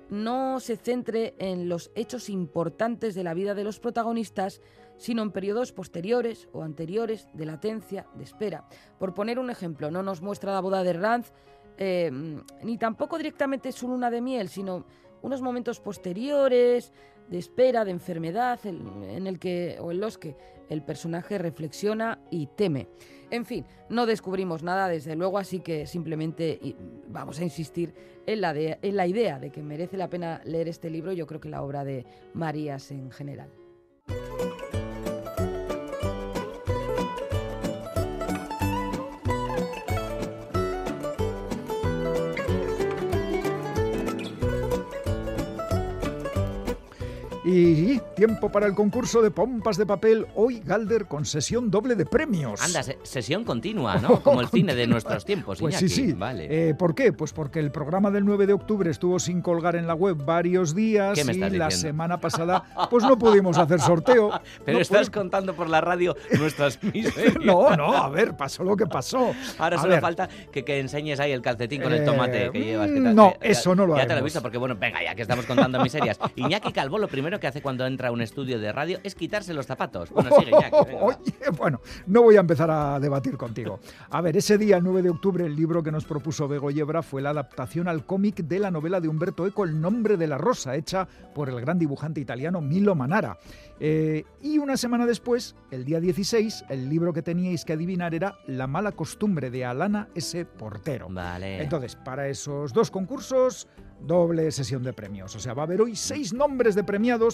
no 0.09 0.61
se 0.61 0.78
centre 0.78 1.35
en 1.39 1.68
los 1.68 1.91
hechos 1.95 2.31
importantes 2.31 3.14
de 3.14 3.22
la 3.22 3.35
vida 3.35 3.55
de 3.55 3.64
los 3.64 3.81
protagonistas, 3.81 4.62
sino 5.01 5.22
en 5.22 5.32
periodos 5.32 5.72
posteriores 5.72 6.46
o 6.53 6.62
anteriores 6.62 7.26
de 7.32 7.46
latencia, 7.46 8.07
de 8.14 8.24
espera. 8.24 8.68
Por 8.98 9.14
poner 9.14 9.38
un 9.38 9.48
ejemplo, 9.48 9.90
no 9.90 10.03
nos 10.03 10.20
muestra 10.20 10.53
la 10.53 10.61
boda 10.61 10.84
de 10.84 10.92
Ranz, 10.92 11.32
eh, 11.78 12.11
ni 12.62 12.76
tampoco 12.76 13.16
directamente 13.16 13.72
su 13.72 13.88
luna 13.88 14.11
de 14.11 14.20
miel, 14.20 14.51
sino 14.51 14.84
unos 15.22 15.40
momentos 15.40 15.80
posteriores 15.80 16.92
de 17.28 17.38
espera, 17.38 17.86
de 17.86 17.92
enfermedad, 17.92 18.61
en, 18.64 19.26
el 19.26 19.38
que 19.38 19.78
o 19.80 19.90
en 19.90 20.01
los 20.01 20.18
que 20.18 20.36
el 20.68 20.82
personaje 20.82 21.38
reflexiona 21.38 22.20
y 22.30 22.48
teme. 22.48 22.88
En 23.30 23.46
fin, 23.46 23.64
no 23.88 24.05
descubrimos 24.05 24.62
nada 24.62 24.86
desde 24.88 25.16
luego, 25.16 25.38
así 25.38 25.61
que 25.61 25.86
simplemente 25.86 26.76
vamos 27.09 27.38
a 27.40 27.44
insistir 27.44 27.94
en 28.26 28.42
la, 28.42 28.53
en 28.55 28.96
la 28.96 29.07
idea 29.07 29.38
de 29.38 29.51
que 29.51 29.62
merece 29.62 29.96
la 29.96 30.11
pena 30.11 30.42
leer 30.44 30.68
este 30.68 30.90
libro, 30.90 31.12
yo 31.12 31.26
creo 31.26 31.40
que 31.40 31.48
la 31.48 31.62
obra 31.62 31.84
de 31.84 32.05
Marías 32.34 32.90
en 32.90 33.11
general. 33.11 33.59
Y 47.53 48.01
tiempo 48.14 48.53
para 48.53 48.66
el 48.66 48.76
concurso 48.76 49.20
de 49.22 49.32
pompas 49.32 49.76
de 49.76 49.84
papel. 49.84 50.24
Hoy 50.36 50.62
Galder 50.64 51.07
con 51.07 51.24
sesión 51.24 51.68
doble 51.68 51.96
de 51.96 52.07
premios. 52.07 52.62
Anda, 52.62 52.84
sesión 53.03 53.42
continua, 53.42 53.96
¿no? 53.96 54.20
Como 54.22 54.40
el 54.40 54.46
cine 54.46 54.76
de 54.76 54.86
nuestros 54.86 55.24
tiempos. 55.24 55.59
Pues 55.59 55.74
sí, 55.74 55.88
sí. 55.88 56.12
Vale. 56.12 56.46
Eh, 56.48 56.74
¿Por 56.74 56.94
qué? 56.94 57.12
Pues 57.12 57.32
porque 57.32 57.59
el 57.59 57.72
programa 57.72 58.12
del 58.12 58.24
9 58.24 58.46
de 58.46 58.53
octubre 58.53 58.88
estuvo 58.88 59.18
sin 59.18 59.42
colgar 59.42 59.74
en 59.74 59.88
la 59.88 59.94
web 59.94 60.16
varios 60.24 60.76
días 60.76 61.18
¿Qué 61.18 61.24
me 61.24 61.32
y 61.32 61.51
la 61.51 61.72
semana 61.72 62.20
pasada 62.20 62.62
pues 62.88 63.03
no 63.03 63.18
pudimos 63.18 63.59
hacer 63.59 63.80
sorteo. 63.80 64.30
Pero 64.64 64.78
estás 64.78 65.11
contando 65.11 65.55
por 65.55 65.68
la 65.68 65.80
radio 65.80 66.14
nuestras 66.38 66.80
miserias. 66.84 67.34
no, 67.44 67.74
no, 67.76 67.96
a 67.96 68.09
ver, 68.11 68.36
pasó 68.36 68.62
lo 68.62 68.76
que 68.76 68.86
pasó. 68.86 69.34
Ahora 69.59 69.76
solo 69.78 70.01
falta 70.01 70.28
que, 70.53 70.64
que, 70.64 70.78
enseñes 70.78 71.18
ahí 71.18 71.32
el 71.32 71.42
calcetín 71.42 71.82
con 71.82 71.92
el 71.92 72.05
tomate 72.05 72.51
que 72.53 72.59
eh, 72.59 72.64
llevas. 72.64 72.90
no, 72.90 73.34
eso 73.40 73.74
no 73.74 73.86
lo 73.86 73.96
Ya 73.96 74.07
te 74.07 74.12
lo 74.12 74.20
he 74.20 74.22
visto 74.22 74.40
porque, 74.40 74.59
bueno, 74.59 74.76
venga, 74.78 75.03
ya 75.03 75.16
que 75.16 75.22
estamos 75.22 75.46
contando 75.46 75.82
miserias. 75.82 76.16
Iñaki 76.36 76.72
Calvo 76.72 76.96
lo 76.96 77.09
primero 77.09 77.39
que 77.41 77.47
hace 77.47 77.62
cuando 77.62 77.86
entra 77.86 78.09
a 78.09 78.12
un 78.12 78.20
estudio 78.20 78.59
de 78.59 78.72
radio 78.72 79.01
es 79.03 79.14
quitarse 79.14 79.55
los 79.55 79.66
zapatos. 79.66 80.11
Bueno, 80.20 80.36
sigue 80.38 80.53
Oye, 81.01 81.51
bueno, 81.57 81.80
no 82.07 82.22
voy 82.22 82.36
a 82.36 82.41
empezar 82.41 82.70
a 82.70 83.01
debatir 83.01 83.38
contigo. 83.38 83.80
A 84.11 84.20
ver, 84.20 84.36
ese 84.36 84.59
día, 84.59 84.76
el 84.76 84.84
9 84.84 85.03
de 85.03 85.11
octubre, 85.11 85.47
el 85.47 85.57
libro 85.57 85.82
que 85.82 85.91
nos 85.91 86.05
propuso 86.05 86.47
Bego 86.47 86.70
Yebra 86.70 87.03
fue 87.03 87.22
la 87.22 87.30
adaptación 87.30 87.88
al 87.88 88.05
cómic 88.05 88.43
de 88.43 88.59
la 88.59 88.70
novela 88.70 89.01
de 89.01 89.09
Humberto 89.09 89.47
Eco, 89.47 89.64
El 89.64 89.80
nombre 89.80 90.18
de 90.18 90.26
la 90.26 90.36
rosa, 90.36 90.76
hecha 90.76 91.09
por 91.34 91.49
el 91.49 91.61
gran 91.61 91.78
dibujante 91.78 92.20
italiano 92.20 92.61
Milo 92.61 92.95
Manara. 92.95 93.38
Eh, 93.78 94.24
y 94.43 94.59
una 94.59 94.76
semana 94.76 95.07
después, 95.07 95.57
el 95.70 95.86
día 95.86 96.01
16, 96.01 96.66
el 96.68 96.91
libro 96.91 97.14
que 97.14 97.22
teníais 97.22 97.64
que 97.64 97.72
adivinar 97.72 98.14
era 98.14 98.36
La 98.47 98.66
mala 98.66 98.93
costumbre 98.93 99.51
de 99.51 99.64
Alana 99.64 100.09
S. 100.14 100.45
Portero. 100.45 101.09
Vale. 101.09 101.62
Entonces, 101.62 101.97
para 101.97 102.28
esos 102.28 102.74
dos 102.74 102.91
concursos, 102.91 103.68
doble 104.07 104.51
sesión 104.51 104.82
de 104.82 104.93
premios. 104.93 105.34
O 105.36 105.38
sea, 105.38 105.55
va 105.55 105.62
a 105.62 105.66
haber 105.66 105.80
hoy 105.80 105.97
seis 105.97 106.32
nombres 106.32 106.74
de 106.74 106.84
premiados, 106.84 107.30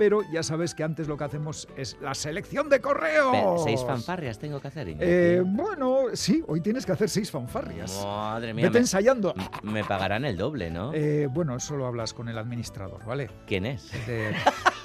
pero 0.00 0.22
ya 0.32 0.42
sabes 0.42 0.74
que 0.74 0.82
antes 0.82 1.08
lo 1.08 1.18
que 1.18 1.24
hacemos 1.24 1.68
es 1.76 1.98
la 2.00 2.14
selección 2.14 2.70
de 2.70 2.80
correos. 2.80 3.62
¿Seis 3.62 3.84
fanfarrias 3.84 4.38
tengo 4.38 4.58
que 4.58 4.68
hacer? 4.68 4.96
Eh, 4.98 5.42
bueno, 5.44 6.04
sí, 6.14 6.42
hoy 6.48 6.62
tienes 6.62 6.86
que 6.86 6.92
hacer 6.92 7.10
seis 7.10 7.30
fanfarrias. 7.30 8.00
Madre 8.02 8.54
mía. 8.54 8.64
Vete 8.64 8.78
ensayando. 8.78 9.34
Me 9.62 9.84
pagarán 9.84 10.24
el 10.24 10.38
doble, 10.38 10.70
¿no? 10.70 10.92
Eh, 10.94 11.28
bueno, 11.30 11.60
solo 11.60 11.86
hablas 11.86 12.14
con 12.14 12.30
el 12.30 12.38
administrador, 12.38 13.04
¿vale? 13.04 13.28
¿Quién 13.46 13.66
es? 13.66 13.90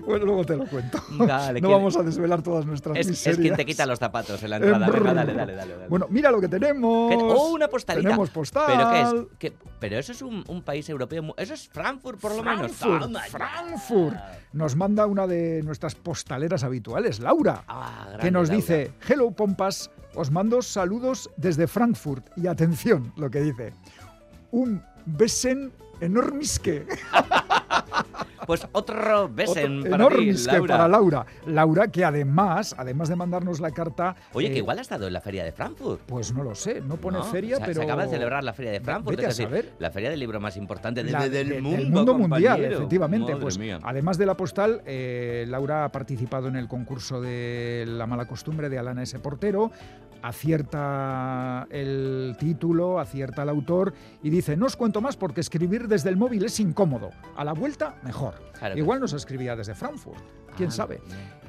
Bueno, 0.06 0.26
luego 0.26 0.44
te 0.44 0.56
lo 0.56 0.66
cuento. 0.66 1.02
no 1.10 1.70
vamos 1.70 1.96
a 1.96 2.02
desvelar 2.02 2.42
todas 2.42 2.66
nuestras 2.66 2.98
es, 2.98 3.08
miserias. 3.08 3.38
Es 3.38 3.42
quien 3.42 3.56
te 3.56 3.64
quita 3.64 3.86
los 3.86 3.98
zapatos 3.98 4.42
en 4.42 4.50
la 4.50 4.56
entrada. 4.56 4.90
Venga, 4.90 5.14
dale, 5.14 5.34
dale, 5.34 5.54
dale, 5.54 5.88
Bueno, 5.88 6.06
mira 6.10 6.30
lo 6.30 6.40
que 6.40 6.48
tenemos. 6.48 7.12
Oh, 7.16 7.52
una 7.52 7.68
postalita. 7.68 8.08
Tenemos 8.08 8.30
postal. 8.30 8.64
¿Pero 8.66 8.90
qué 8.90 9.00
es? 9.00 9.26
¿Qué? 9.38 9.52
Pero 9.78 9.98
eso 9.98 10.12
es 10.12 10.22
un, 10.22 10.44
un, 10.48 10.62
país 10.62 10.88
europeo. 10.88 11.34
Eso 11.36 11.54
es 11.54 11.68
Frankfurt, 11.68 12.20
por 12.20 12.34
lo 12.34 12.42
menos. 12.42 12.72
Frankfurt. 12.72 14.16
Nos 14.52 14.76
manda 14.76 15.06
una 15.06 15.26
de 15.26 15.62
nuestras 15.62 15.94
postaleras 15.94 16.64
habituales, 16.64 17.20
Laura, 17.20 17.64
ah, 17.68 18.18
que 18.20 18.30
nos 18.30 18.48
dice: 18.48 18.92
Hello, 19.08 19.30
pompas. 19.30 19.90
Os 20.14 20.30
mando 20.30 20.60
saludos 20.60 21.30
desde 21.36 21.66
Frankfurt. 21.66 22.26
Y 22.36 22.46
atención, 22.46 23.12
lo 23.16 23.30
que 23.30 23.40
dice. 23.40 23.72
Un 24.50 24.82
besen 25.06 25.72
enormisque. 26.00 26.86
Pues 28.46 28.66
otro 28.72 29.28
besen 29.28 29.84
para 29.84 30.08
Laura. 30.08 30.66
para 30.66 30.88
Laura. 30.88 31.26
Laura, 31.46 31.88
que 31.88 32.04
además, 32.04 32.74
además 32.76 33.08
de 33.08 33.16
mandarnos 33.16 33.60
la 33.60 33.70
carta... 33.70 34.16
Oye, 34.32 34.48
que 34.48 34.54
eh, 34.54 34.58
igual 34.58 34.78
ha 34.78 34.82
estado 34.82 35.06
en 35.06 35.12
la 35.12 35.20
feria 35.20 35.44
de 35.44 35.52
Frankfurt. 35.52 36.00
Pues 36.06 36.32
no 36.32 36.42
lo 36.42 36.54
sé, 36.54 36.80
no 36.80 36.96
pone 36.96 37.22
feria, 37.24 37.58
pero... 37.60 37.74
Se 37.74 37.82
acaba 37.82 38.04
de 38.04 38.10
celebrar 38.10 38.44
la 38.44 38.52
feria 38.52 38.72
de 38.72 38.80
Frankfurt, 38.80 39.18
es 39.20 39.36
decir, 39.36 39.72
la 39.78 39.90
feria 39.90 40.10
del 40.10 40.20
libro 40.20 40.40
más 40.40 40.56
importante 40.56 41.02
del, 41.02 41.14
mundo, 41.62 41.76
del 41.76 41.90
mundo 41.90 42.14
mundial, 42.14 42.64
efectivamente. 42.64 43.36
pues 43.36 43.58
además 43.82 44.18
de 44.18 44.26
la 44.26 44.36
postal, 44.36 44.82
eh, 44.86 45.44
Laura 45.48 45.84
ha 45.84 45.92
participado 45.92 46.48
en 46.48 46.56
el 46.56 46.68
concurso 46.68 47.20
de 47.20 47.84
La 47.86 48.06
mala 48.06 48.26
costumbre 48.26 48.68
de 48.68 48.78
Alana 48.78 49.02
S. 49.02 49.18
Portero, 49.18 49.70
acierta 50.22 51.66
el 51.70 52.36
título, 52.38 52.98
acierta 52.98 53.42
el 53.42 53.48
autor 53.48 53.92
y 54.22 54.30
dice, 54.30 54.56
no 54.56 54.66
os 54.66 54.76
cuento 54.76 55.00
más 55.00 55.16
porque 55.16 55.40
escribir 55.40 55.88
desde 55.88 56.08
el 56.08 56.16
móvil 56.16 56.44
es 56.44 56.58
incómodo. 56.60 57.10
A 57.36 57.44
la 57.44 57.52
vuelta, 57.52 57.96
mejor. 58.02 58.34
Igual 58.76 59.00
nos 59.00 59.12
escribía 59.12 59.56
desde 59.56 59.74
Frankfurt, 59.74 60.22
quién 60.56 60.68
ah, 60.68 60.72
sabe. 60.72 61.00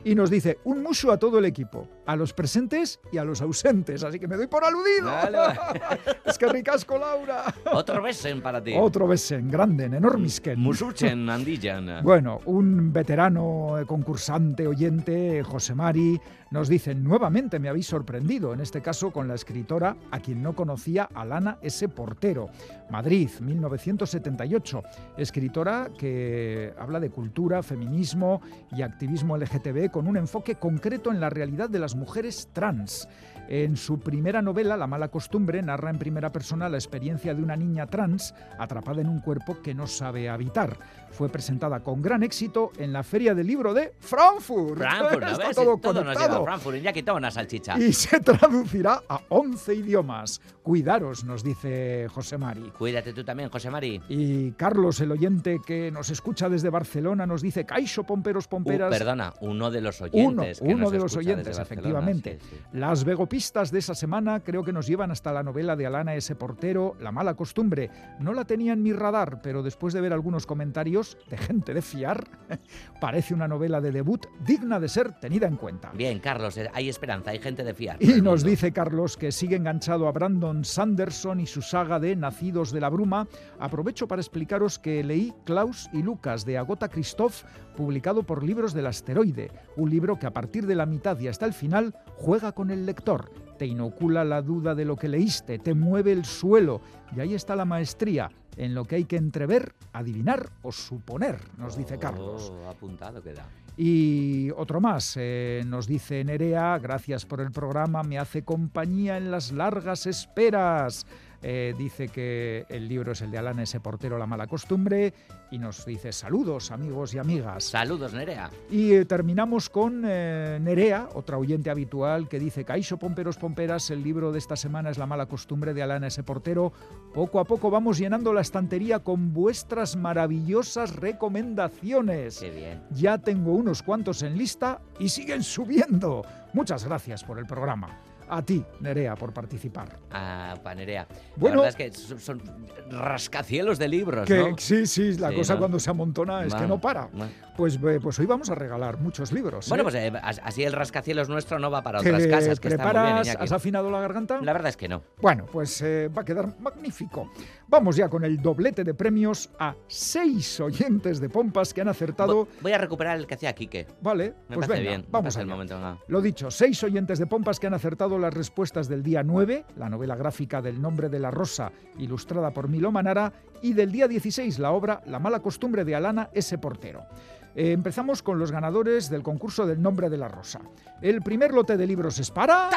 Y 0.05 0.15
nos 0.15 0.29
dice, 0.29 0.59
un 0.65 0.83
mucho 0.83 1.11
a 1.11 1.17
todo 1.17 1.39
el 1.39 1.45
equipo, 1.45 1.87
a 2.05 2.15
los 2.15 2.33
presentes 2.33 2.99
y 3.11 3.17
a 3.17 3.23
los 3.23 3.41
ausentes. 3.41 4.03
Así 4.03 4.19
que 4.19 4.27
me 4.27 4.35
doy 4.35 4.47
por 4.47 4.63
aludido. 4.63 5.09
es 6.25 6.37
que 6.37 6.47
ricasco, 6.47 6.97
Laura. 6.97 7.53
Otro 7.71 8.01
besen 8.01 8.41
para 8.41 8.61
ti. 8.61 8.73
Otro 8.77 9.07
besen, 9.07 9.49
grande, 9.49 9.85
enormisken. 9.85 10.59
Musuchen, 10.59 11.29
andillan. 11.29 12.03
Bueno, 12.03 12.39
un 12.45 12.91
veterano 12.91 13.75
concursante, 13.87 14.67
oyente, 14.67 15.41
José 15.43 15.73
Mari, 15.73 16.19
nos 16.53 16.69
dice, 16.69 16.93
nuevamente 16.93 17.57
me 17.57 17.67
habéis 17.67 17.87
sorprendido, 17.87 18.53
en 18.53 18.61
este 18.61 18.79
caso 18.79 19.11
con 19.11 19.27
la 19.27 19.33
escritora 19.33 19.95
a 20.11 20.19
quien 20.19 20.43
no 20.43 20.53
conocía, 20.53 21.09
Alana 21.15 21.57
S. 21.63 21.89
Portero. 21.89 22.49
Madrid, 22.91 23.27
1978. 23.39 24.83
Escritora 25.17 25.89
que 25.97 26.71
habla 26.77 26.99
de 26.99 27.09
cultura, 27.09 27.63
feminismo 27.63 28.39
y 28.71 28.83
activismo 28.83 29.35
LGTB 29.35 29.89
con 29.93 30.07
un 30.07 30.17
enfoque 30.17 30.55
concreto 30.55 31.11
en 31.11 31.21
la 31.21 31.29
realidad 31.29 31.69
de 31.69 31.79
las 31.79 31.95
mujeres 31.95 32.49
trans. 32.51 33.07
En 33.47 33.75
su 33.75 33.99
primera 33.99 34.41
novela, 34.41 34.77
La 34.77 34.87
mala 34.87 35.09
costumbre, 35.09 35.61
narra 35.61 35.89
en 35.89 35.99
primera 35.99 36.31
persona 36.31 36.69
la 36.69 36.77
experiencia 36.77 37.35
de 37.35 37.43
una 37.43 37.55
niña 37.55 37.85
trans 37.87 38.33
atrapada 38.57 39.01
en 39.01 39.09
un 39.09 39.19
cuerpo 39.19 39.61
que 39.61 39.73
no 39.75 39.85
sabe 39.85 40.29
habitar. 40.29 40.77
Fue 41.11 41.29
presentada 41.29 41.81
con 41.81 42.01
gran 42.01 42.23
éxito 42.23 42.71
en 42.79 42.91
la 42.91 43.03
Feria 43.03 43.35
del 43.35 43.45
Libro 43.45 43.73
de 43.73 43.93
Frankfurt. 43.99 44.77
Frankfurt, 44.77 45.23
Está 45.23 45.51
todo, 45.51 45.77
todo 45.77 46.03
nos 46.03 46.17
lleva 46.17 46.37
a 46.37 46.43
Frankfurt, 46.43 46.77
ya 46.77 46.91
quitó 46.91 47.15
una 47.15 47.29
salchicha. 47.29 47.77
Y 47.77 47.93
se 47.93 48.19
traducirá 48.19 49.03
a 49.07 49.19
11 49.29 49.75
idiomas. 49.75 50.41
Cuidaros, 50.63 51.23
nos 51.23 51.43
dice 51.43 52.07
José 52.09 52.37
Mari. 52.39 52.71
Cuídate 52.77 53.13
tú 53.13 53.23
también, 53.23 53.49
José 53.49 53.69
Mari. 53.69 54.01
Y 54.09 54.53
Carlos, 54.53 54.99
el 55.01 55.11
oyente 55.11 55.59
que 55.63 55.91
nos 55.91 56.09
escucha 56.09 56.49
desde 56.49 56.69
Barcelona, 56.69 57.27
nos 57.27 57.43
dice, 57.43 57.65
Caixo, 57.65 58.03
pomperos, 58.03 58.47
pomperas... 58.47 58.89
Uh, 58.89 58.97
perdona, 58.97 59.33
uno 59.41 59.69
de 59.69 59.81
los 59.83 60.01
oyentes. 60.01 60.61
Uno, 60.61 60.75
uno 60.75 60.91
de 60.91 60.99
los 60.99 61.15
oyentes, 61.15 61.59
efectivamente. 61.59 62.39
Las 62.71 63.03
vegopistas 63.03 63.71
de 63.71 63.79
esa 63.79 63.95
semana 63.95 64.39
creo 64.41 64.63
que 64.63 64.73
nos 64.73 64.87
llevan 64.87 65.11
hasta 65.11 65.31
la 65.31 65.43
novela 65.43 65.75
de 65.75 65.85
Alana 65.85 66.15
S. 66.15 66.35
Portero, 66.35 66.95
La 66.99 67.11
mala 67.11 67.35
costumbre. 67.35 67.89
No 68.19 68.33
la 68.33 68.45
tenía 68.45 68.73
en 68.73 68.81
mi 68.81 68.93
radar, 68.93 69.41
pero 69.41 69.63
después 69.63 69.93
de 69.93 70.01
ver 70.01 70.13
algunos 70.13 70.45
comentarios, 70.45 71.17
de 71.29 71.37
gente 71.37 71.73
de 71.73 71.81
fiar, 71.81 72.27
parece 73.01 73.33
una 73.33 73.47
novela 73.47 73.81
de 73.81 73.91
debut 73.91 74.25
digna 74.45 74.79
de 74.79 74.89
ser 74.89 75.19
tenida 75.19 75.47
en 75.47 75.57
cuenta. 75.57 75.91
Bien, 75.93 76.19
Carlos, 76.19 76.57
eh, 76.57 76.69
hay 76.73 76.89
esperanza, 76.89 77.31
hay 77.31 77.39
gente 77.39 77.63
de 77.63 77.73
fiar. 77.73 78.01
Y 78.01 78.21
nos 78.21 78.43
dice 78.43 78.71
Carlos 78.71 79.17
que 79.17 79.31
sigue 79.31 79.55
enganchado 79.55 80.07
a 80.07 80.11
Brandon 80.11 80.63
Sanderson 80.65 81.39
y 81.39 81.45
su 81.45 81.61
saga 81.61 81.99
de 81.99 82.15
Nacidos 82.15 82.71
de 82.71 82.81
la 82.81 82.89
Bruma. 82.89 83.27
Aprovecho 83.59 84.07
para 84.07 84.21
explicaros 84.21 84.79
que 84.79 85.03
leí 85.03 85.33
Klaus 85.45 85.89
y 85.93 86.01
Lucas 86.01 86.45
de 86.45 86.57
Agota 86.57 86.89
Christoph, 86.89 87.43
publicado 87.73 88.23
por 88.23 88.43
Libros 88.43 88.73
del 88.73 88.87
Asteroide, 88.87 89.51
un 89.75 89.89
libro 89.89 90.17
que 90.17 90.27
a 90.27 90.33
partir 90.33 90.65
de 90.65 90.75
la 90.75 90.85
mitad 90.85 91.19
y 91.19 91.27
hasta 91.27 91.45
el 91.45 91.53
final 91.53 91.95
juega 92.17 92.51
con 92.51 92.71
el 92.71 92.85
lector 92.85 93.31
te 93.57 93.65
inocula 93.65 94.23
la 94.23 94.41
duda 94.41 94.75
de 94.75 94.85
lo 94.85 94.95
que 94.95 95.07
leíste, 95.07 95.59
te 95.59 95.73
mueve 95.73 96.11
el 96.11 96.25
suelo. 96.25 96.81
Y 97.15 97.19
ahí 97.19 97.33
está 97.33 97.55
la 97.55 97.65
maestría, 97.65 98.29
en 98.57 98.73
lo 98.73 98.85
que 98.85 98.95
hay 98.95 99.05
que 99.05 99.17
entrever, 99.17 99.73
adivinar 99.93 100.49
o 100.61 100.71
suponer, 100.71 101.39
nos 101.57 101.77
dice 101.77 101.97
Carlos. 101.97 102.51
Oh, 102.53 102.69
apuntado 102.69 103.21
queda. 103.21 103.45
Y 103.75 104.51
otro 104.51 104.79
más, 104.79 105.15
eh, 105.17 105.63
nos 105.65 105.87
dice 105.87 106.23
Nerea, 106.23 106.77
gracias 106.77 107.25
por 107.25 107.41
el 107.41 107.51
programa, 107.51 108.03
me 108.03 108.19
hace 108.19 108.43
compañía 108.43 109.17
en 109.17 109.31
las 109.31 109.51
largas 109.51 110.05
esperas. 110.05 111.07
Eh, 111.45 111.75
dice 111.77 112.07
que 112.07 112.65
el 112.69 112.87
libro 112.87 113.11
es 113.11 113.21
el 113.21 113.29
de 113.29 113.37
Alan 113.37 113.59
S. 113.59 113.77
Portero, 113.81 114.17
La 114.17 114.25
mala 114.25 114.47
costumbre, 114.47 115.13
y 115.51 115.59
nos 115.59 115.85
dice 115.85 116.13
saludos 116.13 116.71
amigos 116.71 117.13
y 117.13 117.17
amigas. 117.17 117.65
Saludos, 117.65 118.13
Nerea. 118.13 118.49
Y 118.71 118.93
eh, 118.93 119.05
terminamos 119.05 119.69
con 119.69 120.03
eh, 120.05 120.57
Nerea, 120.61 121.09
otra 121.13 121.37
oyente 121.37 121.69
habitual, 121.69 122.29
que 122.29 122.39
dice, 122.39 122.63
Caixo 122.63 122.97
Pomperos 122.97 123.37
Pomperas, 123.37 123.89
el 123.91 124.03
libro 124.03 124.31
de 124.31 124.39
esta 124.39 124.55
semana 124.55 124.89
es 124.89 124.97
La 124.97 125.05
mala 125.05 125.25
costumbre 125.25 125.73
de 125.73 125.83
Alan 125.83 126.05
S. 126.05 126.23
Portero. 126.23 126.71
Poco 127.13 127.41
a 127.41 127.43
poco 127.43 127.69
vamos 127.69 127.97
llenando 127.97 128.31
la 128.31 128.41
estantería 128.41 128.99
con 128.99 129.33
vuestras 129.33 129.97
maravillosas 129.97 130.95
recomendaciones. 130.95 132.39
Qué 132.39 132.51
bien. 132.51 132.81
Ya 132.91 133.17
tengo 133.17 133.51
unos 133.51 133.83
cuantos 133.83 134.23
en 134.23 134.37
lista 134.37 134.79
y 134.97 135.09
siguen 135.09 135.43
subiendo. 135.43 136.25
Muchas 136.53 136.85
gracias 136.85 137.23
por 137.23 137.37
el 137.37 137.45
programa. 137.45 137.99
A 138.29 138.41
ti, 138.41 138.63
Nerea, 138.79 139.15
por 139.15 139.33
participar. 139.33 139.99
Ah, 140.11 140.55
pa 140.61 140.75
Nerea. 140.75 141.07
Bueno, 141.35 141.57
la 141.57 141.61
verdad 141.63 141.81
es 141.81 141.93
que 141.93 142.19
son, 142.19 142.41
rascacielos 142.89 143.79
de 143.79 143.87
libros, 143.87 144.29
¿no? 144.29 144.57
Sí, 144.57 144.85
sí, 144.85 145.17
la 145.17 145.33
cosa 145.33 145.57
cuando 145.57 145.79
se 145.79 145.89
amontona 145.89 146.45
es 146.45 146.53
que 146.53 146.67
no 146.67 146.79
para. 146.79 147.09
Pues, 147.55 147.75
eh, 147.75 147.99
pues 148.01 148.17
hoy 148.19 148.25
vamos 148.25 148.49
a 148.49 148.55
regalar 148.55 148.99
muchos 148.99 149.31
libros. 149.31 149.69
Bueno, 149.69 149.83
¿eh? 149.83 149.83
pues 149.83 149.95
eh, 149.95 150.11
así 150.43 150.63
el 150.63 150.73
rascacielos 150.73 151.29
nuestro 151.29 151.59
no 151.59 151.69
va 151.69 151.83
para 151.83 151.99
otras 151.99 152.25
casas, 152.27 152.59
que 152.59 152.69
preparas? 152.69 153.35
¿Has 153.39 153.51
afinado 153.51 153.91
la 153.91 153.99
garganta? 153.99 154.39
La 154.41 154.53
verdad 154.53 154.69
es 154.69 154.77
que 154.77 154.87
no. 154.87 155.03
Bueno, 155.21 155.45
pues 155.51 155.83
va 155.83 156.21
a 156.21 156.25
quedar 156.25 156.59
magnífico. 156.59 157.31
Vamos 157.73 157.95
ya 157.95 158.07
con 158.07 158.23
el 158.23 158.39
doblete 158.39 158.83
de 158.83 158.93
premios 158.93 159.49
a 159.57 159.73
seis 159.87 160.59
oyentes 160.59 161.19
de 161.19 161.27
Pompas 161.27 161.73
que 161.73 161.81
han 161.81 161.87
acertado. 161.87 162.47
Voy 162.61 162.71
a 162.71 162.77
recuperar 162.77 163.17
el 163.17 163.25
que 163.25 163.33
hacía 163.33 163.55
Quique. 163.55 163.87
Vale, 163.99 164.35
me 164.47 164.57
pues 164.57 164.67
venga, 164.67 164.89
bien. 164.91 165.05
Vamos 165.09 165.35
al 165.37 165.47
momento. 165.47 165.97
Lo 166.07 166.21
dicho, 166.21 166.51
seis 166.51 166.83
oyentes 166.83 167.17
de 167.17 167.25
Pompas 167.25 167.59
que 167.59 167.65
han 167.65 167.73
acertado 167.73 168.19
las 168.19 168.31
respuestas 168.31 168.87
del 168.87 169.01
día 169.01 169.23
9, 169.23 169.65
la 169.75 169.89
novela 169.89 170.15
gráfica 170.15 170.61
del 170.61 170.79
nombre 170.79 171.09
de 171.09 171.17
la 171.17 171.31
rosa, 171.31 171.71
ilustrada 171.97 172.51
por 172.51 172.67
Milo 172.67 172.91
Manara, 172.91 173.33
y 173.63 173.73
del 173.73 173.91
día 173.91 174.07
16, 174.07 174.59
la 174.59 174.71
obra 174.71 175.01
La 175.07 175.17
mala 175.17 175.39
costumbre 175.39 175.83
de 175.83 175.95
Alana 175.95 176.29
S. 176.31 176.55
Portero. 176.59 177.07
Eh, 177.55 177.71
empezamos 177.71 178.21
con 178.21 178.37
los 178.37 178.51
ganadores 178.51 179.09
del 179.09 179.23
concurso 179.23 179.65
del 179.65 179.81
nombre 179.81 180.11
de 180.11 180.17
la 180.17 180.27
rosa. 180.27 180.61
El 181.01 181.23
primer 181.23 181.51
lote 181.51 181.75
de 181.75 181.87
libros 181.87 182.19
es 182.19 182.29
para... 182.29 182.69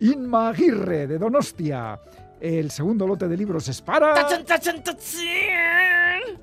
Inma 0.00 0.48
Aguirre, 0.48 1.06
de 1.06 1.18
Donostia. 1.18 2.00
El 2.42 2.72
segundo 2.72 3.06
lote 3.06 3.28
de 3.28 3.36
libros 3.36 3.68
es 3.68 3.80
para... 3.80 4.16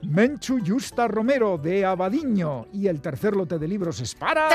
Menchu 0.04 0.60
Justa 0.66 1.10
Romero 1.10 1.58
de 1.58 1.84
Abadiño. 1.84 2.68
Y 2.72 2.88
el 2.88 3.02
tercer 3.02 3.36
lote 3.36 3.60
de 3.60 3.68
libros 3.68 4.00
es 4.00 4.16
para... 4.16 4.47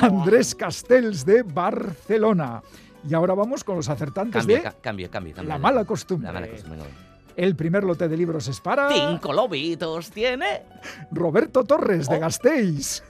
Andrés 0.00 0.54
Castells 0.54 1.26
de 1.26 1.42
Barcelona. 1.42 2.62
Y 3.06 3.12
ahora 3.12 3.34
vamos 3.34 3.62
con 3.62 3.76
los 3.76 3.90
acertantes 3.90 4.46
de... 4.46 4.62
Cambio, 4.80 5.10
cambio, 5.10 5.34
La 5.42 5.58
mala 5.58 5.84
costumbre. 5.84 6.28
La 6.28 6.32
mala 6.32 6.48
costumbre. 6.48 6.88
El 7.36 7.54
primer 7.54 7.84
lote 7.84 8.08
de 8.08 8.16
libros 8.16 8.48
es 8.48 8.62
para... 8.62 8.88
Cinco 8.88 9.30
lobitos 9.34 10.10
tiene. 10.10 10.62
Roberto 11.10 11.64
Torres 11.64 12.08
de 12.08 12.16
oh. 12.16 12.20
Gasteiz. 12.20 13.02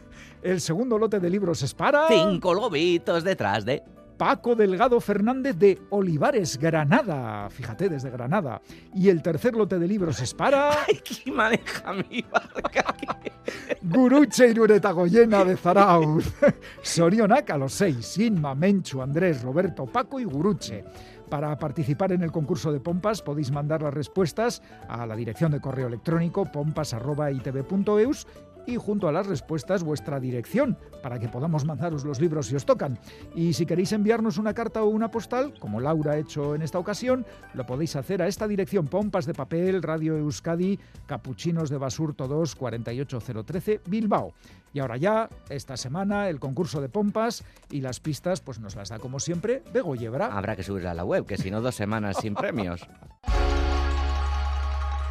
El 0.42 0.60
segundo 0.60 0.98
lote 0.98 1.20
de 1.20 1.30
libros 1.30 1.62
es 1.62 1.72
para... 1.72 2.08
Cinco 2.08 2.52
lobitos 2.52 3.22
detrás 3.22 3.64
de... 3.64 3.84
Paco 4.24 4.54
Delgado 4.54 5.02
Fernández 5.02 5.54
de 5.58 5.82
Olivares, 5.90 6.56
Granada. 6.56 7.50
Fíjate, 7.50 7.90
desde 7.90 8.08
Granada. 8.08 8.62
Y 8.94 9.10
el 9.10 9.20
tercer 9.20 9.54
lote 9.54 9.78
de 9.78 9.86
libros 9.86 10.18
es 10.22 10.32
para... 10.32 10.70
¡Ay, 10.88 10.98
qué 11.04 11.30
maneja 11.30 11.92
mi 11.92 12.24
barca! 12.32 12.94
Guruche 13.82 14.48
Irureta 14.48 14.92
Goyena 14.92 15.44
de 15.44 15.58
Zarauz. 15.58 16.32
Sorionac 16.82 17.50
a 17.50 17.58
los 17.58 17.74
seis. 17.74 18.16
Inma, 18.16 18.54
Menchu, 18.54 19.02
Andrés, 19.02 19.42
Roberto, 19.42 19.84
Paco 19.84 20.18
y 20.18 20.24
Guruche. 20.24 20.82
Para 21.28 21.58
participar 21.58 22.12
en 22.12 22.22
el 22.22 22.32
concurso 22.32 22.72
de 22.72 22.80
pompas 22.80 23.20
podéis 23.20 23.50
mandar 23.50 23.82
las 23.82 23.92
respuestas 23.92 24.62
a 24.88 25.04
la 25.04 25.16
dirección 25.16 25.52
de 25.52 25.60
correo 25.60 25.88
electrónico 25.88 26.50
pompas.itv.eus 26.50 28.26
y 28.66 28.76
junto 28.76 29.08
a 29.08 29.12
las 29.12 29.26
respuestas 29.26 29.82
vuestra 29.82 30.20
dirección 30.20 30.76
para 31.02 31.18
que 31.18 31.28
podamos 31.28 31.64
mandaros 31.64 32.04
los 32.04 32.20
libros 32.20 32.46
si 32.46 32.56
os 32.56 32.64
tocan. 32.64 32.98
Y 33.34 33.52
si 33.52 33.66
queréis 33.66 33.92
enviarnos 33.92 34.38
una 34.38 34.54
carta 34.54 34.82
o 34.82 34.88
una 34.88 35.10
postal, 35.10 35.54
como 35.58 35.80
Laura 35.80 36.12
ha 36.12 36.18
hecho 36.18 36.54
en 36.54 36.62
esta 36.62 36.78
ocasión, 36.78 37.26
lo 37.54 37.66
podéis 37.66 37.96
hacer 37.96 38.22
a 38.22 38.28
esta 38.28 38.48
dirección 38.48 38.86
Pompas 38.86 39.26
de 39.26 39.34
Papel, 39.34 39.82
Radio 39.82 40.16
Euskadi, 40.16 40.78
Capuchinos 41.06 41.70
de 41.70 41.78
Basurto 41.78 42.28
2, 42.28 42.54
48013, 42.54 43.80
Bilbao. 43.86 44.32
Y 44.72 44.80
ahora 44.80 44.96
ya, 44.96 45.28
esta 45.50 45.76
semana, 45.76 46.28
el 46.28 46.40
concurso 46.40 46.80
de 46.80 46.88
pompas 46.88 47.44
y 47.70 47.80
las 47.80 48.00
pistas, 48.00 48.40
pues 48.40 48.58
nos 48.58 48.74
las 48.74 48.88
da 48.88 48.98
como 48.98 49.20
siempre 49.20 49.62
Bego 49.72 49.94
Yebra. 49.94 50.26
Habrá 50.26 50.56
que 50.56 50.64
subirla 50.64 50.90
a 50.90 50.94
la 50.94 51.04
web, 51.04 51.26
que 51.26 51.36
si 51.36 51.50
no, 51.50 51.60
dos 51.60 51.76
semanas 51.76 52.16
sin 52.20 52.34
premios. 52.34 52.84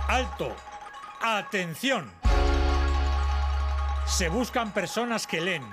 ¡Alto! 0.09 0.49
¡Atención! 1.21 2.11
Se 4.05 4.29
buscan 4.29 4.71
personas 4.73 5.25
que 5.25 5.41
leen, 5.41 5.63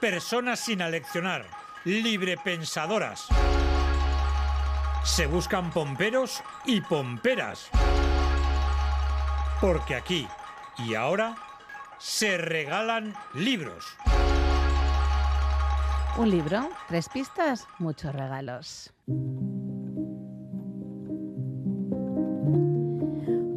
personas 0.00 0.60
sin 0.60 0.80
aleccionar, 0.80 1.46
librepensadoras. 1.84 3.26
Se 5.04 5.26
buscan 5.26 5.70
pomperos 5.70 6.42
y 6.64 6.80
pomperas. 6.80 7.68
Porque 9.60 9.94
aquí 9.94 10.26
y 10.78 10.94
ahora 10.94 11.36
se 11.98 12.38
regalan 12.38 13.14
libros. 13.34 13.96
Un 16.16 16.30
libro, 16.30 16.70
tres 16.88 17.08
pistas, 17.08 17.66
muchos 17.78 18.14
regalos. 18.14 18.92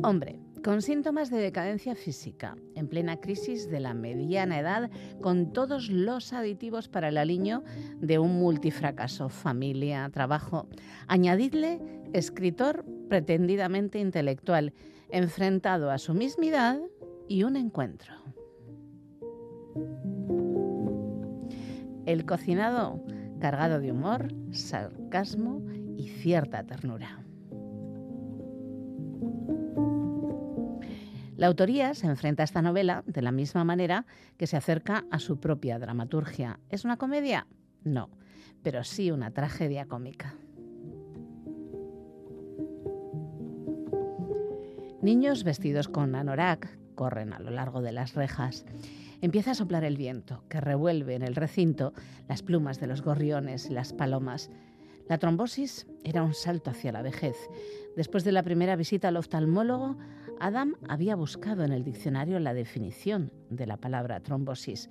Hombre, 0.04 0.43
con 0.64 0.82
síntomas 0.82 1.30
de 1.30 1.40
decadencia 1.40 1.94
física, 1.94 2.56
en 2.76 2.88
plena 2.88 3.20
crisis 3.20 3.70
de 3.70 3.82
la 3.82 3.94
mediana 3.94 4.60
edad, 4.60 4.90
con 5.22 5.52
todos 5.52 5.90
los 5.90 6.32
aditivos 6.32 6.88
para 6.88 7.10
el 7.10 7.18
aliño 7.18 7.64
de 7.98 8.18
un 8.18 8.40
multifracaso, 8.40 9.28
familia, 9.28 10.10
trabajo. 10.12 10.68
Añadidle 11.08 11.82
escritor 12.14 12.86
pretendidamente 13.10 14.00
intelectual, 14.00 14.74
enfrentado 15.10 15.92
a 15.92 15.98
su 15.98 16.14
mismidad 16.14 16.80
y 17.28 17.44
un 17.44 17.58
encuentro. 17.58 18.14
El 22.06 22.26
cocinado 22.26 23.04
cargado 23.40 23.82
de 23.82 23.92
humor, 23.92 24.34
sarcasmo 24.52 25.62
y 25.98 26.08
cierta 26.08 26.64
ternura. 26.64 27.24
La 31.44 31.48
autoría 31.48 31.94
se 31.94 32.08
enfrenta 32.08 32.42
a 32.42 32.46
esta 32.46 32.62
novela 32.62 33.04
de 33.06 33.22
la 33.22 33.34
misma 33.34 33.66
manera 33.66 34.06
que 34.38 34.48
se 34.48 34.56
acerca 34.56 35.04
a 35.12 35.20
su 35.20 35.42
propia 35.42 35.78
dramaturgia. 35.78 36.62
¿Es 36.70 36.86
una 36.86 36.96
comedia? 36.96 37.48
No, 37.84 38.10
pero 38.62 38.86
sí 38.86 39.12
una 39.12 39.32
tragedia 39.32 39.86
cómica. 39.86 40.36
Niños 45.02 45.44
vestidos 45.44 45.90
con 45.90 46.16
anorak 46.16 46.80
corren 46.96 47.34
a 47.34 47.40
lo 47.40 47.52
largo 47.52 47.82
de 47.82 47.92
las 47.92 48.14
rejas. 48.14 48.66
Empieza 49.20 49.52
a 49.52 49.56
soplar 49.56 49.84
el 49.84 49.98
viento, 49.98 50.46
que 50.48 50.62
revuelve 50.62 51.16
en 51.16 51.24
el 51.24 51.36
recinto 51.36 51.92
las 52.30 52.42
plumas 52.42 52.80
de 52.80 52.88
los 52.88 53.02
gorriones 53.02 53.70
y 53.70 53.74
las 53.74 53.92
palomas. 53.92 54.50
La 55.10 55.18
trombosis 55.18 55.88
era 56.06 56.24
un 56.24 56.36
salto 56.36 56.72
hacia 56.72 56.94
la 56.94 57.02
vejez. 57.02 57.36
Después 57.98 58.24
de 58.24 58.32
la 58.32 58.44
primera 58.44 58.78
visita 58.78 59.10
al 59.10 59.18
oftalmólogo, 59.18 59.98
Adam 60.40 60.76
había 60.88 61.16
buscado 61.16 61.64
en 61.64 61.72
el 61.72 61.84
diccionario 61.84 62.40
la 62.40 62.54
definición 62.54 63.32
de 63.50 63.66
la 63.66 63.78
palabra 63.78 64.20
trombosis, 64.20 64.90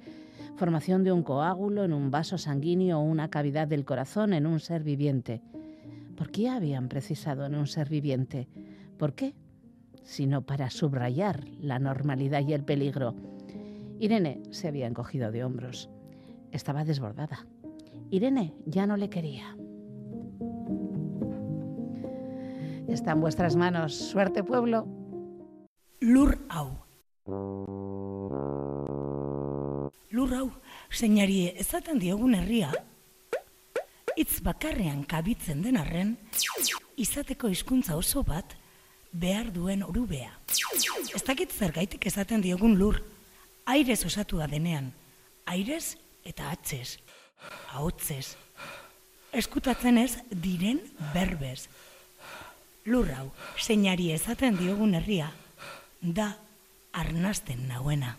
formación 0.56 1.04
de 1.04 1.12
un 1.12 1.22
coágulo 1.22 1.84
en 1.84 1.92
un 1.92 2.10
vaso 2.10 2.38
sanguíneo 2.38 2.98
o 2.98 3.02
una 3.02 3.28
cavidad 3.28 3.68
del 3.68 3.84
corazón 3.84 4.32
en 4.32 4.46
un 4.46 4.60
ser 4.60 4.82
viviente. 4.82 5.42
¿Por 6.16 6.30
qué 6.30 6.48
habían 6.48 6.88
precisado 6.88 7.44
en 7.46 7.54
un 7.54 7.66
ser 7.66 7.88
viviente? 7.88 8.48
¿Por 8.98 9.14
qué? 9.14 9.34
Sino 10.02 10.42
para 10.42 10.70
subrayar 10.70 11.46
la 11.60 11.78
normalidad 11.78 12.46
y 12.46 12.52
el 12.52 12.64
peligro. 12.64 13.14
Irene 13.98 14.42
se 14.50 14.68
había 14.68 14.86
encogido 14.86 15.30
de 15.32 15.44
hombros. 15.44 15.90
Estaba 16.50 16.84
desbordada. 16.84 17.46
Irene 18.10 18.54
ya 18.66 18.86
no 18.86 18.96
le 18.96 19.08
quería. 19.08 19.56
Está 22.88 23.12
en 23.12 23.20
vuestras 23.20 23.56
manos. 23.56 23.94
Suerte, 23.94 24.42
pueblo 24.44 25.01
lur 26.02 26.34
hau. 26.50 26.70
Lur 30.10 30.32
hau, 30.34 30.48
zeinarie 30.90 31.52
ezaten 31.62 32.00
diogun 32.02 32.34
herria, 32.34 32.72
hitz 34.18 34.42
bakarrean 34.44 35.04
kabitzen 35.08 35.62
den 35.62 35.78
arren, 35.78 36.16
izateko 36.98 37.48
hizkuntza 37.52 37.94
oso 37.96 38.24
bat 38.26 38.56
behar 39.12 39.52
duen 39.54 39.84
orubea. 39.86 40.32
Ez 41.14 41.22
dakit 41.22 41.54
zergaitik 41.54 42.06
ezaten 42.10 42.42
diogun 42.42 42.74
lur, 42.80 42.98
airez 43.70 44.02
osatu 44.04 44.42
da 44.42 44.48
denean, 44.50 44.90
airez 45.46 45.94
eta 46.26 46.50
atzez, 46.50 46.98
ahotzez, 47.76 48.34
eskutatzen 49.38 50.02
ez 50.02 50.16
diren 50.34 50.82
berbez. 51.14 51.68
Lur 52.90 53.06
hau, 53.14 53.28
zeinari 53.62 54.10
ezaten 54.10 54.58
diogun 54.58 54.98
herria, 54.98 55.30
da 56.02 56.34
arnasten 56.92 57.68
nauena. 57.68 58.16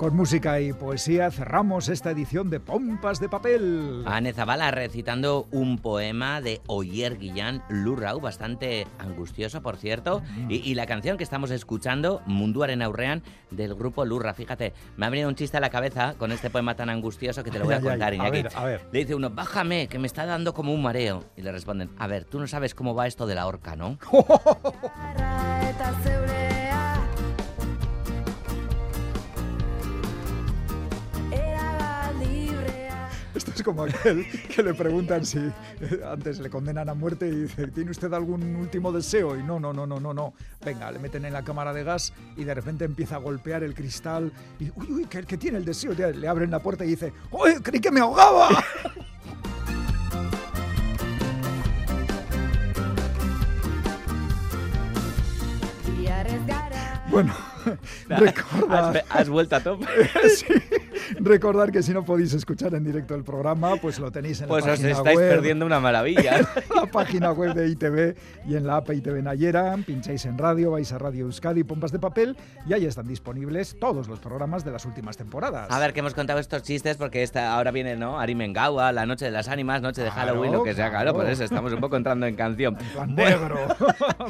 Con 0.00 0.16
música 0.16 0.62
y 0.62 0.72
poesía 0.72 1.30
cerramos 1.30 1.90
esta 1.90 2.12
edición 2.12 2.48
de 2.48 2.58
Pompas 2.58 3.20
de 3.20 3.28
Papel. 3.28 4.02
Anne 4.06 4.32
Zavala 4.32 4.70
recitando 4.70 5.46
un 5.50 5.76
poema 5.76 6.40
de 6.40 6.62
Oyer 6.68 7.18
Guillán 7.18 7.62
Lurrau, 7.68 8.18
bastante 8.18 8.86
angustioso, 8.98 9.60
por 9.60 9.76
cierto. 9.76 10.22
Mm. 10.38 10.52
Y, 10.52 10.74
la 10.74 10.86
canción 10.86 11.18
que 11.18 11.24
estamos 11.24 11.50
escuchando, 11.50 12.22
Munduaren 12.24 12.80
Aurrean, 12.80 13.22
del 13.50 13.74
grupo 13.74 14.06
Lurra. 14.06 14.32
Fíjate, 14.32 14.72
me 14.96 15.04
ha 15.04 15.10
venido 15.10 15.28
un 15.28 15.34
chiste 15.34 15.58
a 15.58 15.60
la 15.60 15.68
cabeza 15.68 16.14
con 16.16 16.32
este 16.32 16.48
poema 16.48 16.74
tan 16.74 16.88
angustioso 16.88 17.44
que 17.44 17.50
te 17.50 17.58
lo 17.58 17.66
voy 17.66 17.74
a 17.74 17.80
contar, 17.82 18.14
Iñaki. 18.14 18.44
A 18.54 18.64
ver, 18.64 18.86
Le 18.90 19.00
dice 19.00 19.14
uno, 19.14 19.28
bájame, 19.28 19.86
que 19.86 19.98
me 19.98 20.06
está 20.06 20.24
dando 20.24 20.54
como 20.54 20.72
un 20.72 20.80
mareo. 20.80 21.24
Y 21.36 21.42
le 21.42 21.52
responden, 21.52 21.90
a 21.98 22.06
ver, 22.06 22.24
tú 22.24 22.40
no 22.40 22.46
sabes 22.46 22.74
cómo 22.74 22.94
va 22.94 23.06
esto 23.06 23.26
de 23.26 23.34
la 23.34 23.46
horca, 23.46 23.76
¿no? 23.76 23.98
Esto 33.50 33.62
es 33.62 33.64
como 33.64 33.82
aquel 33.82 34.24
que 34.48 34.62
le 34.62 34.74
preguntan 34.74 35.26
si 35.26 35.40
antes 36.08 36.38
le 36.38 36.48
condenan 36.48 36.88
a 36.88 36.94
muerte 36.94 37.26
y 37.26 37.34
dice, 37.42 37.66
¿tiene 37.66 37.90
usted 37.90 38.12
algún 38.12 38.54
último 38.54 38.92
deseo? 38.92 39.36
Y 39.36 39.42
no, 39.42 39.58
no, 39.58 39.72
no, 39.72 39.88
no, 39.88 39.98
no, 39.98 40.14
no. 40.14 40.34
Venga, 40.64 40.88
le 40.92 41.00
meten 41.00 41.24
en 41.24 41.32
la 41.32 41.42
cámara 41.42 41.72
de 41.72 41.82
gas 41.82 42.12
y 42.36 42.44
de 42.44 42.54
repente 42.54 42.84
empieza 42.84 43.16
a 43.16 43.18
golpear 43.18 43.64
el 43.64 43.74
cristal 43.74 44.30
y, 44.60 44.70
uy, 44.76 44.92
uy, 44.92 45.04
que, 45.06 45.24
que 45.24 45.36
tiene 45.36 45.58
el 45.58 45.64
deseo. 45.64 45.92
Le 45.94 46.28
abren 46.28 46.52
la 46.52 46.60
puerta 46.60 46.84
y 46.84 46.90
dice, 46.90 47.12
¡Uy, 47.32 47.54
creí 47.60 47.80
que 47.80 47.90
me 47.90 47.98
ahogaba! 47.98 48.50
Bueno, 57.10 57.34
recordar... 58.08 59.04
Has, 59.08 59.28
vuelto 59.28 59.56
a 59.56 59.60
top. 59.60 59.82
sí, 60.36 60.46
recordar 61.18 61.70
que 61.70 61.82
si 61.82 61.92
no 61.92 62.04
podéis 62.04 62.32
escuchar 62.34 62.74
en 62.74 62.84
directo 62.84 63.14
el 63.14 63.24
programa, 63.24 63.76
pues 63.76 63.98
lo 63.98 64.10
tenéis 64.10 64.40
en 64.40 64.48
la 64.48 64.54
página 64.54 64.72
web. 64.72 64.80
Pues 64.80 64.92
os 64.92 64.98
estáis 64.98 65.18
perdiendo 65.18 65.66
una 65.66 65.80
maravilla. 65.80 66.40
la 66.74 66.86
página 66.86 67.32
web 67.32 67.54
de 67.54 67.68
ITV 67.68 68.16
y 68.48 68.56
en 68.56 68.66
la 68.66 68.76
app 68.76 68.90
ITV 68.90 69.22
Nayera. 69.22 69.76
Pincháis 69.86 70.24
en 70.26 70.38
radio, 70.38 70.72
vais 70.72 70.92
a 70.92 70.98
Radio 70.98 71.26
Euskadi, 71.26 71.64
Pompas 71.64 71.92
de 71.92 71.98
Papel 71.98 72.36
y 72.66 72.72
ahí 72.72 72.86
están 72.86 73.06
disponibles 73.06 73.76
todos 73.80 74.08
los 74.08 74.18
programas 74.18 74.64
de 74.64 74.72
las 74.72 74.84
últimas 74.84 75.16
temporadas. 75.16 75.70
A 75.70 75.78
ver, 75.78 75.92
que 75.92 76.00
hemos 76.00 76.14
contado 76.14 76.38
estos 76.38 76.62
chistes 76.62 76.96
porque 76.96 77.22
esta, 77.22 77.54
ahora 77.54 77.70
viene, 77.70 77.96
¿no? 77.96 78.18
Ari 78.18 78.34
Mengawa, 78.34 78.92
La 78.92 79.06
Noche 79.06 79.24
de 79.24 79.30
las 79.30 79.48
Ánimas, 79.48 79.82
Noche 79.82 80.02
de 80.02 80.10
Halloween, 80.10 80.52
lo 80.52 80.62
que 80.62 80.74
sea, 80.74 80.90
claro, 80.90 81.12
por 81.12 81.28
eso 81.28 81.44
estamos 81.44 81.72
un 81.72 81.80
poco 81.80 81.96
entrando 81.96 82.26
en 82.26 82.34
canción. 82.34 82.76
negro. 83.08 83.58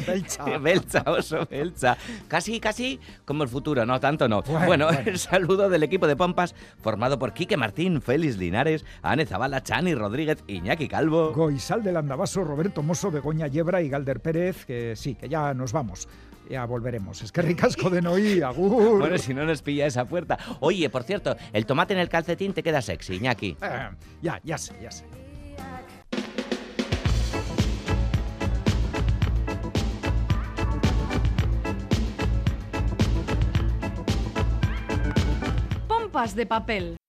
Belcha. 0.06 0.58
Belcha, 0.58 1.02
oso, 1.06 1.46
Belcha. 1.50 1.96
Casi, 2.28 2.60
casi 2.60 3.00
como 3.30 3.44
el 3.44 3.48
futuro, 3.48 3.86
no 3.86 4.00
tanto 4.00 4.26
no. 4.28 4.42
Bueno, 4.42 4.88
el 5.06 5.16
saludo 5.16 5.68
del 5.68 5.84
equipo 5.84 6.08
de 6.08 6.16
Pompas 6.16 6.52
formado 6.80 7.16
por 7.16 7.32
Quique 7.32 7.56
Martín, 7.56 8.02
Félix 8.02 8.36
Linares, 8.38 8.84
Ane 9.02 9.24
Zabala, 9.24 9.62
Chani 9.62 9.94
Rodríguez, 9.94 10.42
Iñaki 10.48 10.88
Calvo. 10.88 11.32
Goizal 11.32 11.84
del 11.84 11.96
Andabaso, 11.96 12.42
Roberto 12.42 12.82
Mosso, 12.82 13.12
Begoña 13.12 13.46
Yebra 13.46 13.82
y 13.82 13.88
Galder 13.88 14.18
Pérez, 14.18 14.66
que 14.66 14.96
sí, 14.96 15.14
que 15.14 15.28
ya 15.28 15.54
nos 15.54 15.72
vamos 15.72 16.08
ya 16.48 16.64
volveremos. 16.64 17.22
Es 17.22 17.30
que 17.30 17.42
ricasco 17.42 17.88
de 17.88 18.02
Noí, 18.02 18.42
agur. 18.42 18.98
Bueno, 18.98 19.16
si 19.18 19.32
no 19.32 19.44
nos 19.44 19.62
pilla 19.62 19.86
esa 19.86 20.06
puerta. 20.06 20.36
Oye, 20.58 20.90
por 20.90 21.04
cierto, 21.04 21.36
el 21.52 21.64
tomate 21.64 21.94
en 21.94 22.00
el 22.00 22.08
calcetín 22.08 22.52
te 22.52 22.64
queda 22.64 22.82
sexy, 22.82 23.14
Iñaki. 23.14 23.56
Eh, 23.62 23.90
ya, 24.20 24.40
ya 24.42 24.58
sé, 24.58 24.74
ya 24.82 24.90
sé. 24.90 25.04
De 36.34 36.46
papel. 36.46 36.99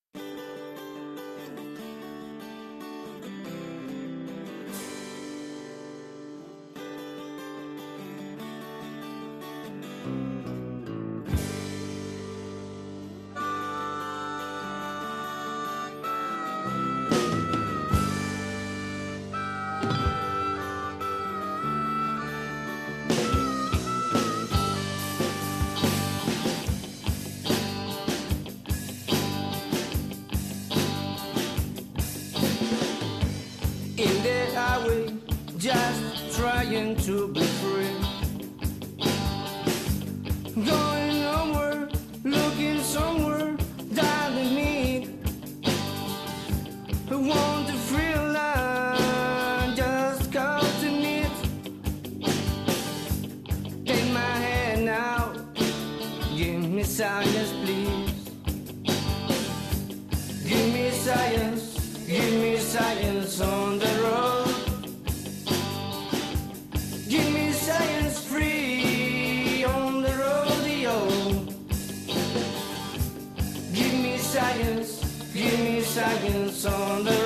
Science 76.22 76.66
on 76.66 77.04
the 77.04 77.21